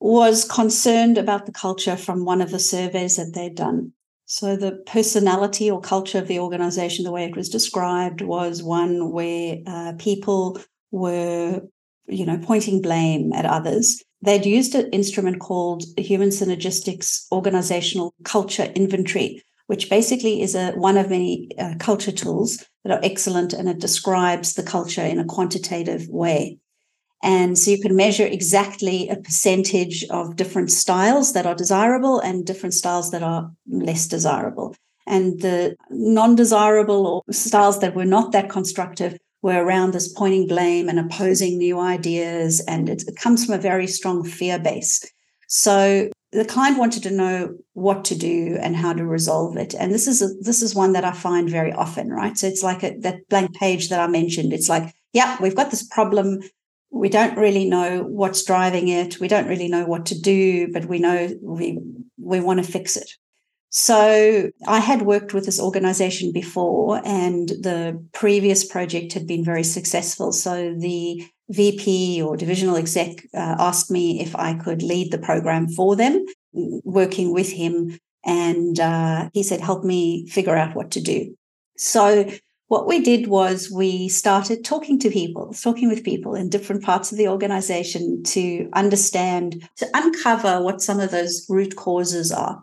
was 0.00 0.44
concerned 0.44 1.16
about 1.16 1.46
the 1.46 1.52
culture 1.52 1.96
from 1.96 2.24
one 2.24 2.40
of 2.42 2.50
the 2.50 2.58
surveys 2.58 3.16
that 3.16 3.32
they'd 3.34 3.54
done. 3.54 3.92
So 4.26 4.56
the 4.56 4.72
personality 4.86 5.70
or 5.70 5.80
culture 5.80 6.18
of 6.18 6.26
the 6.26 6.40
organization, 6.40 7.04
the 7.04 7.12
way 7.12 7.24
it 7.24 7.36
was 7.36 7.48
described, 7.48 8.22
was 8.22 8.62
one 8.62 9.12
where 9.12 9.58
uh, 9.66 9.92
people 9.98 10.58
were, 10.90 11.60
you 12.06 12.26
know, 12.26 12.38
pointing 12.38 12.82
blame 12.82 13.32
at 13.32 13.46
others. 13.46 14.02
They'd 14.22 14.46
used 14.46 14.74
an 14.74 14.88
instrument 14.90 15.40
called 15.40 15.84
Human 15.96 16.30
Synergistics 16.30 17.26
Organizational 17.30 18.14
Culture 18.24 18.72
Inventory, 18.74 19.42
which 19.72 19.88
basically 19.88 20.42
is 20.42 20.54
a 20.54 20.72
one 20.72 20.98
of 20.98 21.08
many 21.08 21.48
uh, 21.58 21.72
culture 21.78 22.12
tools 22.12 22.62
that 22.84 22.92
are 22.92 23.00
excellent 23.02 23.54
and 23.54 23.70
it 23.70 23.78
describes 23.78 24.52
the 24.52 24.62
culture 24.62 25.00
in 25.00 25.18
a 25.18 25.24
quantitative 25.24 26.06
way. 26.10 26.58
And 27.22 27.56
so 27.56 27.70
you 27.70 27.80
can 27.80 27.96
measure 27.96 28.26
exactly 28.26 29.08
a 29.08 29.16
percentage 29.16 30.04
of 30.10 30.36
different 30.36 30.70
styles 30.70 31.32
that 31.32 31.46
are 31.46 31.54
desirable 31.54 32.20
and 32.20 32.44
different 32.44 32.74
styles 32.74 33.12
that 33.12 33.22
are 33.22 33.50
less 33.66 34.06
desirable. 34.06 34.76
And 35.06 35.40
the 35.40 35.74
non 35.88 36.34
desirable 36.34 37.06
or 37.06 37.32
styles 37.32 37.80
that 37.80 37.94
were 37.94 38.04
not 38.04 38.32
that 38.32 38.50
constructive 38.50 39.16
were 39.40 39.64
around 39.64 39.94
this 39.94 40.12
pointing 40.12 40.48
blame 40.48 40.90
and 40.90 40.98
opposing 40.98 41.56
new 41.56 41.80
ideas. 41.80 42.60
And 42.68 42.90
it, 42.90 43.04
it 43.08 43.16
comes 43.16 43.46
from 43.46 43.54
a 43.54 43.68
very 43.70 43.86
strong 43.86 44.22
fear 44.22 44.58
base. 44.58 45.02
So 45.48 46.10
the 46.32 46.44
client 46.44 46.78
wanted 46.78 47.02
to 47.02 47.10
know 47.10 47.56
what 47.74 48.04
to 48.06 48.16
do 48.16 48.58
and 48.60 48.74
how 48.74 48.92
to 48.94 49.04
resolve 49.04 49.56
it. 49.56 49.74
And 49.74 49.92
this 49.92 50.06
is 50.06 50.22
a, 50.22 50.28
this 50.40 50.62
is 50.62 50.74
one 50.74 50.94
that 50.94 51.04
i 51.04 51.12
find 51.12 51.48
very 51.48 51.72
often 51.72 52.10
right? 52.10 52.36
So 52.36 52.46
it's 52.46 52.62
like 52.62 52.82
a, 52.82 52.96
that 53.00 53.28
blank 53.28 53.54
page 53.54 53.90
that 53.90 54.00
i 54.00 54.06
mentioned. 54.06 54.52
It's 54.52 54.68
like 54.68 54.94
yeah 55.12 55.36
we've 55.40 55.56
got 55.56 55.70
this 55.70 55.86
problem. 55.86 56.40
We 56.90 57.08
don't 57.08 57.38
really 57.38 57.68
know 57.68 58.02
what's 58.02 58.44
driving 58.44 58.88
it. 58.88 59.18
We 59.18 59.28
don't 59.28 59.48
really 59.48 59.68
know 59.68 59.84
what 59.84 60.06
to 60.06 60.20
do 60.20 60.72
but 60.72 60.86
we 60.86 60.98
know 60.98 61.30
we 61.42 61.78
we 62.18 62.40
want 62.40 62.64
to 62.64 62.72
fix 62.72 62.96
it 62.96 63.10
so 63.74 64.50
i 64.68 64.78
had 64.78 65.02
worked 65.02 65.34
with 65.34 65.44
this 65.46 65.60
organization 65.60 66.30
before 66.30 67.00
and 67.04 67.48
the 67.48 68.00
previous 68.12 68.64
project 68.64 69.12
had 69.12 69.26
been 69.26 69.44
very 69.44 69.64
successful 69.64 70.30
so 70.30 70.74
the 70.78 71.24
VP 71.52 72.22
or 72.22 72.36
divisional 72.36 72.76
exec 72.76 73.24
uh, 73.34 73.56
asked 73.58 73.90
me 73.90 74.20
if 74.20 74.34
I 74.34 74.54
could 74.54 74.82
lead 74.82 75.12
the 75.12 75.18
program 75.18 75.68
for 75.68 75.94
them, 75.94 76.24
working 76.52 77.32
with 77.32 77.50
him. 77.50 77.98
And 78.24 78.78
uh, 78.80 79.28
he 79.32 79.42
said, 79.42 79.60
help 79.60 79.84
me 79.84 80.26
figure 80.28 80.56
out 80.56 80.74
what 80.74 80.90
to 80.92 81.00
do. 81.00 81.36
So, 81.76 82.30
what 82.68 82.86
we 82.86 83.00
did 83.00 83.26
was 83.26 83.70
we 83.70 84.08
started 84.08 84.64
talking 84.64 84.98
to 85.00 85.10
people, 85.10 85.52
talking 85.52 85.90
with 85.90 86.04
people 86.04 86.34
in 86.34 86.48
different 86.48 86.82
parts 86.82 87.12
of 87.12 87.18
the 87.18 87.28
organization 87.28 88.22
to 88.22 88.70
understand, 88.72 89.68
to 89.76 89.86
uncover 89.92 90.62
what 90.62 90.80
some 90.80 90.98
of 90.98 91.10
those 91.10 91.44
root 91.50 91.76
causes 91.76 92.32
are. 92.32 92.62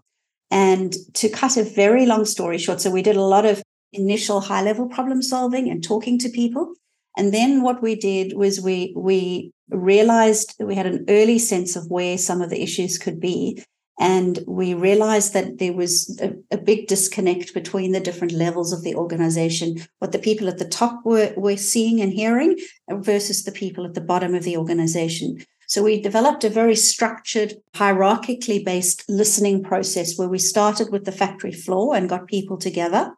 And 0.52 0.95
to 1.16 1.30
cut 1.30 1.58
a 1.58 1.64
very 1.64 2.06
long 2.06 2.26
story 2.26 2.58
short, 2.58 2.82
so 2.82 2.89
we 2.89 3.02
did 3.02 3.16
a 3.16 3.22
lot 3.22 3.45
of 3.45 3.62
initial 3.93 4.41
high 4.41 4.62
level 4.62 4.88
problem 4.88 5.22
solving 5.22 5.70
and 5.70 5.84
talking 5.84 6.18
to 6.20 6.30
people. 6.30 6.74
And 7.18 7.34
then 7.34 7.62
what 7.62 7.82
we 7.82 7.95
did 7.95 8.34
was 8.34 8.62
we 8.62 8.93
we 8.95 9.52
realized 9.70 10.58
that 10.58 10.66
we 10.66 10.76
had 10.76 10.86
an 10.86 11.06
early 11.08 11.39
sense 11.39 11.76
of 11.76 11.89
where 11.89 12.18
some 12.18 12.41
of 12.41 12.50
the 12.50 12.62
issues 12.62 12.97
could 12.97 13.20
be. 13.20 13.64
And 14.00 14.39
we 14.47 14.74
realized 14.74 15.34
that 15.34 15.58
there 15.58 15.74
was 15.74 16.18
a, 16.22 16.34
a, 16.52 16.58
big 16.58 16.88
disconnect 16.88 17.54
between 17.54 17.91
the 17.91 18.00
different 18.00 18.32
levels 18.32 18.72
of 18.72 18.82
the 18.82 18.95
organization, 18.95 19.86
what 20.00 20.14
the 20.14 20.20
people 20.20 20.47
at 20.47 20.58
the 20.58 20.68
top 20.68 21.02
were, 21.04 21.34
were 21.36 21.58
seeing 21.58 22.00
and 22.00 22.14
hearing 22.14 22.58
versus 22.89 23.43
the 23.43 23.52
people 23.52 23.86
at 23.86 23.95
the 23.95 24.02
bottom 24.02 24.34
of 24.34 24.43
the 24.43 24.56
organization. 24.56 25.43
So 25.70 25.84
we 25.84 26.02
developed 26.02 26.44
a 26.44 26.50
very 26.50 26.76
structured, 26.76 27.54
hierarchically 27.76 28.66
based 28.66 29.08
listening 29.08 29.62
process 29.64 30.18
where 30.18 30.28
we 30.28 30.40
started 30.40 30.92
with 30.92 31.06
the 31.06 31.12
factory 31.12 31.52
floor 31.52 31.96
and 31.96 32.10
got 32.10 32.28
people 32.28 32.58
together. 32.58 33.14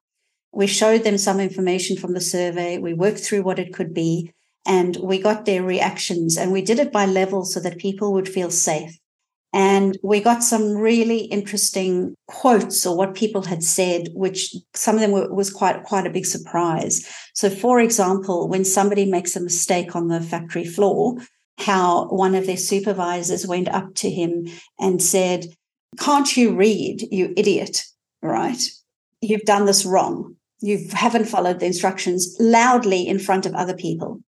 We 0.52 0.68
showed 0.68 1.06
them 1.06 1.18
some 1.18 1.40
information 1.40 1.96
from 1.96 2.14
the 2.14 2.20
survey. 2.20 2.78
We 2.78 2.94
worked 2.94 3.20
through 3.20 3.44
what 3.44 3.58
it 3.58 3.74
could 3.74 3.94
be 3.94 4.34
and 4.66 4.98
we 4.98 5.18
got 5.18 5.46
their 5.46 5.64
reactions 5.64 6.36
and 6.36 6.52
we 6.52 6.62
did 6.62 6.78
it 6.78 6.92
by 6.92 7.06
level 7.06 7.46
so 7.46 7.62
that 7.62 7.78
people 7.78 8.12
would 8.12 8.28
feel 8.28 8.52
safe. 8.52 9.00
And 9.54 9.98
we 10.04 10.20
got 10.20 10.44
some 10.44 10.76
really 10.76 11.20
interesting 11.20 12.16
quotes 12.28 12.86
or 12.86 12.98
what 12.98 13.16
people 13.16 13.44
had 13.44 13.64
said, 13.64 14.10
which 14.14 14.54
some 14.74 14.96
of 14.96 15.02
them 15.02 15.12
were, 15.12 15.34
was 15.34 15.50
quite, 15.50 15.84
quite 15.84 16.06
a 16.06 16.12
big 16.12 16.26
surprise. 16.26 17.10
So, 17.34 17.50
for 17.50 17.80
example, 17.80 18.50
when 18.50 18.66
somebody 18.66 19.06
makes 19.10 19.38
a 19.38 19.42
mistake 19.42 19.96
on 19.96 20.10
the 20.10 20.20
factory 20.20 20.66
floor, 20.66 21.18
how 21.58 22.08
one 22.08 22.36
of 22.36 22.46
their 22.46 22.58
supervisors 22.58 23.46
went 23.46 23.70
up 23.70 23.94
to 23.96 24.10
him 24.10 24.48
and 24.80 25.02
said, 25.02 25.46
Can't 26.00 26.36
you 26.36 26.56
read, 26.56 27.08
you 27.12 27.34
idiot? 27.38 27.84
Right? 28.22 28.62
You've 29.22 29.44
done 29.44 29.66
this 29.66 29.86
wrong. 29.86 30.36
You 30.60 30.88
haven't 30.92 31.26
followed 31.26 31.60
the 31.60 31.66
instructions 31.66 32.36
loudly 32.40 33.08
in 33.08 33.20
front 33.20 33.46
of 33.46 33.54
other 33.54 33.76
people. 33.76 34.22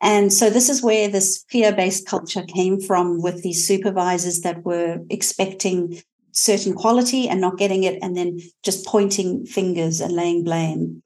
And 0.00 0.32
so 0.32 0.50
this 0.50 0.68
is 0.68 0.82
where 0.82 1.08
this 1.08 1.44
fear-based 1.48 2.06
culture 2.06 2.42
came 2.42 2.80
from 2.80 3.22
with 3.22 3.42
these 3.42 3.66
supervisors 3.66 4.40
that 4.40 4.64
were 4.64 4.98
expecting 5.08 6.02
certain 6.32 6.74
quality 6.74 7.28
and 7.28 7.40
not 7.40 7.58
getting 7.58 7.84
it 7.84 7.98
and 8.02 8.16
then 8.16 8.38
just 8.62 8.84
pointing 8.84 9.46
fingers 9.46 10.00
and 10.00 10.12
laying 10.12 10.44
blame. 10.44 11.02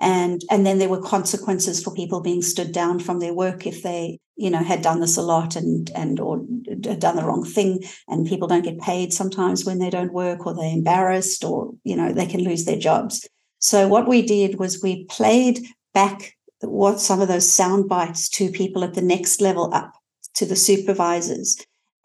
And 0.00 0.42
and 0.50 0.64
then 0.64 0.78
there 0.78 0.88
were 0.88 1.02
consequences 1.02 1.82
for 1.82 1.92
people 1.92 2.20
being 2.20 2.42
stood 2.42 2.70
down 2.70 3.00
from 3.00 3.18
their 3.18 3.34
work 3.34 3.66
if 3.66 3.82
they, 3.82 4.20
you 4.38 4.50
know, 4.50 4.62
had 4.62 4.82
done 4.82 5.00
this 5.00 5.16
a 5.16 5.22
lot 5.22 5.56
and 5.56 5.90
and 5.94 6.20
or 6.20 6.38
done 6.78 7.16
the 7.16 7.24
wrong 7.24 7.44
thing. 7.44 7.82
And 8.06 8.26
people 8.26 8.46
don't 8.46 8.64
get 8.64 8.78
paid 8.78 9.12
sometimes 9.12 9.64
when 9.64 9.80
they 9.80 9.90
don't 9.90 10.12
work 10.12 10.46
or 10.46 10.54
they're 10.54 10.72
embarrassed 10.72 11.44
or, 11.44 11.72
you 11.82 11.96
know, 11.96 12.12
they 12.12 12.26
can 12.26 12.44
lose 12.44 12.64
their 12.64 12.78
jobs. 12.78 13.28
So 13.58 13.88
what 13.88 14.08
we 14.08 14.22
did 14.22 14.58
was 14.60 14.80
we 14.82 15.04
played 15.06 15.66
back 15.92 16.36
what 16.60 17.00
some 17.00 17.20
of 17.20 17.28
those 17.28 17.52
sound 17.52 17.88
bites 17.88 18.28
to 18.30 18.50
people 18.50 18.84
at 18.84 18.94
the 18.94 19.02
next 19.02 19.40
level 19.40 19.74
up 19.74 19.92
to 20.34 20.46
the 20.46 20.56
supervisors. 20.56 21.56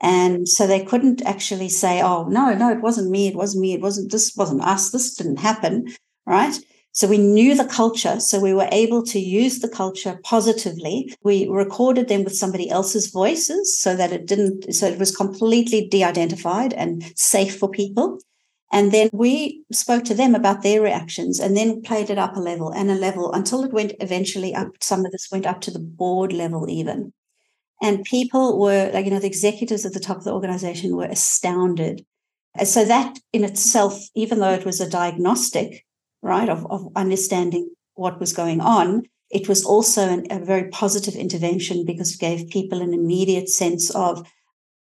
And 0.01 0.49
so 0.49 0.65
they 0.65 0.83
couldn't 0.83 1.21
actually 1.21 1.69
say, 1.69 2.01
oh, 2.01 2.25
no, 2.25 2.53
no, 2.53 2.71
it 2.71 2.81
wasn't 2.81 3.11
me. 3.11 3.27
It 3.27 3.35
wasn't 3.35 3.61
me. 3.61 3.73
It 3.73 3.81
wasn't, 3.81 4.11
this 4.11 4.35
wasn't 4.35 4.63
us. 4.63 4.89
This 4.89 5.15
didn't 5.15 5.39
happen. 5.39 5.87
Right. 6.25 6.57
So 6.93 7.07
we 7.07 7.17
knew 7.17 7.55
the 7.55 7.65
culture. 7.65 8.19
So 8.19 8.39
we 8.39 8.53
were 8.53 8.69
able 8.71 9.03
to 9.05 9.19
use 9.19 9.59
the 9.59 9.67
culture 9.67 10.19
positively. 10.23 11.13
We 11.23 11.47
recorded 11.49 12.07
them 12.07 12.23
with 12.23 12.35
somebody 12.35 12.69
else's 12.69 13.07
voices 13.07 13.77
so 13.77 13.95
that 13.95 14.11
it 14.11 14.27
didn't, 14.27 14.73
so 14.73 14.85
it 14.85 14.99
was 14.99 15.15
completely 15.15 15.87
de 15.87 16.03
identified 16.03 16.71
and 16.73 17.03
safe 17.15 17.57
for 17.57 17.69
people. 17.69 18.19
And 18.71 18.91
then 18.91 19.09
we 19.11 19.63
spoke 19.71 20.03
to 20.05 20.13
them 20.13 20.35
about 20.35 20.61
their 20.61 20.81
reactions 20.81 21.39
and 21.39 21.57
then 21.57 21.81
played 21.81 22.11
it 22.11 22.19
up 22.19 22.35
a 22.35 22.39
level 22.39 22.71
and 22.71 22.89
a 22.91 22.95
level 22.95 23.33
until 23.33 23.63
it 23.63 23.73
went 23.73 23.93
eventually 23.99 24.53
up. 24.53 24.69
Some 24.81 25.05
of 25.05 25.11
this 25.11 25.29
went 25.31 25.47
up 25.47 25.61
to 25.61 25.71
the 25.71 25.79
board 25.79 26.31
level, 26.31 26.69
even. 26.69 27.11
And 27.81 28.03
people 28.03 28.59
were, 28.59 28.91
like, 28.93 29.05
you 29.05 29.11
know, 29.11 29.19
the 29.19 29.27
executives 29.27 29.85
at 29.85 29.93
the 29.93 29.99
top 29.99 30.17
of 30.17 30.23
the 30.23 30.33
organization 30.33 30.95
were 30.95 31.05
astounded. 31.05 32.05
And 32.55 32.67
so 32.67 32.85
that 32.85 33.17
in 33.31 33.43
itself, 33.43 33.99
even 34.15 34.39
though 34.39 34.53
it 34.53 34.65
was 34.65 34.79
a 34.79 34.89
diagnostic, 34.89 35.85
right, 36.23 36.49
of, 36.49 36.65
of 36.71 36.87
understanding 36.95 37.69
what 37.95 38.19
was 38.19 38.33
going 38.33 38.61
on, 38.61 39.03
it 39.29 39.47
was 39.47 39.65
also 39.65 40.07
an, 40.07 40.25
a 40.31 40.43
very 40.43 40.69
positive 40.69 41.15
intervention 41.15 41.85
because 41.85 42.13
it 42.13 42.19
gave 42.19 42.49
people 42.49 42.81
an 42.81 42.93
immediate 42.93 43.49
sense 43.49 43.89
of 43.91 44.27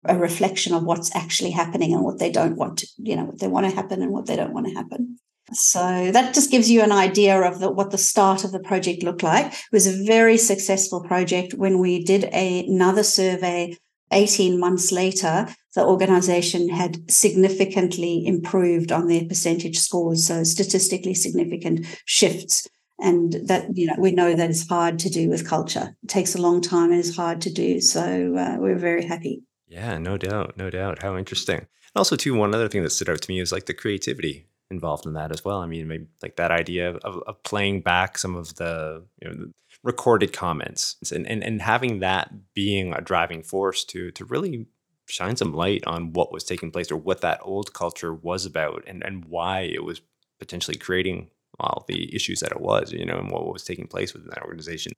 a 0.04 0.16
reflection 0.16 0.74
of 0.74 0.84
what's 0.84 1.14
actually 1.14 1.50
happening 1.50 1.92
and 1.92 2.02
what 2.02 2.18
they 2.18 2.30
don't 2.30 2.56
want 2.56 2.78
to, 2.78 2.88
you 2.98 3.14
know, 3.14 3.24
what 3.24 3.40
they 3.40 3.48
want 3.48 3.68
to 3.68 3.74
happen 3.74 4.00
and 4.00 4.12
what 4.12 4.26
they 4.26 4.36
don't 4.36 4.54
want 4.54 4.66
to 4.66 4.74
happen. 4.74 5.18
So 5.52 6.10
that 6.12 6.34
just 6.34 6.50
gives 6.50 6.70
you 6.70 6.82
an 6.82 6.92
idea 6.92 7.40
of 7.40 7.58
the, 7.58 7.70
what 7.70 7.90
the 7.90 7.98
start 7.98 8.44
of 8.44 8.52
the 8.52 8.60
project 8.60 9.02
looked 9.02 9.22
like. 9.22 9.46
It 9.46 9.58
was 9.72 9.86
a 9.86 10.04
very 10.04 10.36
successful 10.36 11.02
project. 11.02 11.54
When 11.54 11.78
we 11.78 12.04
did 12.04 12.24
a, 12.24 12.66
another 12.66 13.02
survey 13.02 13.76
18 14.12 14.60
months 14.60 14.92
later, 14.92 15.46
the 15.78 15.84
organization 15.84 16.68
had 16.68 17.08
significantly 17.08 18.26
improved 18.26 18.90
on 18.90 19.06
their 19.06 19.24
percentage 19.24 19.78
scores. 19.78 20.26
So 20.26 20.42
statistically 20.42 21.14
significant 21.14 21.86
shifts. 22.04 22.66
And 22.98 23.32
that, 23.46 23.76
you 23.76 23.86
know, 23.86 23.94
we 23.96 24.10
know 24.10 24.34
that 24.34 24.50
is 24.50 24.66
hard 24.66 24.98
to 24.98 25.08
do 25.08 25.28
with 25.28 25.48
culture. 25.48 25.94
It 26.02 26.08
takes 26.08 26.34
a 26.34 26.42
long 26.42 26.60
time 26.60 26.90
and 26.90 26.98
is 26.98 27.14
hard 27.14 27.40
to 27.42 27.52
do. 27.52 27.80
So 27.80 28.34
uh, 28.36 28.56
we're 28.58 28.76
very 28.76 29.04
happy. 29.04 29.44
Yeah, 29.68 29.98
no 29.98 30.18
doubt, 30.18 30.56
no 30.56 30.68
doubt. 30.68 31.00
How 31.00 31.16
interesting. 31.16 31.58
And 31.58 31.94
also, 31.94 32.16
too, 32.16 32.34
one 32.34 32.56
other 32.56 32.68
thing 32.68 32.82
that 32.82 32.90
stood 32.90 33.08
out 33.08 33.22
to 33.22 33.30
me 33.30 33.38
is 33.38 33.52
like 33.52 33.66
the 33.66 33.74
creativity 33.74 34.48
involved 34.72 35.06
in 35.06 35.12
that 35.12 35.30
as 35.30 35.44
well. 35.44 35.58
I 35.58 35.66
mean, 35.66 35.86
maybe 35.86 36.06
like 36.22 36.34
that 36.36 36.50
idea 36.50 36.96
of, 36.96 37.22
of 37.24 37.42
playing 37.44 37.82
back 37.82 38.18
some 38.18 38.34
of 38.34 38.56
the 38.56 39.04
you 39.22 39.28
know 39.28 39.34
the 39.36 39.52
recorded 39.84 40.32
comments 40.32 40.96
and, 41.12 41.24
and 41.28 41.44
and 41.44 41.62
having 41.62 42.00
that 42.00 42.52
being 42.52 42.92
a 42.92 43.00
driving 43.00 43.44
force 43.44 43.84
to 43.84 44.10
to 44.10 44.24
really 44.24 44.66
shine 45.08 45.36
some 45.36 45.52
light 45.52 45.82
on 45.86 46.12
what 46.12 46.32
was 46.32 46.44
taking 46.44 46.70
place 46.70 46.90
or 46.90 46.96
what 46.96 47.20
that 47.22 47.40
old 47.42 47.72
culture 47.72 48.12
was 48.12 48.46
about 48.46 48.84
and 48.86 49.02
and 49.02 49.24
why 49.24 49.60
it 49.60 49.84
was 49.84 50.00
potentially 50.38 50.76
creating 50.76 51.30
all 51.58 51.84
the 51.88 52.14
issues 52.14 52.40
that 52.40 52.52
it 52.52 52.60
was, 52.60 52.92
you 52.92 53.04
know, 53.04 53.16
and 53.16 53.30
what 53.30 53.52
was 53.52 53.64
taking 53.64 53.86
place 53.86 54.12
within 54.12 54.30
that 54.30 54.42
organization. 54.42 54.92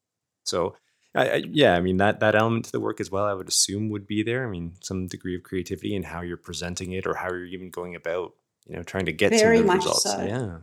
So 0.45 0.75
I, 1.15 1.29
I, 1.29 1.43
yeah, 1.51 1.75
I 1.75 1.81
mean 1.81 1.97
that 1.97 2.21
that 2.21 2.35
element 2.35 2.67
to 2.67 2.73
the 2.73 2.81
work 2.81 3.01
as 3.01 3.11
well. 3.11 3.25
I 3.25 3.35
would 3.35 3.49
assume 3.49 3.89
would 3.89 4.07
be 4.07 4.23
there. 4.23 4.47
I 4.47 4.51
mean, 4.51 4.75
some 4.81 5.07
degree 5.07 5.35
of 5.35 5.43
creativity 5.43 5.95
in 5.95 6.03
how 6.03 6.21
you're 6.21 6.37
presenting 6.37 6.93
it 6.93 7.07
or 7.07 7.15
how 7.15 7.29
you're 7.29 7.47
even 7.47 7.71
going 7.71 7.97
about, 7.97 8.33
you 8.67 8.77
know, 8.77 8.83
trying 8.83 9.07
to 9.07 9.13
get 9.13 9.31
very 9.31 9.59
some 9.59 9.67
much 9.67 9.77
results. 9.77 10.03
So. 10.05 10.23
Yeah, 10.23 10.59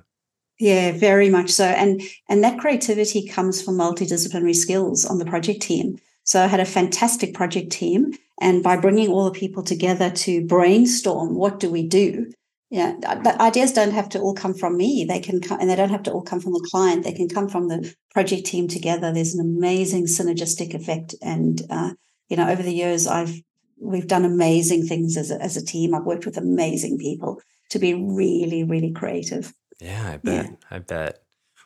yeah, 0.59 0.91
very 0.91 1.29
much 1.29 1.49
so. 1.49 1.65
And 1.65 2.01
and 2.29 2.43
that 2.43 2.59
creativity 2.59 3.27
comes 3.27 3.61
from 3.61 3.77
multidisciplinary 3.77 4.55
skills 4.55 5.05
on 5.05 5.17
the 5.17 5.25
project 5.25 5.61
team. 5.61 5.99
So 6.27 6.43
I 6.43 6.47
had 6.47 6.59
a 6.59 6.65
fantastic 6.65 7.33
project 7.33 7.71
team, 7.71 8.13
and 8.39 8.61
by 8.61 8.77
bringing 8.77 9.09
all 9.09 9.25
the 9.25 9.39
people 9.39 9.63
together 9.63 10.09
to 10.09 10.45
brainstorm, 10.45 11.35
what 11.35 11.59
do 11.59 11.71
we 11.71 11.87
do? 11.87 12.31
yeah 12.69 12.93
the 12.99 13.41
ideas 13.41 13.71
don't 13.71 13.93
have 13.93 14.09
to 14.09 14.19
all 14.19 14.33
come 14.33 14.53
from 14.53 14.75
me. 14.77 15.05
They 15.07 15.19
can 15.19 15.39
come 15.39 15.59
and 15.59 15.69
they 15.69 15.75
don't 15.75 15.89
have 15.89 16.03
to 16.03 16.11
all 16.11 16.21
come 16.21 16.39
from 16.39 16.53
the 16.53 16.67
client. 16.69 17.03
They 17.03 17.13
can 17.13 17.29
come 17.29 17.47
from 17.47 17.67
the 17.69 17.93
project 18.11 18.45
team 18.45 18.67
together. 18.67 19.11
There's 19.11 19.33
an 19.33 19.45
amazing 19.45 20.05
synergistic 20.05 20.73
effect 20.73 21.15
and 21.21 21.61
uh, 21.69 21.93
you 22.29 22.37
know 22.37 22.49
over 22.49 22.61
the 22.61 22.73
years 22.73 23.07
i've 23.07 23.33
we've 23.79 24.07
done 24.07 24.25
amazing 24.25 24.85
things 24.85 25.15
as 25.17 25.31
a, 25.31 25.41
as 25.41 25.55
a 25.55 25.65
team. 25.65 25.93
I've 25.93 26.05
worked 26.05 26.25
with 26.25 26.37
amazing 26.37 26.97
people 26.97 27.41
to 27.69 27.79
be 27.79 27.93
really 27.93 28.63
really 28.63 28.91
creative. 28.91 29.53
Yeah 29.79 30.11
i 30.13 30.17
bet. 30.17 30.45
Yeah. 30.45 30.51
i 30.71 30.79
bet. 30.79 31.23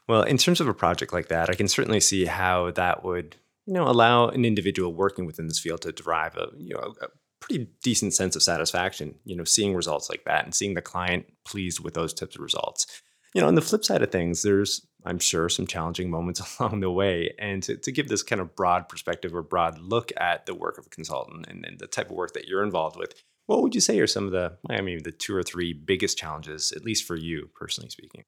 Well 0.08 0.24
in 0.24 0.38
terms 0.38 0.62
of 0.62 0.68
a 0.68 0.74
project 0.74 1.14
like 1.14 1.30
that 1.30 1.50
i 1.50 1.56
can 1.56 1.68
certainly 1.68 2.00
see 2.00 2.26
how 2.26 2.72
that 2.72 3.04
would 3.04 3.38
you 3.66 3.74
know 3.74 3.84
allow 3.84 4.28
an 4.28 4.46
individual 4.46 4.94
working 4.94 5.26
within 5.26 5.48
this 5.48 5.60
field 5.60 5.82
to 5.82 5.92
derive 5.92 6.36
a 6.36 6.48
you 6.58 6.74
know 6.74 6.94
a 7.02 7.08
pretty 7.42 7.68
decent 7.84 8.14
sense 8.14 8.36
of 8.36 8.44
satisfaction, 8.44 9.16
you 9.26 9.36
know, 9.36 9.44
seeing 9.44 9.76
results 9.76 10.10
like 10.10 10.24
that 10.24 10.46
and 10.46 10.56
seeing 10.56 10.76
the 10.76 10.82
client 10.82 11.26
pleased 11.44 11.82
with 11.82 11.96
those 11.96 12.14
types 12.14 12.36
of 12.36 12.42
results. 12.42 13.02
You 13.34 13.42
know, 13.42 13.48
on 13.48 13.56
the 13.56 13.62
flip 13.62 13.84
side 13.84 14.02
of 14.02 14.12
things, 14.12 14.44
there's, 14.44 14.86
I'm 15.06 15.20
sure, 15.20 15.50
some 15.50 15.68
challenging 15.68 16.10
moments 16.10 16.42
along 16.60 16.80
the 16.80 16.92
way. 16.92 17.34
And 17.40 17.64
to, 17.64 17.76
to 17.78 17.92
give 17.92 18.08
this 18.08 18.24
kind 18.24 18.40
of 18.40 18.56
broad 18.56 18.88
perspective 18.88 19.36
or 19.36 19.42
broad 19.42 19.80
look 19.80 20.12
at 20.18 20.46
the 20.46 20.54
work 20.54 20.78
of 20.78 20.86
a 20.86 20.90
consultant 20.90 21.48
and, 21.50 21.66
and 21.66 21.80
the 21.80 21.88
type 21.88 22.10
of 22.10 22.16
work 22.16 22.34
that 22.34 22.48
you're 22.48 22.64
involved 22.64 22.98
with, 22.98 23.16
what 23.48 23.64
would 23.64 23.76
you 23.76 23.82
say 23.82 24.00
are 24.00 24.08
some 24.08 24.26
of 24.26 24.32
the, 24.32 24.58
I 24.70 24.82
mean, 24.82 25.04
the 25.04 25.12
two 25.12 25.36
or 25.36 25.44
three 25.44 25.74
biggest 25.74 26.18
challenges, 26.18 26.72
at 26.72 26.86
least 26.86 27.06
for 27.06 27.16
you 27.16 27.50
personally 27.56 27.90
speaking? 27.90 28.24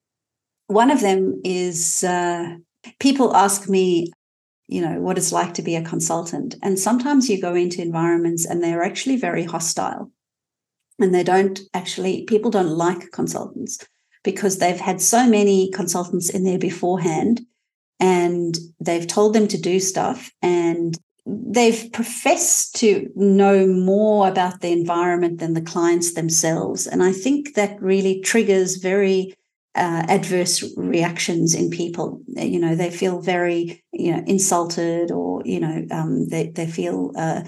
One 0.67 0.89
of 0.89 1.01
them 1.01 1.39
is 1.43 2.03
uh, 2.03 2.55
people 2.99 3.35
ask 3.35 3.69
me, 3.69 4.07
you 4.73 4.81
know 4.81 4.99
what 4.99 5.19
it's 5.19 5.31
like 5.31 5.53
to 5.53 5.61
be 5.61 5.75
a 5.75 5.83
consultant. 5.83 6.55
And 6.63 6.79
sometimes 6.79 7.29
you 7.29 7.39
go 7.39 7.53
into 7.53 7.81
environments 7.81 8.43
and 8.45 8.63
they're 8.63 8.83
actually 8.83 9.17
very 9.17 9.43
hostile. 9.43 10.11
And 10.99 11.13
they 11.13 11.23
don't 11.23 11.59
actually 11.73 12.23
people 12.23 12.49
don't 12.49 12.75
like 12.85 13.11
consultants 13.11 13.77
because 14.23 14.57
they've 14.57 14.79
had 14.79 14.99
so 14.99 15.27
many 15.27 15.69
consultants 15.71 16.29
in 16.29 16.43
there 16.43 16.57
beforehand 16.57 17.41
and 17.99 18.57
they've 18.79 19.07
told 19.07 19.33
them 19.33 19.47
to 19.49 19.61
do 19.61 19.79
stuff 19.79 20.31
and 20.41 20.97
they've 21.25 21.89
professed 21.93 22.75
to 22.77 23.09
know 23.15 23.67
more 23.67 24.27
about 24.27 24.61
the 24.61 24.71
environment 24.71 25.39
than 25.39 25.53
the 25.53 25.61
clients 25.61 26.13
themselves. 26.13 26.87
And 26.87 27.03
i 27.03 27.11
think 27.11 27.53
that 27.53 27.81
really 27.81 28.21
triggers 28.21 28.77
very 28.77 29.35
uh, 29.75 30.05
adverse 30.07 30.63
reactions 30.77 31.55
in 31.55 31.69
people. 31.69 32.21
You 32.27 32.59
know, 32.59 32.75
they 32.75 32.91
feel 32.91 33.21
very, 33.21 33.83
you 33.91 34.11
know, 34.11 34.23
insulted 34.27 35.11
or, 35.11 35.41
you 35.45 35.59
know, 35.59 35.85
um, 35.91 36.27
they, 36.27 36.49
they 36.49 36.67
feel 36.67 37.11
uh, 37.17 37.43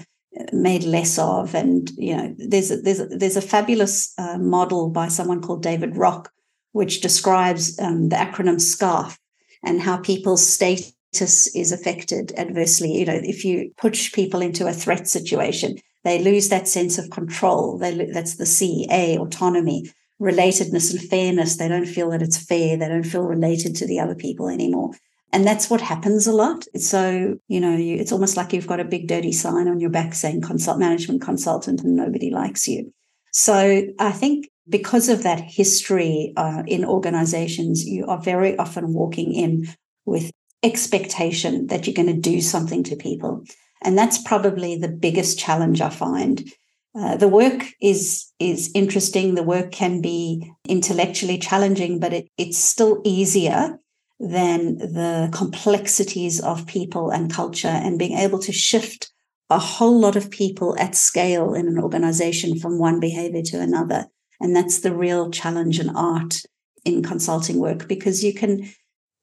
made 0.52 0.84
less 0.84 1.18
of. 1.18 1.54
And 1.54 1.90
you 1.96 2.16
know, 2.16 2.34
there's 2.38 2.70
a, 2.70 2.78
there's 2.78 3.00
a, 3.00 3.06
there's 3.06 3.36
a 3.36 3.42
fabulous 3.42 4.12
uh, 4.18 4.38
model 4.38 4.90
by 4.90 5.08
someone 5.08 5.40
called 5.40 5.62
David 5.62 5.96
Rock, 5.96 6.30
which 6.72 7.00
describes 7.00 7.78
um, 7.80 8.08
the 8.08 8.16
acronym 8.16 8.60
SCARF 8.60 9.16
and 9.62 9.80
how 9.80 9.96
people's 9.98 10.46
status 10.46 11.54
is 11.54 11.72
affected 11.72 12.32
adversely. 12.36 12.92
You 12.92 13.06
know, 13.06 13.20
if 13.22 13.44
you 13.44 13.70
push 13.76 14.12
people 14.12 14.40
into 14.42 14.66
a 14.66 14.72
threat 14.72 15.08
situation, 15.08 15.76
they 16.04 16.18
lose 16.18 16.48
that 16.48 16.68
sense 16.68 16.98
of 16.98 17.10
control. 17.10 17.78
They, 17.78 18.10
that's 18.12 18.36
the 18.36 18.46
C, 18.46 18.86
A, 18.90 19.18
autonomy, 19.18 19.90
relatedness 20.20 20.90
and 20.90 21.00
fairness. 21.00 21.56
They 21.56 21.68
don't 21.68 21.86
feel 21.86 22.10
that 22.10 22.22
it's 22.22 22.38
fair. 22.38 22.76
They 22.76 22.88
don't 22.88 23.04
feel 23.04 23.24
related 23.24 23.76
to 23.76 23.86
the 23.86 24.00
other 24.00 24.14
people 24.14 24.48
anymore. 24.48 24.92
And 25.32 25.46
that's 25.46 25.68
what 25.68 25.80
happens 25.80 26.26
a 26.26 26.32
lot. 26.32 26.64
So, 26.76 27.36
you 27.48 27.60
know, 27.60 27.76
you, 27.76 27.96
it's 27.96 28.12
almost 28.12 28.36
like 28.36 28.52
you've 28.52 28.66
got 28.66 28.80
a 28.80 28.84
big 28.84 29.08
dirty 29.08 29.32
sign 29.32 29.68
on 29.68 29.80
your 29.80 29.90
back 29.90 30.14
saying 30.14 30.40
consult 30.40 30.78
management 30.78 31.20
consultant 31.20 31.82
and 31.82 31.96
nobody 31.96 32.30
likes 32.30 32.66
you. 32.66 32.92
So 33.32 33.82
I 33.98 34.12
think 34.12 34.48
because 34.68 35.08
of 35.08 35.22
that 35.24 35.40
history 35.40 36.32
uh, 36.36 36.62
in 36.66 36.84
organizations, 36.84 37.84
you 37.84 38.06
are 38.06 38.20
very 38.20 38.56
often 38.56 38.94
walking 38.94 39.34
in 39.34 39.68
with 40.06 40.30
expectation 40.62 41.66
that 41.66 41.86
you're 41.86 41.94
going 41.94 42.14
to 42.14 42.20
do 42.20 42.40
something 42.40 42.82
to 42.84 42.96
people. 42.96 43.44
And 43.82 43.98
that's 43.98 44.22
probably 44.22 44.76
the 44.76 44.88
biggest 44.88 45.38
challenge 45.38 45.80
I 45.80 45.90
find. 45.90 46.50
Uh, 46.98 47.16
the 47.16 47.28
work 47.28 47.64
is 47.80 48.32
is 48.38 48.70
interesting. 48.74 49.34
The 49.34 49.42
work 49.42 49.70
can 49.70 50.00
be 50.00 50.50
intellectually 50.66 51.38
challenging, 51.38 52.00
but 52.00 52.12
it, 52.12 52.28
it's 52.38 52.58
still 52.58 53.02
easier 53.04 53.78
than 54.18 54.78
the 54.78 55.28
complexities 55.34 56.40
of 56.40 56.66
people 56.66 57.10
and 57.10 57.32
culture 57.32 57.68
and 57.68 57.98
being 57.98 58.16
able 58.16 58.38
to 58.38 58.52
shift 58.52 59.10
a 59.50 59.58
whole 59.58 60.00
lot 60.00 60.16
of 60.16 60.30
people 60.30 60.74
at 60.78 60.94
scale 60.94 61.52
in 61.52 61.68
an 61.68 61.78
organization 61.78 62.58
from 62.58 62.78
one 62.78 62.98
behavior 62.98 63.42
to 63.42 63.60
another. 63.60 64.06
And 64.40 64.56
that's 64.56 64.80
the 64.80 64.94
real 64.94 65.30
challenge 65.30 65.78
and 65.78 65.90
art 65.94 66.42
in 66.84 67.02
consulting 67.02 67.58
work 67.58 67.88
because 67.88 68.24
you 68.24 68.32
can, 68.32 68.70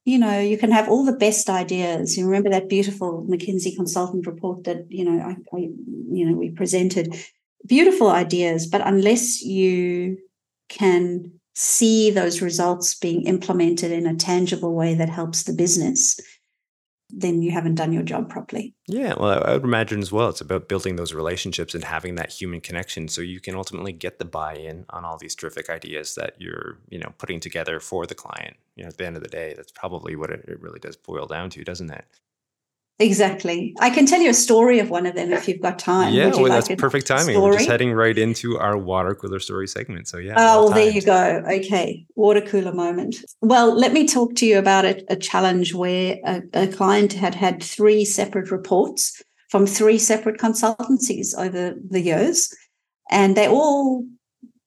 you 0.06 0.20
know, 0.20 0.40
you 0.40 0.58
can 0.58 0.72
have 0.72 0.90
all 0.90 1.06
the 1.06 1.18
best 1.18 1.50
ideas. 1.50 2.18
You 2.18 2.26
remember 2.26 2.50
that 2.52 2.70
beautiful 2.70 3.26
McKinsey 3.30 3.76
consultant 3.76 4.28
report 4.28 4.64
that, 4.66 4.86
you 4.90 5.06
know, 5.06 5.24
I, 5.24 5.32
I 5.56 5.60
you 5.60 6.30
know, 6.30 6.36
we 6.36 6.52
presented 6.52 7.16
beautiful 7.66 8.10
ideas, 8.10 8.68
but 8.68 8.82
unless 8.86 9.42
you 9.42 10.18
can 10.70 11.32
see 11.56 12.10
those 12.10 12.42
results 12.42 12.96
being 12.96 13.24
implemented 13.28 13.92
in 13.92 14.08
a 14.08 14.16
tangible 14.16 14.74
way 14.74 14.96
that 14.96 15.10
helps 15.10 15.44
the 15.44 15.54
business, 15.54 16.20
then 17.16 17.44
you 17.44 17.52
haven't 17.52 17.76
done 17.76 17.94
your 17.94 18.02
job 18.02 18.28
properly. 18.28 18.74
Yeah, 18.88 19.14
well, 19.20 19.44
I 19.46 19.54
would 19.54 19.64
imagine 19.64 20.00
as 20.00 20.12
well. 20.12 20.30
It's 20.30 20.42
about 20.42 20.68
building 20.68 20.96
those 20.96 21.14
relationships 21.14 21.76
and 21.76 21.84
having 21.84 22.16
that 22.16 22.32
human 22.32 22.60
connection, 22.60 23.08
so 23.08 23.22
you 23.22 23.40
can 23.40 23.56
ultimately 23.56 23.92
get 23.92 24.18
the 24.18 24.26
buy-in 24.26 24.86
on 24.90 25.06
all 25.06 25.18
these 25.18 25.36
terrific 25.36 25.70
ideas 25.70 26.16
that 26.16 26.34
you're, 26.40 26.80
you 26.90 26.98
know, 26.98 27.14
putting 27.20 27.40
together 27.40 27.80
for 27.80 28.08
the 28.08 28.16
client. 28.16 28.56
You 28.76 28.84
know, 28.84 28.88
at 28.90 28.98
the 28.98 29.06
end 29.06 29.16
of 29.16 29.22
the 29.22 29.30
day, 29.30 29.54
that's 29.56 29.72
probably 29.72 30.16
what 30.16 30.32
it, 30.32 30.44
really 30.60 30.80
does 30.80 30.96
boil 30.96 31.28
down 31.28 31.52
to, 31.52 31.64
doesn't 31.64 31.92
it? 31.92 32.06
Exactly. 33.00 33.74
I 33.80 33.90
can 33.90 34.06
tell 34.06 34.22
you 34.22 34.30
a 34.30 34.36
story 34.36 34.80
of 34.80 34.92
one 34.92 35.08
of 35.08 35.16
them 35.16 35.34
if 35.34 35.48
you've 35.48 35.62
got 35.62 35.80
time. 35.80 36.14
Yeah, 36.14 36.28
well, 36.28 36.44
like 36.44 36.66
that's 36.66 36.80
perfect 36.80 37.08
timing. 37.08 37.36
Story? 37.36 37.52
We're 37.52 37.58
just 37.58 37.70
heading 37.70 37.92
right 37.92 38.18
into 38.18 38.58
our 38.60 38.78
water 38.78 39.16
cooler 39.16 39.40
story 39.40 39.68
segment. 39.68 40.08
So 40.08 40.18
yeah. 40.18 40.36
Oh, 40.38 40.66
well, 40.66 40.74
there 40.74 40.90
you 40.90 41.02
go. 41.02 41.44
Okay, 41.50 42.06
water 42.16 42.42
cooler 42.42 42.72
moment. 42.72 43.16
Well, 43.42 43.76
let 43.76 43.94
me 43.94 44.08
talk 44.08 44.36
to 44.36 44.46
you 44.46 44.60
about 44.60 44.86
a, 44.86 45.04
a 45.10 45.16
challenge 45.16 45.74
where 45.74 46.18
a, 46.24 46.44
a 46.54 46.68
client 46.68 47.14
had 47.14 47.34
had 47.34 47.64
three 47.64 48.06
separate 48.06 48.52
reports 48.52 49.22
from 49.50 49.66
three 49.66 49.98
separate 49.98 50.40
consultancies 50.40 51.36
over 51.38 51.76
the 51.90 52.02
years, 52.02 52.56
and 53.10 53.36
they 53.36 53.48
all 53.48 54.06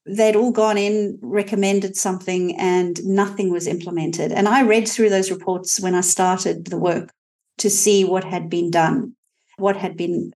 they'd 0.05 0.37
all 0.37 0.53
gone 0.53 0.79
in, 0.79 1.16
recommended 1.22 1.97
something, 1.97 2.57
and 2.57 3.05
nothing 3.05 3.53
was 3.53 3.68
implemented. 3.68 4.33
And 4.33 4.49
I 4.49 4.62
read 4.62 4.89
through 4.89 5.11
those 5.11 5.31
reports 5.31 5.81
when 5.81 5.95
I 5.95 6.01
started 6.01 6.66
the 6.66 6.79
work 6.79 7.12
to 7.59 7.70
see 7.70 8.04
what 8.04 8.24
had 8.24 8.48
been 8.48 8.70
done, 8.70 9.14
what 9.59 9.76
had 9.76 9.96
been 9.96 10.32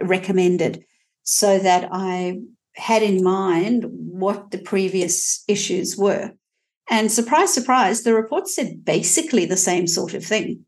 recommended, 0.00 0.84
so 1.22 1.58
that 1.58 1.88
I 1.92 2.38
had 2.74 3.02
in 3.02 3.22
mind 3.22 3.84
what 3.88 4.50
the 4.50 4.58
previous 4.58 5.44
issues 5.48 5.96
were. 5.96 6.32
And 6.90 7.12
surprise, 7.12 7.52
surprise, 7.52 8.02
the 8.02 8.14
report 8.14 8.48
said 8.48 8.84
basically 8.84 9.46
the 9.46 9.56
same 9.56 9.86
sort 9.86 10.14
of 10.14 10.24
thing. 10.24 10.64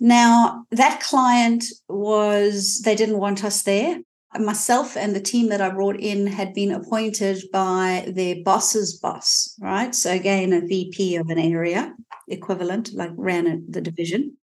Now, 0.00 0.64
that 0.70 1.00
client 1.00 1.64
was, 1.88 2.80
they 2.84 2.94
didn't 2.94 3.18
want 3.18 3.44
us 3.44 3.62
there. 3.62 4.00
Myself 4.38 4.96
and 4.96 5.16
the 5.16 5.20
team 5.20 5.48
that 5.48 5.60
I 5.60 5.70
brought 5.70 5.98
in 5.98 6.26
had 6.26 6.52
been 6.54 6.70
appointed 6.70 7.44
by 7.52 8.12
their 8.14 8.36
boss's 8.44 8.98
boss, 8.98 9.54
right? 9.58 9.94
So, 9.94 10.12
again, 10.12 10.52
a 10.52 10.60
VP 10.60 11.16
of 11.16 11.30
an 11.30 11.38
area 11.38 11.94
equivalent, 12.28 12.92
like 12.92 13.10
ran 13.16 13.64
the 13.68 13.80
division 13.80 14.36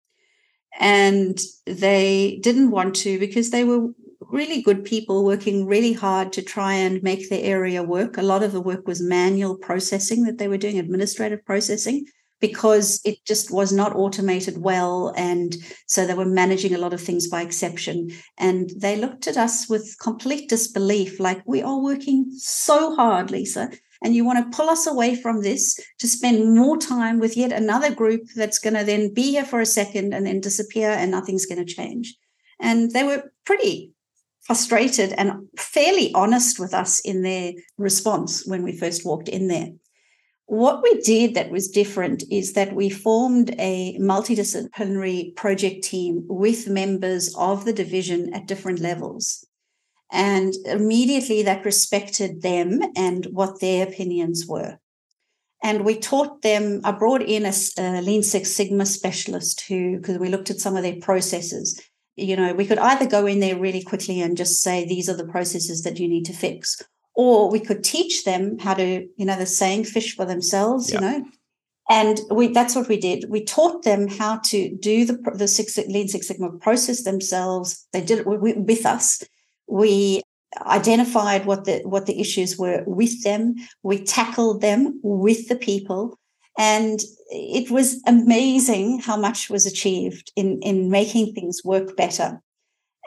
and 0.79 1.39
they 1.67 2.39
didn't 2.43 2.71
want 2.71 2.95
to 2.97 3.19
because 3.19 3.51
they 3.51 3.65
were 3.65 3.89
really 4.21 4.63
good 4.63 4.85
people 4.85 5.25
working 5.25 5.67
really 5.67 5.93
hard 5.93 6.33
to 6.33 6.43
try 6.43 6.75
and 6.75 7.03
make 7.03 7.29
their 7.29 7.45
area 7.45 7.83
work. 7.83 8.17
A 8.17 8.23
lot 8.23 8.43
of 8.43 8.53
the 8.53 8.61
work 8.61 8.87
was 8.87 9.01
manual 9.01 9.57
processing 9.57 10.25
that 10.25 10.39
they 10.39 10.49
were 10.49 10.57
doing, 10.57 10.79
administrative 10.79 11.45
processing, 11.45 12.07
because 12.41 13.01
it 13.05 13.25
just 13.25 13.51
was 13.51 13.73
not 13.73 13.95
automated 13.95 14.59
well. 14.59 15.13
And 15.17 15.57
so 15.87 16.07
they 16.07 16.15
were 16.15 16.25
managing 16.25 16.75
a 16.75 16.79
lot 16.79 16.93
of 16.93 17.01
things 17.01 17.29
by 17.29 17.43
exception. 17.43 18.11
And 18.37 18.71
they 18.77 18.97
looked 18.97 19.27
at 19.29 19.37
us 19.37 19.69
with 19.69 19.97
complete 20.01 20.49
disbelief 20.49 21.21
like, 21.21 21.43
we 21.47 21.63
are 21.63 21.81
working 21.81 22.31
so 22.37 22.95
hard, 22.97 23.31
Lisa 23.31 23.71
and 24.05 24.15
you 24.15 24.25
want 24.25 24.53
to 24.53 24.57
pull 24.57 24.69
us 24.69 24.87
away 24.87 25.17
from 25.17 25.41
this 25.41 25.81
to 25.99 26.07
spend 26.07 26.55
more 26.55 26.77
time 26.77 27.19
with 27.19 27.39
yet 27.39 27.53
another 27.53 27.93
group 27.93 28.21
that's 28.37 28.59
going 28.59 28.75
to 28.75 28.85
then 28.85 29.13
be 29.13 29.31
here 29.31 29.47
for 29.47 29.61
a 29.61 29.67
second 29.67 30.13
and 30.13 30.27
then 30.27 30.41
disappear 30.41 30.91
and 30.91 31.11
nothing's 31.11 31.47
going 31.47 31.65
to 31.65 31.75
change. 31.75 32.15
And 32.61 32.91
they 32.93 33.03
were 33.03 33.33
pretty 33.47 33.93
frustrated 34.43 35.15
and 35.17 35.49
fairly 35.59 36.13
honest 36.15 36.61
with 36.61 36.75
us 36.75 37.01
in 37.01 37.23
their 37.23 37.55
response 37.79 38.47
when 38.47 38.63
we 38.63 38.77
first 38.77 39.07
walked 39.07 39.31
in 39.31 39.49
there. 39.49 39.71
What 40.47 40.83
we 40.83 41.01
did 41.01 41.33
that 41.35 41.51
was 41.51 41.69
different 41.69 42.25
is 42.31 42.53
that 42.53 42.75
we 42.75 42.91
formed 42.91 43.55
a 43.59 43.97
multidisciplinary 43.99 45.35
project 45.35 45.83
team 45.83 46.27
with 46.29 46.69
members 46.69 47.35
of 47.39 47.65
the 47.65 47.73
division 47.73 48.35
at 48.35 48.47
different 48.47 48.81
levels. 48.81 49.47
And 50.17 50.55
immediately 50.67 51.43
that 51.43 51.65
respected 51.65 52.43
them 52.43 52.81
and 52.95 53.27
what 53.33 53.61
their 53.61 53.87
opinions 53.87 54.47
were. 54.47 54.79
And 55.61 55.85
we 55.85 55.99
taught 55.99 56.43
them, 56.43 56.83
I 56.85 56.93
brought 56.93 57.23
in 57.23 57.45
a, 57.45 57.53
a 57.79 58.01
Lean 58.01 58.23
Six 58.23 58.53
Sigma 58.53 58.87
specialist 58.87 59.63
who, 59.63 59.97
because 59.97 60.19
we 60.19 60.29
looked 60.29 60.51
at 60.51 60.61
some 60.61 60.77
of 60.77 60.85
their 60.85 61.01
processes. 61.01 61.83
You 62.17 62.37
know, 62.37 62.55
we 62.55 62.65
could 62.65 62.79
either 62.79 63.09
go 63.09 63.27
in 63.27 63.41
there 63.41 63.59
really 63.59 63.83
quickly 63.83 64.21
and 64.21 64.37
just 64.37 64.63
say, 64.63 64.85
these 64.85 65.09
are 65.09 65.17
the 65.17 65.27
processes 65.27 65.83
that 65.83 65.99
you 65.99 66.07
need 66.07 66.27
to 66.27 66.33
fix, 66.33 66.81
or 67.17 67.51
we 67.51 67.59
could 67.59 67.83
teach 67.83 68.25
them 68.25 68.57
how 68.61 68.75
to, 68.75 69.09
you 69.17 69.27
know, 69.27 69.37
the 69.37 69.47
saying 69.47 69.85
fish 69.85 70.15
for 70.15 70.25
themselves, 70.25 70.93
you 70.93 71.01
know, 71.01 71.25
and 71.91 72.21
we 72.31 72.49
that's 72.49 72.77
what 72.77 72.89
we 72.89 72.99
did. 72.99 73.25
We 73.29 73.45
taught 73.45 73.83
them 73.83 74.07
how 74.07 74.39
to 74.45 74.77
do 74.77 75.05
the 75.05 75.19
the 75.35 75.49
six, 75.49 75.77
Lean 75.77 76.07
Six 76.09 76.29
Sigma 76.29 76.53
process 76.53 77.03
themselves. 77.03 77.85
They 77.93 78.01
did 78.01 78.21
it 78.21 78.27
with 78.27 78.87
us, 78.87 79.25
we 79.67 80.23
identified 80.63 81.47
what 81.47 81.65
the 81.65 81.81
what 81.85 82.07
the 82.07 82.21
issues 82.21 82.57
were 82.59 82.85
with 82.87 83.23
them. 83.23 83.55
We 83.83 83.99
tackled 84.05 84.61
them 84.61 85.01
with 85.03 85.49
the 85.49 85.57
people. 85.57 86.19
And 86.57 87.01
it 87.31 87.71
was 87.71 88.01
amazing 88.07 89.01
how 89.01 89.17
much 89.17 89.51
was 89.51 89.67
achieved 89.67 90.33
in, 90.37 90.61
in 90.63 90.89
making 90.89 91.33
things 91.33 91.63
work 91.65 91.97
better. 91.97 92.41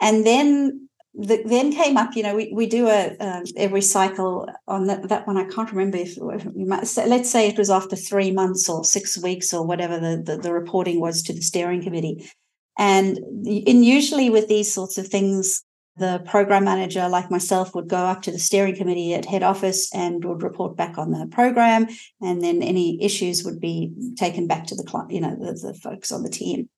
And 0.02 0.26
then 0.26 0.88
the, 1.14 1.42
then 1.46 1.72
came 1.72 1.96
up, 1.96 2.14
you 2.14 2.22
know, 2.22 2.36
we, 2.36 2.52
we 2.52 2.66
do 2.66 2.88
a 2.88 3.16
um, 3.18 3.44
every 3.56 3.80
cycle 3.80 4.46
on 4.66 4.86
that, 4.86 5.08
that 5.08 5.26
one. 5.26 5.38
I 5.38 5.44
can't 5.44 5.70
remember 5.72 5.96
if, 5.96 6.16
you 6.16 6.66
might 6.66 6.86
let's 7.06 7.30
say 7.30 7.48
it 7.48 7.58
was 7.58 7.70
after 7.70 7.96
three 7.96 8.30
months 8.30 8.68
or 8.68 8.84
six 8.84 9.20
weeks 9.20 9.54
or 9.54 9.66
whatever 9.66 9.98
the, 9.98 10.22
the, 10.22 10.36
the 10.36 10.52
reporting 10.52 11.00
was 11.00 11.22
to 11.22 11.32
the 11.32 11.40
steering 11.40 11.82
committee. 11.82 12.30
And, 12.78 13.18
and 13.18 13.84
usually 13.84 14.30
with 14.30 14.48
these 14.48 14.72
sorts 14.72 14.98
of 14.98 15.08
things, 15.08 15.64
the 15.98 16.22
program 16.26 16.64
manager, 16.64 17.08
like 17.08 17.30
myself, 17.30 17.74
would 17.74 17.88
go 17.88 17.98
up 17.98 18.22
to 18.22 18.30
the 18.30 18.38
steering 18.38 18.76
committee 18.76 19.14
at 19.14 19.24
head 19.24 19.42
office 19.42 19.92
and 19.94 20.24
would 20.24 20.42
report 20.42 20.76
back 20.76 20.98
on 20.98 21.10
the 21.10 21.26
program, 21.26 21.88
and 22.20 22.42
then 22.42 22.62
any 22.62 23.02
issues 23.02 23.44
would 23.44 23.60
be 23.60 23.92
taken 24.16 24.46
back 24.46 24.66
to 24.66 24.74
the 24.74 24.84
client, 24.84 25.10
you 25.10 25.20
know, 25.20 25.36
the, 25.38 25.52
the 25.52 25.74
folks 25.74 26.12
on 26.12 26.22
the 26.22 26.30
team. 26.30 26.68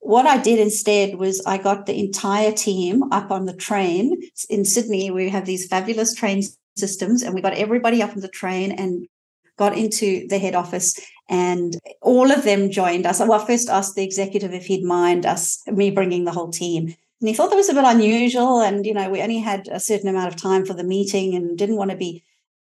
What 0.00 0.26
I 0.26 0.38
did 0.38 0.58
instead 0.58 1.16
was 1.16 1.42
I 1.46 1.56
got 1.56 1.86
the 1.86 1.98
entire 1.98 2.52
team 2.52 3.04
up 3.12 3.30
on 3.30 3.46
the 3.46 3.54
train 3.54 4.20
in 4.50 4.64
Sydney. 4.64 5.10
We 5.10 5.30
have 5.30 5.46
these 5.46 5.66
fabulous 5.66 6.14
train 6.14 6.42
systems, 6.76 7.22
and 7.22 7.34
we 7.34 7.40
got 7.40 7.54
everybody 7.54 8.02
up 8.02 8.10
on 8.10 8.20
the 8.20 8.28
train 8.28 8.72
and 8.72 9.06
got 9.56 9.78
into 9.78 10.26
the 10.28 10.38
head 10.38 10.54
office 10.54 10.98
and 11.28 11.78
all 12.02 12.30
of 12.30 12.44
them 12.44 12.70
joined 12.70 13.06
us. 13.06 13.20
Well, 13.20 13.32
I 13.32 13.46
first 13.46 13.68
asked 13.68 13.94
the 13.94 14.04
executive 14.04 14.52
if 14.52 14.66
he'd 14.66 14.84
mind 14.84 15.24
us, 15.24 15.62
me 15.66 15.90
bringing 15.90 16.24
the 16.24 16.32
whole 16.32 16.50
team 16.50 16.94
And 17.24 17.28
he 17.30 17.34
thought 17.34 17.48
that 17.48 17.56
was 17.56 17.70
a 17.70 17.74
bit 17.74 17.84
unusual. 17.86 18.60
And, 18.60 18.84
you 18.84 18.92
know, 18.92 19.08
we 19.08 19.22
only 19.22 19.38
had 19.38 19.66
a 19.68 19.80
certain 19.80 20.10
amount 20.10 20.28
of 20.28 20.36
time 20.36 20.66
for 20.66 20.74
the 20.74 20.84
meeting 20.84 21.34
and 21.34 21.56
didn't 21.56 21.78
want 21.78 21.90
to 21.90 21.96
be 21.96 22.22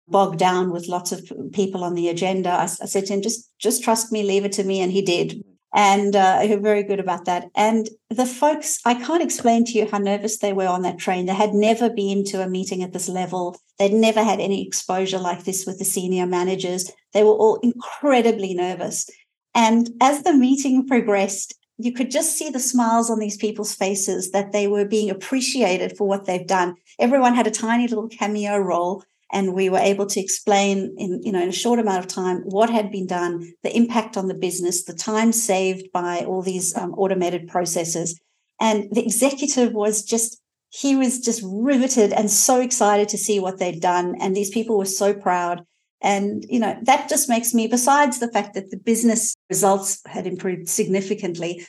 bogged 0.07 0.37
down 0.37 0.69
with 0.69 0.87
lots 0.87 1.11
of 1.11 1.27
people 1.53 1.83
on 1.83 1.95
the 1.95 2.07
agenda. 2.07 2.51
I, 2.51 2.65
I 2.65 2.67
said 2.67 3.07
to 3.07 3.13
him, 3.13 3.23
just, 3.23 3.49
just 3.57 3.83
trust 3.83 4.11
me, 4.11 4.21
leave 4.21 4.45
it 4.45 4.51
to 4.51 4.63
me. 4.63 4.79
And 4.79 4.91
he 4.91 5.01
did. 5.01 5.43
And 5.73 6.15
uh, 6.15 6.45
was 6.47 6.59
very 6.61 6.83
good 6.83 6.99
about 6.99 7.25
that. 7.25 7.49
And 7.55 7.89
the 8.11 8.27
folks, 8.27 8.77
I 8.85 8.93
can't 8.93 9.23
explain 9.23 9.65
to 9.65 9.71
you 9.71 9.89
how 9.89 9.97
nervous 9.97 10.37
they 10.37 10.53
were 10.53 10.67
on 10.67 10.83
that 10.83 10.99
train. 10.99 11.25
They 11.25 11.33
had 11.33 11.55
never 11.55 11.89
been 11.89 12.23
to 12.25 12.43
a 12.43 12.47
meeting 12.47 12.83
at 12.83 12.93
this 12.93 13.09
level. 13.09 13.57
They'd 13.79 13.91
never 13.91 14.23
had 14.23 14.39
any 14.39 14.67
exposure 14.67 15.17
like 15.17 15.45
this 15.45 15.65
with 15.65 15.79
the 15.79 15.85
senior 15.85 16.27
managers. 16.27 16.91
They 17.13 17.23
were 17.23 17.31
all 17.31 17.59
incredibly 17.63 18.53
nervous. 18.53 19.09
And 19.55 19.89
as 19.99 20.21
the 20.21 20.33
meeting 20.33 20.87
progressed, 20.87 21.55
you 21.83 21.91
could 21.91 22.09
just 22.09 22.37
see 22.37 22.49
the 22.49 22.59
smiles 22.59 23.09
on 23.09 23.19
these 23.19 23.37
people's 23.37 23.75
faces 23.75 24.31
that 24.31 24.53
they 24.53 24.67
were 24.67 24.85
being 24.85 25.09
appreciated 25.09 25.97
for 25.97 26.07
what 26.07 26.25
they've 26.25 26.47
done. 26.47 26.75
Everyone 26.97 27.35
had 27.35 27.47
a 27.47 27.51
tiny 27.51 27.87
little 27.87 28.07
cameo 28.07 28.57
role 28.57 29.03
and 29.33 29.53
we 29.53 29.69
were 29.69 29.79
able 29.79 30.05
to 30.05 30.19
explain 30.21 30.95
in 30.97 31.21
you 31.23 31.31
know 31.31 31.41
in 31.41 31.49
a 31.49 31.51
short 31.63 31.79
amount 31.79 31.99
of 31.99 32.07
time 32.07 32.37
what 32.45 32.69
had 32.69 32.91
been 32.91 33.07
done 33.07 33.51
the 33.63 33.75
impact 33.75 34.15
on 34.15 34.27
the 34.27 34.33
business 34.33 34.83
the 34.83 34.93
time 34.93 35.31
saved 35.31 35.91
by 35.91 36.19
all 36.19 36.41
these 36.41 36.75
um, 36.77 36.93
automated 36.93 37.47
processes. 37.47 38.19
And 38.61 38.87
the 38.91 39.03
executive 39.03 39.73
was 39.73 40.03
just 40.03 40.39
he 40.69 40.95
was 40.95 41.19
just 41.19 41.43
riveted 41.45 42.13
and 42.13 42.31
so 42.31 42.61
excited 42.61 43.09
to 43.09 43.17
see 43.17 43.39
what 43.39 43.59
they'd 43.59 43.79
done. 43.79 44.15
And 44.19 44.35
these 44.35 44.49
people 44.49 44.77
were 44.77 44.85
so 44.85 45.13
proud 45.13 45.65
and 46.03 46.45
you 46.49 46.59
know 46.59 46.77
that 46.83 47.09
just 47.09 47.29
makes 47.29 47.53
me 47.53 47.67
besides 47.67 48.19
the 48.19 48.31
fact 48.31 48.53
that 48.53 48.69
the 48.69 48.77
business 48.77 49.35
results 49.49 50.01
had 50.05 50.27
improved 50.27 50.69
significantly 50.69 51.65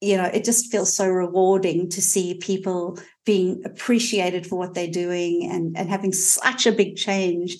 you 0.00 0.16
know 0.16 0.24
it 0.24 0.44
just 0.44 0.70
feels 0.70 0.94
so 0.94 1.08
rewarding 1.08 1.88
to 1.88 2.02
see 2.02 2.34
people 2.34 2.98
being 3.24 3.62
appreciated 3.64 4.46
for 4.46 4.58
what 4.58 4.74
they're 4.74 4.86
doing 4.86 5.48
and 5.50 5.76
and 5.76 5.88
having 5.88 6.12
such 6.12 6.66
a 6.66 6.72
big 6.72 6.96
change. 6.96 7.58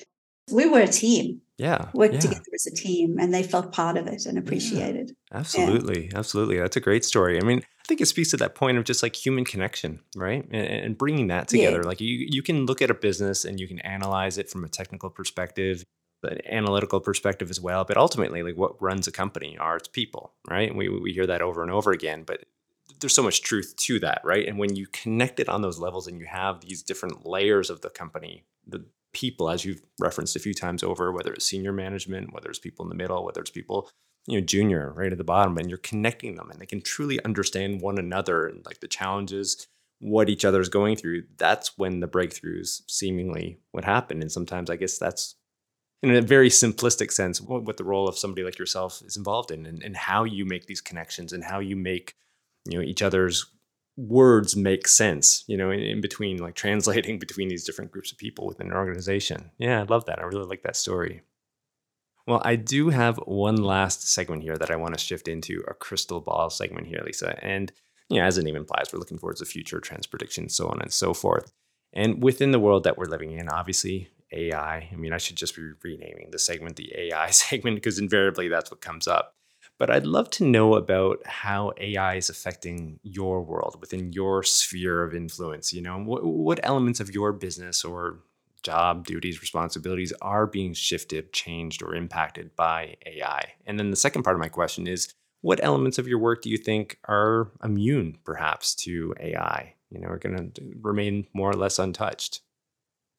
We 0.52 0.66
were 0.66 0.80
a 0.80 0.88
team. 0.88 1.40
Yeah 1.56 1.88
worked 1.94 2.14
yeah. 2.14 2.20
together 2.20 2.42
as 2.52 2.66
a 2.66 2.74
team 2.74 3.16
and 3.18 3.32
they 3.32 3.44
felt 3.44 3.72
part 3.72 3.96
of 3.96 4.06
it 4.08 4.26
and 4.26 4.36
appreciated. 4.36 5.12
Yeah, 5.30 5.38
absolutely 5.38 6.06
yeah. 6.06 6.18
absolutely. 6.18 6.58
That's 6.58 6.76
a 6.76 6.80
great 6.80 7.04
story. 7.04 7.40
I 7.40 7.44
mean 7.44 7.60
i 7.60 7.86
think 7.86 8.00
it 8.00 8.06
speaks 8.06 8.30
to 8.30 8.36
that 8.38 8.54
point 8.54 8.78
of 8.78 8.84
just 8.84 9.02
like 9.02 9.14
human 9.14 9.44
connection 9.44 10.00
right? 10.16 10.44
And, 10.50 10.66
and 10.84 10.98
bringing 10.98 11.28
that 11.28 11.48
together. 11.48 11.82
Like 11.84 12.00
you 12.00 12.26
you 12.28 12.42
can 12.42 12.66
look 12.66 12.82
at 12.82 12.90
a 12.90 12.94
business 12.94 13.44
and 13.44 13.60
you 13.60 13.68
can 13.68 13.78
analyze 13.80 14.36
it 14.36 14.50
from 14.50 14.64
a 14.64 14.68
technical 14.68 15.08
perspective 15.08 15.84
analytical 16.46 17.00
perspective 17.00 17.50
as 17.50 17.60
well. 17.60 17.84
But 17.84 17.96
ultimately, 17.96 18.42
like 18.42 18.56
what 18.56 18.80
runs 18.80 19.06
a 19.06 19.12
company 19.12 19.56
are 19.58 19.76
its 19.76 19.88
people, 19.88 20.32
right? 20.48 20.74
we 20.74 20.88
we 20.88 21.12
hear 21.12 21.26
that 21.26 21.42
over 21.42 21.62
and 21.62 21.70
over 21.70 21.92
again, 21.92 22.24
but 22.24 22.44
there's 23.00 23.14
so 23.14 23.22
much 23.22 23.42
truth 23.42 23.74
to 23.76 23.98
that, 24.00 24.20
right? 24.24 24.46
And 24.46 24.58
when 24.58 24.76
you 24.76 24.86
connect 24.86 25.40
it 25.40 25.48
on 25.48 25.62
those 25.62 25.78
levels 25.78 26.06
and 26.06 26.18
you 26.18 26.26
have 26.26 26.60
these 26.60 26.82
different 26.82 27.26
layers 27.26 27.70
of 27.70 27.80
the 27.80 27.90
company, 27.90 28.44
the 28.66 28.84
people, 29.12 29.48
as 29.48 29.64
you've 29.64 29.82
referenced 29.98 30.36
a 30.36 30.40
few 30.40 30.54
times 30.54 30.82
over, 30.82 31.12
whether 31.12 31.32
it's 31.32 31.46
senior 31.46 31.72
management, 31.72 32.32
whether 32.32 32.48
it's 32.48 32.58
people 32.58 32.84
in 32.84 32.88
the 32.88 32.94
middle, 32.94 33.24
whether 33.24 33.40
it's 33.40 33.50
people, 33.50 33.90
you 34.26 34.38
know, 34.38 34.44
junior 34.44 34.92
right 34.92 35.12
at 35.12 35.18
the 35.18 35.24
bottom, 35.24 35.56
and 35.56 35.68
you're 35.68 35.78
connecting 35.78 36.34
them 36.34 36.50
and 36.50 36.60
they 36.60 36.66
can 36.66 36.80
truly 36.80 37.22
understand 37.24 37.80
one 37.80 37.98
another 37.98 38.46
and 38.46 38.64
like 38.66 38.80
the 38.80 38.88
challenges, 38.88 39.66
what 40.00 40.28
each 40.28 40.44
other 40.44 40.60
is 40.60 40.68
going 40.68 40.96
through. 40.96 41.24
That's 41.36 41.78
when 41.78 42.00
the 42.00 42.08
breakthroughs 42.08 42.82
seemingly 42.88 43.58
would 43.72 43.84
happen. 43.84 44.20
And 44.20 44.30
sometimes 44.30 44.68
I 44.68 44.76
guess 44.76 44.98
that's 44.98 45.36
in 46.10 46.16
a 46.16 46.22
very 46.22 46.48
simplistic 46.48 47.10
sense 47.10 47.40
what, 47.40 47.62
what 47.64 47.76
the 47.76 47.84
role 47.84 48.08
of 48.08 48.18
somebody 48.18 48.44
like 48.44 48.58
yourself 48.58 49.02
is 49.04 49.16
involved 49.16 49.50
in 49.50 49.66
and, 49.66 49.82
and 49.82 49.96
how 49.96 50.24
you 50.24 50.44
make 50.44 50.66
these 50.66 50.80
connections 50.80 51.32
and 51.32 51.44
how 51.44 51.58
you 51.58 51.76
make 51.76 52.14
you 52.66 52.78
know 52.78 52.84
each 52.84 53.02
other's 53.02 53.46
words 53.96 54.56
make 54.56 54.88
sense 54.88 55.44
you 55.46 55.56
know 55.56 55.70
in, 55.70 55.80
in, 55.80 56.00
between 56.00 56.38
like 56.38 56.54
translating 56.64 57.18
between 57.18 57.48
these 57.48 57.64
different 57.64 57.90
groups 57.90 58.12
of 58.12 58.18
people 58.18 58.46
within 58.46 58.68
an 58.68 58.72
organization. 58.72 59.50
Yeah 59.58 59.80
i 59.80 59.84
love 59.84 60.04
that. 60.06 60.18
I 60.18 60.24
really 60.24 60.46
like 60.46 60.62
that 60.62 60.76
story. 60.76 61.22
Well 62.26 62.42
i 62.44 62.56
do 62.56 62.90
have 62.90 63.16
one 63.18 63.56
last 63.56 64.08
segment 64.08 64.42
here 64.42 64.56
that 64.56 64.70
i 64.70 64.76
want 64.76 64.94
to 64.94 65.04
shift 65.04 65.28
into 65.28 65.62
a 65.68 65.74
crystal 65.74 66.20
ball 66.20 66.50
segment 66.50 66.86
here 66.86 67.02
lisa 67.04 67.38
and 67.44 67.72
you 68.08 68.18
know 68.18 68.26
as 68.26 68.36
the 68.36 68.42
name 68.42 68.56
implies 68.56 68.92
we're 68.92 68.98
looking 68.98 69.18
towards 69.18 69.40
the 69.40 69.46
future 69.46 69.80
trends 69.80 70.06
predictions 70.06 70.54
so 70.54 70.68
on 70.68 70.80
and 70.80 70.92
so 70.92 71.14
forth. 71.14 71.52
And 71.96 72.20
within 72.20 72.50
the 72.50 72.58
world 72.58 72.82
that 72.84 72.98
we're 72.98 73.04
living 73.04 73.30
in 73.30 73.48
obviously 73.48 74.08
AI. 74.34 74.88
I 74.90 74.96
mean, 74.96 75.12
I 75.12 75.18
should 75.18 75.36
just 75.36 75.56
be 75.56 75.62
renaming 75.82 76.30
the 76.30 76.38
segment 76.38 76.76
the 76.76 76.92
AI 76.96 77.30
segment 77.30 77.76
because 77.76 77.98
invariably 77.98 78.48
that's 78.48 78.70
what 78.70 78.80
comes 78.80 79.06
up. 79.06 79.34
But 79.78 79.90
I'd 79.90 80.06
love 80.06 80.30
to 80.30 80.44
know 80.44 80.74
about 80.74 81.26
how 81.26 81.72
AI 81.78 82.14
is 82.14 82.30
affecting 82.30 83.00
your 83.02 83.42
world 83.42 83.76
within 83.80 84.12
your 84.12 84.42
sphere 84.42 85.02
of 85.02 85.14
influence. 85.14 85.72
You 85.72 85.82
know, 85.82 85.98
what, 85.98 86.24
what 86.24 86.60
elements 86.62 87.00
of 87.00 87.12
your 87.12 87.32
business 87.32 87.84
or 87.84 88.20
job 88.62 89.06
duties, 89.06 89.40
responsibilities 89.40 90.12
are 90.22 90.46
being 90.46 90.74
shifted, 90.74 91.32
changed, 91.32 91.82
or 91.82 91.94
impacted 91.94 92.54
by 92.54 92.96
AI? 93.04 93.52
And 93.66 93.78
then 93.78 93.90
the 93.90 93.96
second 93.96 94.22
part 94.22 94.36
of 94.36 94.40
my 94.40 94.48
question 94.48 94.86
is 94.86 95.12
what 95.40 95.62
elements 95.62 95.98
of 95.98 96.08
your 96.08 96.18
work 96.18 96.40
do 96.40 96.50
you 96.50 96.56
think 96.56 96.98
are 97.06 97.50
immune 97.62 98.16
perhaps 98.24 98.74
to 98.76 99.12
AI? 99.20 99.74
You 99.90 100.00
know, 100.00 100.08
are 100.08 100.18
going 100.18 100.52
to 100.52 100.62
remain 100.80 101.26
more 101.34 101.50
or 101.50 101.54
less 101.54 101.78
untouched? 101.78 102.40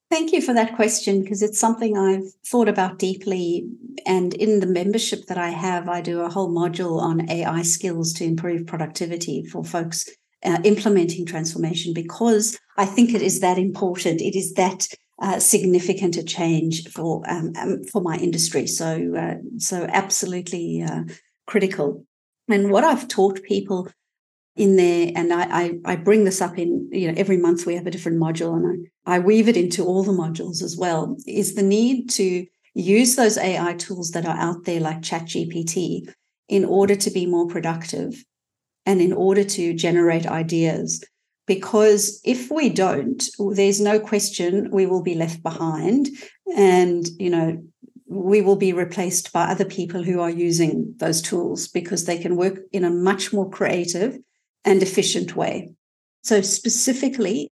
Thank 0.08 0.32
you 0.32 0.40
for 0.40 0.54
that 0.54 0.76
question 0.76 1.22
because 1.22 1.42
it's 1.42 1.58
something 1.58 1.98
I've 1.98 2.32
thought 2.46 2.68
about 2.68 2.98
deeply. 2.98 3.68
And 4.06 4.34
in 4.34 4.60
the 4.60 4.66
membership 4.66 5.26
that 5.26 5.38
I 5.38 5.48
have, 5.48 5.88
I 5.88 6.00
do 6.00 6.20
a 6.20 6.28
whole 6.28 6.50
module 6.50 7.00
on 7.00 7.28
AI 7.28 7.62
skills 7.62 8.12
to 8.14 8.24
improve 8.24 8.66
productivity 8.66 9.44
for 9.44 9.64
folks 9.64 10.08
uh, 10.44 10.58
implementing 10.62 11.26
transformation 11.26 11.92
because 11.92 12.56
I 12.76 12.84
think 12.84 13.14
it 13.14 13.22
is 13.22 13.40
that 13.40 13.58
important. 13.58 14.20
It 14.20 14.36
is 14.36 14.54
that 14.54 14.86
uh, 15.20 15.40
significant 15.40 16.16
a 16.16 16.22
change 16.22 16.88
for 16.88 17.22
um, 17.28 17.52
um, 17.58 17.82
for 17.84 18.00
my 18.00 18.16
industry. 18.16 18.66
So 18.66 19.14
uh, 19.16 19.36
so 19.58 19.86
absolutely 19.88 20.84
uh, 20.88 21.02
critical. 21.46 22.04
And 22.48 22.70
what 22.70 22.84
I've 22.84 23.08
taught 23.08 23.42
people 23.42 23.88
in 24.54 24.76
there 24.76 25.10
and 25.14 25.32
I, 25.32 25.42
I, 25.42 25.72
I 25.84 25.96
bring 25.96 26.24
this 26.24 26.40
up 26.40 26.58
in 26.58 26.88
you 26.92 27.08
know 27.08 27.14
every 27.16 27.38
month 27.38 27.66
we 27.66 27.74
have 27.74 27.86
a 27.86 27.90
different 27.90 28.20
module 28.20 28.54
and 28.54 28.66
I, 28.66 28.90
I 29.06 29.20
weave 29.20 29.48
it 29.48 29.56
into 29.56 29.84
all 29.84 30.02
the 30.02 30.12
modules 30.12 30.62
as 30.62 30.76
well 30.76 31.16
is 31.26 31.54
the 31.54 31.62
need 31.62 32.10
to 32.10 32.46
use 32.74 33.16
those 33.16 33.38
ai 33.38 33.74
tools 33.74 34.10
that 34.10 34.26
are 34.26 34.36
out 34.36 34.64
there 34.64 34.80
like 34.80 35.00
ChatGPT 35.00 36.12
in 36.48 36.64
order 36.64 36.94
to 36.94 37.10
be 37.10 37.24
more 37.24 37.46
productive 37.46 38.22
and 38.84 39.00
in 39.00 39.12
order 39.12 39.44
to 39.44 39.72
generate 39.72 40.26
ideas 40.26 41.02
because 41.46 42.20
if 42.24 42.50
we 42.50 42.68
don't 42.68 43.24
there's 43.52 43.80
no 43.80 43.98
question 43.98 44.70
we 44.70 44.84
will 44.84 45.02
be 45.02 45.14
left 45.14 45.42
behind 45.42 46.08
and 46.54 47.08
you 47.18 47.30
know 47.30 47.62
we 48.08 48.40
will 48.40 48.56
be 48.56 48.72
replaced 48.72 49.32
by 49.32 49.44
other 49.44 49.64
people 49.64 50.02
who 50.02 50.20
are 50.20 50.30
using 50.30 50.94
those 50.98 51.20
tools 51.20 51.68
because 51.68 52.04
they 52.04 52.18
can 52.18 52.36
work 52.36 52.60
in 52.72 52.84
a 52.84 52.90
much 52.90 53.32
more 53.32 53.50
creative 53.50 54.18
and 54.64 54.82
efficient 54.82 55.34
way. 55.34 55.72
So, 56.22 56.40
specifically, 56.40 57.50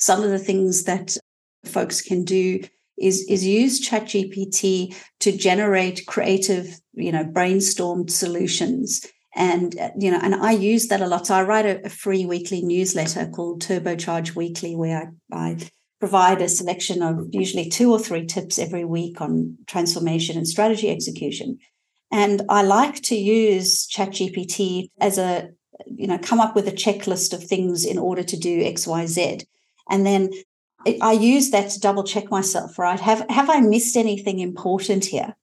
some 0.00 0.22
of 0.22 0.30
the 0.30 0.38
things 0.38 0.84
that 0.84 1.16
folks 1.64 2.00
can 2.00 2.24
do 2.24 2.60
is, 2.98 3.24
is 3.28 3.46
use 3.46 3.86
ChatGPT 3.86 4.94
to 5.20 5.32
generate 5.32 6.06
creative, 6.06 6.80
you 6.92 7.12
know, 7.12 7.24
brainstormed 7.24 8.10
solutions. 8.10 9.06
And, 9.34 9.74
you 9.98 10.10
know, 10.10 10.18
and 10.22 10.34
I 10.34 10.52
use 10.52 10.88
that 10.88 11.00
a 11.00 11.06
lot. 11.06 11.26
So 11.26 11.34
I 11.34 11.42
write 11.42 11.66
a, 11.66 11.86
a 11.86 11.88
free 11.88 12.26
weekly 12.26 12.62
newsletter 12.62 13.28
called 13.28 13.62
Turbocharge 13.62 14.34
Weekly, 14.34 14.74
where 14.74 15.12
I, 15.32 15.50
I 15.52 15.56
provide 16.00 16.42
a 16.42 16.48
selection 16.48 17.02
of 17.02 17.28
usually 17.30 17.68
two 17.68 17.92
or 17.92 17.98
three 17.98 18.26
tips 18.26 18.58
every 18.58 18.84
week 18.84 19.20
on 19.20 19.56
transformation 19.66 20.36
and 20.36 20.48
strategy 20.48 20.90
execution. 20.90 21.58
And 22.10 22.42
I 22.48 22.62
like 22.62 23.02
to 23.02 23.14
use 23.14 23.86
ChatGPT 23.86 24.90
as 25.00 25.16
a 25.16 25.50
you 25.86 26.06
know, 26.06 26.18
come 26.18 26.40
up 26.40 26.54
with 26.54 26.68
a 26.68 26.72
checklist 26.72 27.32
of 27.32 27.44
things 27.44 27.84
in 27.84 27.98
order 27.98 28.22
to 28.22 28.36
do 28.36 28.62
X, 28.62 28.86
Y, 28.86 29.06
Z. 29.06 29.40
And 29.90 30.06
then 30.06 30.30
I 31.02 31.12
use 31.12 31.50
that 31.50 31.70
to 31.70 31.80
double 31.80 32.04
check 32.04 32.30
myself, 32.30 32.78
right? 32.78 32.98
Have, 32.98 33.26
have 33.28 33.50
I 33.50 33.60
missed 33.60 33.96
anything 33.96 34.38
important 34.38 35.04
here? 35.04 35.36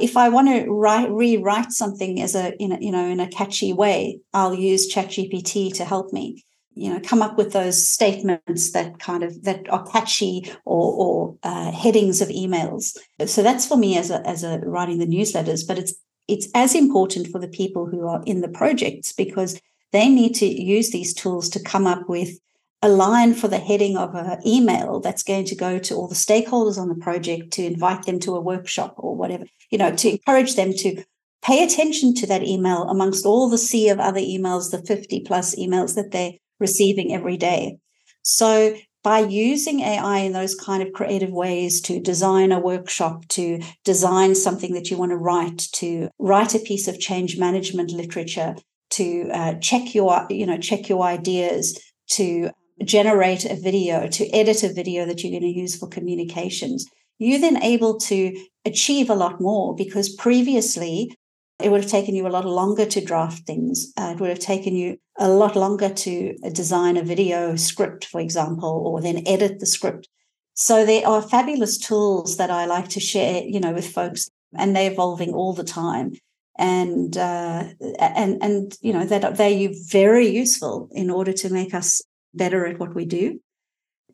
If 0.00 0.16
I 0.16 0.28
want 0.28 0.48
to 0.48 0.68
write, 0.70 1.10
rewrite 1.10 1.70
something 1.70 2.20
as 2.20 2.34
a, 2.34 2.56
in 2.60 2.72
a, 2.72 2.78
you 2.80 2.90
know, 2.90 3.06
in 3.06 3.20
a 3.20 3.28
catchy 3.28 3.72
way, 3.72 4.18
I'll 4.32 4.54
use 4.54 4.92
ChatGPT 4.92 5.72
to 5.74 5.84
help 5.84 6.12
me 6.12 6.44
you 6.74 6.92
know 6.92 7.00
come 7.00 7.22
up 7.22 7.38
with 7.38 7.52
those 7.52 7.88
statements 7.88 8.72
that 8.72 8.98
kind 8.98 9.22
of 9.22 9.44
that 9.44 9.68
are 9.70 9.86
catchy 9.86 10.50
or, 10.64 10.92
or 10.92 11.38
uh, 11.42 11.70
headings 11.70 12.20
of 12.20 12.28
emails 12.28 12.96
so 13.26 13.42
that's 13.42 13.66
for 13.66 13.76
me 13.76 13.96
as 13.96 14.10
a 14.10 14.26
as 14.26 14.42
a 14.42 14.58
writing 14.60 14.98
the 14.98 15.06
newsletters 15.06 15.66
but 15.66 15.78
it's 15.78 15.94
it's 16.26 16.48
as 16.54 16.74
important 16.74 17.28
for 17.28 17.38
the 17.38 17.48
people 17.48 17.86
who 17.86 18.06
are 18.06 18.22
in 18.26 18.40
the 18.40 18.48
projects 18.48 19.12
because 19.12 19.60
they 19.92 20.08
need 20.08 20.34
to 20.34 20.46
use 20.46 20.90
these 20.90 21.14
tools 21.14 21.48
to 21.48 21.62
come 21.62 21.86
up 21.86 22.08
with 22.08 22.38
a 22.84 22.88
line 22.88 23.32
for 23.32 23.48
the 23.48 23.58
heading 23.58 23.96
of 23.96 24.14
an 24.14 24.46
email 24.46 25.00
that's 25.00 25.22
going 25.22 25.46
to 25.46 25.56
go 25.56 25.78
to 25.78 25.94
all 25.94 26.06
the 26.06 26.14
stakeholders 26.14 26.76
on 26.76 26.90
the 26.90 26.94
project 26.94 27.50
to 27.50 27.64
invite 27.64 28.04
them 28.04 28.20
to 28.20 28.36
a 28.36 28.40
workshop 28.40 28.94
or 28.98 29.16
whatever, 29.16 29.46
you 29.70 29.78
know, 29.78 29.96
to 29.96 30.10
encourage 30.10 30.54
them 30.54 30.70
to 30.74 31.02
pay 31.42 31.64
attention 31.64 32.14
to 32.14 32.26
that 32.26 32.42
email 32.42 32.82
amongst 32.82 33.24
all 33.24 33.48
the 33.48 33.56
sea 33.56 33.88
of 33.88 33.98
other 33.98 34.20
emails, 34.20 34.70
the 34.70 34.82
50 34.82 35.20
plus 35.20 35.54
emails 35.54 35.94
that 35.94 36.10
they're 36.10 36.32
receiving 36.60 37.14
every 37.14 37.38
day. 37.38 37.78
So 38.20 38.76
by 39.02 39.20
using 39.20 39.80
AI 39.80 40.18
in 40.18 40.34
those 40.34 40.54
kind 40.54 40.82
of 40.82 40.92
creative 40.92 41.30
ways 41.30 41.80
to 41.82 42.00
design 42.00 42.52
a 42.52 42.60
workshop, 42.60 43.26
to 43.28 43.62
design 43.84 44.34
something 44.34 44.74
that 44.74 44.90
you 44.90 44.98
want 44.98 45.10
to 45.10 45.16
write, 45.16 45.68
to 45.72 46.10
write 46.18 46.54
a 46.54 46.58
piece 46.58 46.86
of 46.86 47.00
change 47.00 47.38
management 47.38 47.92
literature, 47.92 48.56
to 48.90 49.30
uh, 49.32 49.54
check 49.54 49.94
your, 49.94 50.26
you 50.28 50.44
know, 50.44 50.58
check 50.58 50.90
your 50.90 51.02
ideas, 51.02 51.80
to 52.08 52.50
generate 52.82 53.44
a 53.44 53.56
video, 53.56 54.08
to 54.08 54.28
edit 54.30 54.62
a 54.62 54.72
video 54.72 55.06
that 55.06 55.22
you're 55.22 55.38
going 55.38 55.52
to 55.52 55.60
use 55.60 55.76
for 55.76 55.88
communications, 55.88 56.86
you're 57.18 57.40
then 57.40 57.62
able 57.62 57.98
to 57.98 58.36
achieve 58.64 59.10
a 59.10 59.14
lot 59.14 59.40
more 59.40 59.74
because 59.74 60.14
previously 60.14 61.16
it 61.62 61.70
would 61.70 61.82
have 61.82 61.90
taken 61.90 62.14
you 62.14 62.26
a 62.26 62.28
lot 62.28 62.44
longer 62.44 62.84
to 62.84 63.04
draft 63.04 63.46
things. 63.46 63.92
Uh, 63.96 64.14
it 64.14 64.20
would 64.20 64.28
have 64.28 64.40
taken 64.40 64.74
you 64.74 64.96
a 65.18 65.28
lot 65.28 65.54
longer 65.54 65.88
to 65.88 66.34
design 66.52 66.96
a 66.96 67.02
video 67.02 67.54
script, 67.54 68.06
for 68.06 68.20
example, 68.20 68.82
or 68.86 69.00
then 69.00 69.22
edit 69.26 69.60
the 69.60 69.66
script. 69.66 70.08
So 70.54 70.84
there 70.84 71.06
are 71.06 71.22
fabulous 71.22 71.78
tools 71.78 72.36
that 72.36 72.50
I 72.50 72.66
like 72.66 72.88
to 72.90 73.00
share, 73.00 73.42
you 73.44 73.60
know, 73.60 73.72
with 73.72 73.88
folks, 73.88 74.28
and 74.56 74.74
they're 74.74 74.90
evolving 74.90 75.32
all 75.32 75.52
the 75.52 75.64
time. 75.64 76.12
And 76.56 77.16
uh, 77.16 77.64
and 77.98 78.40
and 78.40 78.76
you 78.80 78.92
know 78.92 79.04
that 79.04 79.36
they're 79.36 79.70
very 79.88 80.28
useful 80.28 80.88
in 80.92 81.10
order 81.10 81.32
to 81.32 81.50
make 81.50 81.74
us 81.74 82.00
better 82.34 82.66
at 82.66 82.78
what 82.78 82.94
we 82.94 83.04
do. 83.04 83.40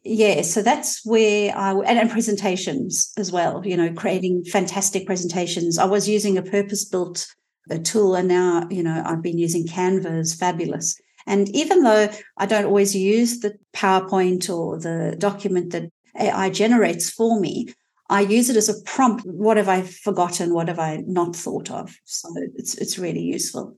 Yeah, 0.02 0.42
so 0.42 0.62
that's 0.62 1.04
where 1.04 1.54
I 1.54 1.72
and, 1.72 1.98
and 1.98 2.10
presentations 2.10 3.12
as 3.18 3.30
well. 3.30 3.66
You 3.66 3.76
know, 3.76 3.92
creating 3.92 4.44
fantastic 4.44 5.04
presentations. 5.04 5.76
I 5.76 5.84
was 5.84 6.08
using 6.08 6.38
a 6.38 6.42
purpose 6.42 6.86
built 6.86 7.26
uh, 7.70 7.78
tool, 7.84 8.14
and 8.14 8.28
now 8.28 8.66
you 8.70 8.82
know 8.82 9.02
I've 9.04 9.22
been 9.22 9.36
using 9.36 9.66
Canva 9.66 10.20
is 10.20 10.34
fabulous. 10.34 10.98
And 11.26 11.54
even 11.54 11.82
though 11.82 12.08
I 12.38 12.46
don't 12.46 12.64
always 12.64 12.96
use 12.96 13.40
the 13.40 13.58
PowerPoint 13.74 14.48
or 14.48 14.78
the 14.78 15.16
document 15.18 15.72
that 15.72 15.90
AI 16.18 16.48
generates 16.48 17.10
for 17.10 17.38
me, 17.38 17.68
I 18.08 18.22
use 18.22 18.48
it 18.48 18.56
as 18.56 18.68
a 18.68 18.82
prompt. 18.82 19.24
What 19.26 19.58
have 19.58 19.68
I 19.68 19.82
forgotten? 19.82 20.54
What 20.54 20.68
have 20.68 20.78
I 20.78 21.04
not 21.06 21.36
thought 21.36 21.70
of? 21.70 21.94
So 22.04 22.28
it's 22.56 22.74
it's 22.76 22.98
really 22.98 23.22
useful. 23.22 23.76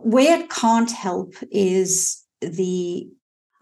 Where 0.00 0.40
it 0.40 0.48
can't 0.48 0.90
help 0.90 1.34
is 1.50 2.24
the 2.40 3.06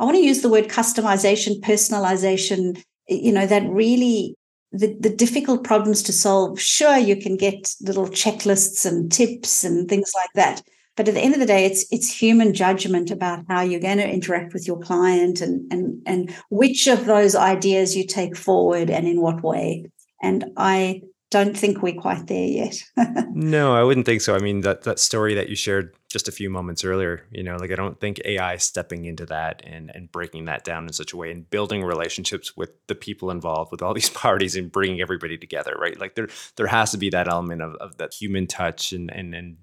I 0.01 0.05
want 0.05 0.17
to 0.17 0.25
use 0.25 0.41
the 0.41 0.49
word 0.49 0.69
customization, 0.69 1.61
personalization, 1.61 2.83
you 3.07 3.33
know, 3.33 3.47
that 3.47 3.69
really 3.69 4.35
the, 4.73 4.97
the 4.99 5.15
difficult 5.15 5.63
problems 5.63 6.03
to 6.05 6.13
solve, 6.13 6.59
sure, 6.59 6.97
you 6.97 7.17
can 7.17 7.37
get 7.37 7.75
little 7.83 8.07
checklists 8.07 8.87
and 8.87 9.13
tips 9.13 9.63
and 9.63 9.89
things 9.89 10.11
like 10.15 10.31
that. 10.37 10.63
But 10.97 11.09
at 11.09 11.15
the 11.15 11.21
end 11.21 11.35
of 11.35 11.41
the 11.41 11.47
day, 11.47 11.67
it's 11.67 11.87
it's 11.91 12.13
human 12.13 12.53
judgment 12.53 13.11
about 13.11 13.45
how 13.49 13.61
you're 13.61 13.81
going 13.81 13.99
to 13.99 14.09
interact 14.09 14.53
with 14.55 14.67
your 14.67 14.79
client 14.79 15.41
and 15.41 15.71
and 15.73 16.03
and 16.07 16.35
which 16.51 16.89
of 16.89 17.05
those 17.05 17.35
ideas 17.35 17.97
you 17.97 18.07
take 18.07 18.37
forward 18.37 18.91
and 18.91 19.07
in 19.07 19.21
what 19.21 19.43
way. 19.43 19.87
And 20.23 20.47
I 20.57 21.03
don't 21.31 21.57
think 21.57 21.81
we're 21.81 22.01
quite 22.01 22.27
there 22.27 22.47
yet. 22.47 22.83
no, 23.31 23.75
I 23.75 23.85
wouldn't 23.85 24.05
think 24.05 24.21
so. 24.21 24.35
I 24.35 24.41
mean, 24.41 24.63
that 24.63 24.83
that 24.83 24.99
story 24.99 25.35
that 25.35 25.49
you 25.49 25.55
shared 25.55 25.95
just 26.09 26.27
a 26.27 26.33
few 26.33 26.51
moments 26.51 26.85
earlier, 26.85 27.25
you 27.31 27.45
know, 27.45 27.57
like 27.57 27.71
I 27.71 27.77
don't 27.77 28.01
think 28.01 28.21
AI 28.25 28.57
stepping 28.57 29.05
into 29.05 29.27
that 29.27 29.63
and 29.65 29.93
and 29.95 30.11
breaking 30.11 30.47
that 30.47 30.65
down 30.65 30.87
in 30.87 30.93
such 30.93 31.13
a 31.13 31.17
way 31.17 31.31
and 31.31 31.49
building 31.49 31.85
relationships 31.85 32.57
with 32.57 32.71
the 32.89 32.97
people 32.97 33.31
involved, 33.31 33.71
with 33.71 33.81
all 33.81 33.95
these 34.01 34.11
parties, 34.11 34.57
and 34.57 34.73
bringing 34.73 35.01
everybody 35.01 35.39
together, 35.39 35.77
right? 35.79 35.99
Like 35.99 36.17
there 36.17 36.29
there 36.57 36.67
has 36.67 36.91
to 36.91 36.99
be 36.99 37.11
that 37.11 37.29
element 37.29 37.63
of, 37.63 37.75
of 37.77 37.97
that 37.99 38.13
human 38.13 38.47
touch 38.47 38.93
and 38.93 39.11
and 39.11 39.35
and 39.35 39.59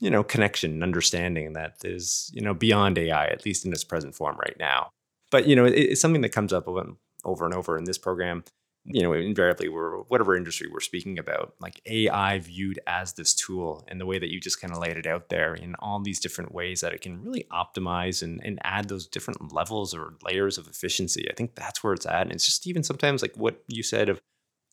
you 0.00 0.10
know 0.10 0.22
connection 0.22 0.72
and 0.72 0.82
understanding 0.84 1.54
that 1.54 1.78
is 1.82 2.30
you 2.32 2.42
know 2.42 2.54
beyond 2.54 2.96
AI, 2.96 3.26
at 3.26 3.44
least 3.44 3.66
in 3.66 3.72
its 3.72 3.84
present 3.84 4.14
form 4.14 4.36
right 4.36 4.56
now. 4.58 4.90
But 5.32 5.48
you 5.48 5.56
know, 5.56 5.64
it, 5.64 5.74
it's 5.74 6.00
something 6.00 6.22
that 6.22 6.32
comes 6.32 6.52
up 6.52 6.68
over 6.68 7.44
and 7.44 7.54
over 7.54 7.76
in 7.76 7.84
this 7.84 7.98
program 7.98 8.44
you 8.90 9.02
know, 9.02 9.12
invariably 9.12 9.68
we're 9.68 9.98
whatever 10.02 10.34
industry 10.34 10.68
we're 10.70 10.80
speaking 10.80 11.18
about, 11.18 11.54
like 11.60 11.80
AI 11.86 12.38
viewed 12.38 12.80
as 12.86 13.12
this 13.12 13.34
tool 13.34 13.84
and 13.88 14.00
the 14.00 14.06
way 14.06 14.18
that 14.18 14.30
you 14.30 14.40
just 14.40 14.60
kind 14.60 14.72
of 14.72 14.78
laid 14.78 14.96
it 14.96 15.06
out 15.06 15.28
there 15.28 15.54
in 15.54 15.74
all 15.76 16.00
these 16.00 16.20
different 16.20 16.52
ways 16.52 16.80
that 16.80 16.94
it 16.94 17.02
can 17.02 17.22
really 17.22 17.46
optimize 17.52 18.22
and, 18.22 18.40
and 18.44 18.58
add 18.64 18.88
those 18.88 19.06
different 19.06 19.52
levels 19.52 19.94
or 19.94 20.14
layers 20.24 20.56
of 20.56 20.66
efficiency. 20.66 21.28
I 21.30 21.34
think 21.34 21.54
that's 21.54 21.84
where 21.84 21.92
it's 21.92 22.06
at. 22.06 22.22
And 22.22 22.32
it's 22.32 22.46
just 22.46 22.66
even 22.66 22.82
sometimes 22.82 23.20
like 23.20 23.36
what 23.36 23.62
you 23.68 23.82
said 23.82 24.08
of 24.08 24.20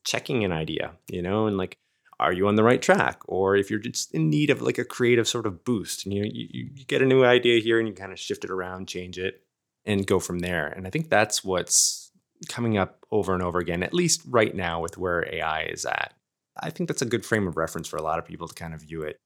checking 0.05 0.45
an 0.45 0.51
idea, 0.51 0.93
you 1.09 1.21
know, 1.21 1.47
and 1.47 1.57
like, 1.57 1.77
are 2.17 2.31
you 2.31 2.47
on 2.47 2.55
the 2.55 2.63
right 2.63 2.81
track? 2.81 3.19
Or 3.25 3.57
if 3.57 3.69
you're 3.69 3.79
just 3.79 4.13
in 4.13 4.29
need 4.29 4.49
of 4.49 4.61
like 4.61 4.77
a 4.77 4.85
creative 4.85 5.27
sort 5.27 5.45
of 5.45 5.65
boost, 5.65 6.05
and 6.05 6.13
you 6.13 6.23
you, 6.23 6.69
you 6.73 6.85
get 6.85 7.01
a 7.01 7.05
new 7.05 7.25
idea 7.25 7.59
here 7.59 7.77
and 7.77 7.87
you 7.89 7.93
kind 7.93 8.13
of 8.13 8.19
shift 8.19 8.45
it 8.45 8.51
around, 8.51 8.87
change 8.87 9.19
it, 9.19 9.41
and 9.83 10.07
go 10.07 10.19
from 10.19 10.39
there. 10.39 10.67
And 10.67 10.87
I 10.87 10.89
think 10.89 11.09
that's 11.09 11.43
what's 11.43 12.04
coming 12.47 12.77
up 12.77 13.05
over 13.11 13.33
and 13.33 13.43
over 13.43 13.59
again, 13.59 13.83
at 13.83 13.93
least 13.93 14.21
right 14.27 14.55
now 14.55 14.81
with 14.81 14.97
where 14.97 15.27
AI 15.33 15.63
is 15.63 15.85
at. 15.85 16.13
I 16.61 16.69
think 16.69 16.87
that's 16.87 17.01
a 17.01 17.05
good 17.05 17.25
frame 17.25 17.47
of 17.47 17.57
reference 17.57 17.87
for 17.87 17.97
a 17.97 18.01
lot 18.01 18.19
of 18.19 18.25
people 18.25 18.47
to 18.47 18.55
kind 18.55 18.73
of 18.73 18.81
view 18.81 19.01
it. 19.03 19.17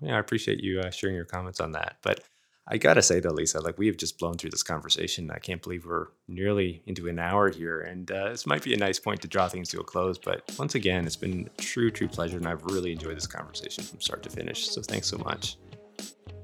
Yeah, 0.00 0.16
I 0.16 0.18
appreciate 0.18 0.60
you 0.60 0.80
uh, 0.80 0.90
sharing 0.90 1.14
your 1.14 1.24
comments 1.24 1.60
on 1.60 1.72
that. 1.72 1.96
But 2.02 2.24
I 2.68 2.76
gotta 2.76 3.02
say 3.02 3.20
though, 3.20 3.30
Lisa, 3.30 3.60
like 3.60 3.78
we 3.78 3.86
have 3.88 3.96
just 3.96 4.18
blown 4.18 4.34
through 4.34 4.50
this 4.50 4.62
conversation. 4.62 5.30
I 5.30 5.38
can't 5.38 5.62
believe 5.62 5.84
we're 5.84 6.08
nearly 6.28 6.82
into 6.86 7.08
an 7.08 7.18
hour 7.18 7.50
here, 7.50 7.80
and 7.80 8.10
uh, 8.10 8.30
this 8.30 8.46
might 8.46 8.62
be 8.62 8.74
a 8.74 8.76
nice 8.76 9.00
point 9.00 9.20
to 9.22 9.28
draw 9.28 9.48
things 9.48 9.68
to 9.70 9.80
a 9.80 9.84
close. 9.84 10.18
But 10.18 10.42
once 10.58 10.74
again, 10.74 11.04
it's 11.04 11.16
been 11.16 11.50
true, 11.58 11.90
true 11.90 12.08
pleasure, 12.08 12.36
and 12.36 12.46
I've 12.46 12.64
really 12.64 12.92
enjoyed 12.92 13.16
this 13.16 13.26
conversation 13.26 13.82
from 13.82 14.00
start 14.00 14.22
to 14.24 14.30
finish. 14.30 14.68
So 14.68 14.80
thanks 14.80 15.08
so 15.08 15.18
much. 15.18 15.56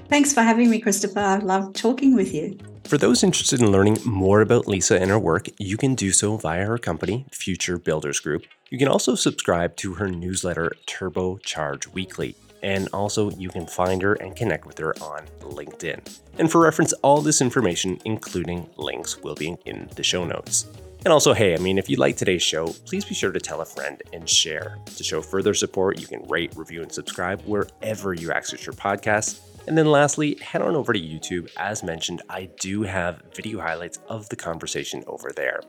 Thanks 0.08 0.32
for 0.32 0.42
having 0.42 0.70
me, 0.70 0.80
Christopher. 0.80 1.20
I 1.20 1.36
love 1.36 1.74
talking 1.74 2.16
with 2.16 2.32
you. 2.32 2.58
For 2.84 2.96
those 2.96 3.22
interested 3.22 3.60
in 3.60 3.70
learning 3.70 3.98
more 4.06 4.40
about 4.40 4.66
Lisa 4.66 4.98
and 4.98 5.10
her 5.10 5.18
work, 5.18 5.48
you 5.58 5.76
can 5.76 5.94
do 5.94 6.10
so 6.12 6.38
via 6.38 6.64
her 6.64 6.78
company, 6.78 7.26
FutureBuilders 7.30 8.22
Group. 8.22 8.44
You 8.70 8.78
can 8.78 8.88
also 8.88 9.14
subscribe 9.14 9.76
to 9.76 9.94
her 9.94 10.08
newsletter, 10.08 10.72
Turbocharge 10.86 11.88
Weekly. 11.88 12.34
And 12.62 12.88
also, 12.94 13.30
you 13.32 13.50
can 13.50 13.66
find 13.66 14.00
her 14.00 14.14
and 14.14 14.34
connect 14.34 14.66
with 14.66 14.78
her 14.78 14.94
on 15.02 15.26
LinkedIn. 15.40 16.00
And 16.38 16.50
for 16.50 16.62
reference, 16.62 16.94
all 16.94 17.20
this 17.20 17.42
information, 17.42 17.98
including 18.06 18.68
links, 18.78 19.18
will 19.18 19.34
be 19.34 19.56
in 19.66 19.90
the 19.94 20.02
show 20.02 20.24
notes. 20.24 20.66
And 21.04 21.12
also, 21.12 21.34
hey, 21.34 21.54
I 21.54 21.58
mean, 21.58 21.78
if 21.78 21.88
you 21.88 21.96
like 21.96 22.16
today's 22.16 22.42
show, 22.42 22.68
please 22.86 23.04
be 23.04 23.14
sure 23.14 23.30
to 23.30 23.38
tell 23.38 23.60
a 23.60 23.66
friend 23.66 24.02
and 24.12 24.28
share. 24.28 24.78
To 24.96 25.04
show 25.04 25.20
further 25.20 25.54
support, 25.54 26.00
you 26.00 26.06
can 26.06 26.26
rate, 26.28 26.54
review, 26.56 26.82
and 26.82 26.90
subscribe 26.90 27.42
wherever 27.42 28.14
you 28.14 28.32
access 28.32 28.66
your 28.66 28.72
podcasts. 28.72 29.40
And 29.68 29.76
then 29.76 29.84
lastly, 29.84 30.38
head 30.40 30.62
on 30.62 30.74
over 30.74 30.94
to 30.94 30.98
YouTube. 30.98 31.50
As 31.58 31.82
mentioned, 31.82 32.22
I 32.30 32.48
do 32.58 32.84
have 32.84 33.20
video 33.36 33.60
highlights 33.60 33.98
of 34.08 34.26
the 34.30 34.34
conversation 34.34 35.04
over 35.06 35.30
there. 35.30 35.60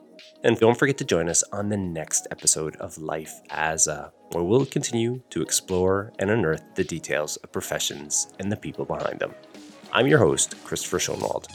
And 0.46 0.58
don't 0.58 0.80
forget 0.80 0.98
to 1.00 1.04
join 1.04 1.28
us 1.28 1.44
on 1.52 1.68
the 1.68 1.76
next 1.76 2.26
episode 2.32 2.78
of 2.78 2.98
Life 2.98 3.42
as 3.50 3.88
a, 3.88 4.14
where 4.32 4.46
we'll 4.46 4.66
continue 4.66 5.22
to 5.32 5.42
explore 5.42 6.14
and 6.18 6.32
unearth 6.32 6.64
the 6.76 6.84
details 6.86 7.36
of 7.38 7.52
professions 7.52 8.32
and 8.40 8.50
the 8.50 8.56
people 8.56 8.86
behind 8.86 9.20
them. 9.20 9.36
I'm 9.92 10.08
your 10.08 10.20
host, 10.20 10.56
Christopher 10.64 11.00
Schoenwald. 11.00 11.48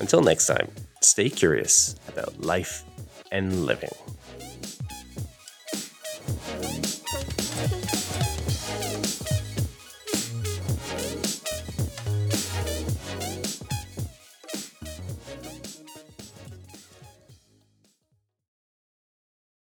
Until 0.00 0.22
next 0.22 0.46
time, 0.46 0.70
stay 1.02 1.28
curious 1.28 1.94
about 2.08 2.40
life 2.40 2.84
and 3.30 3.66
living. 3.66 3.92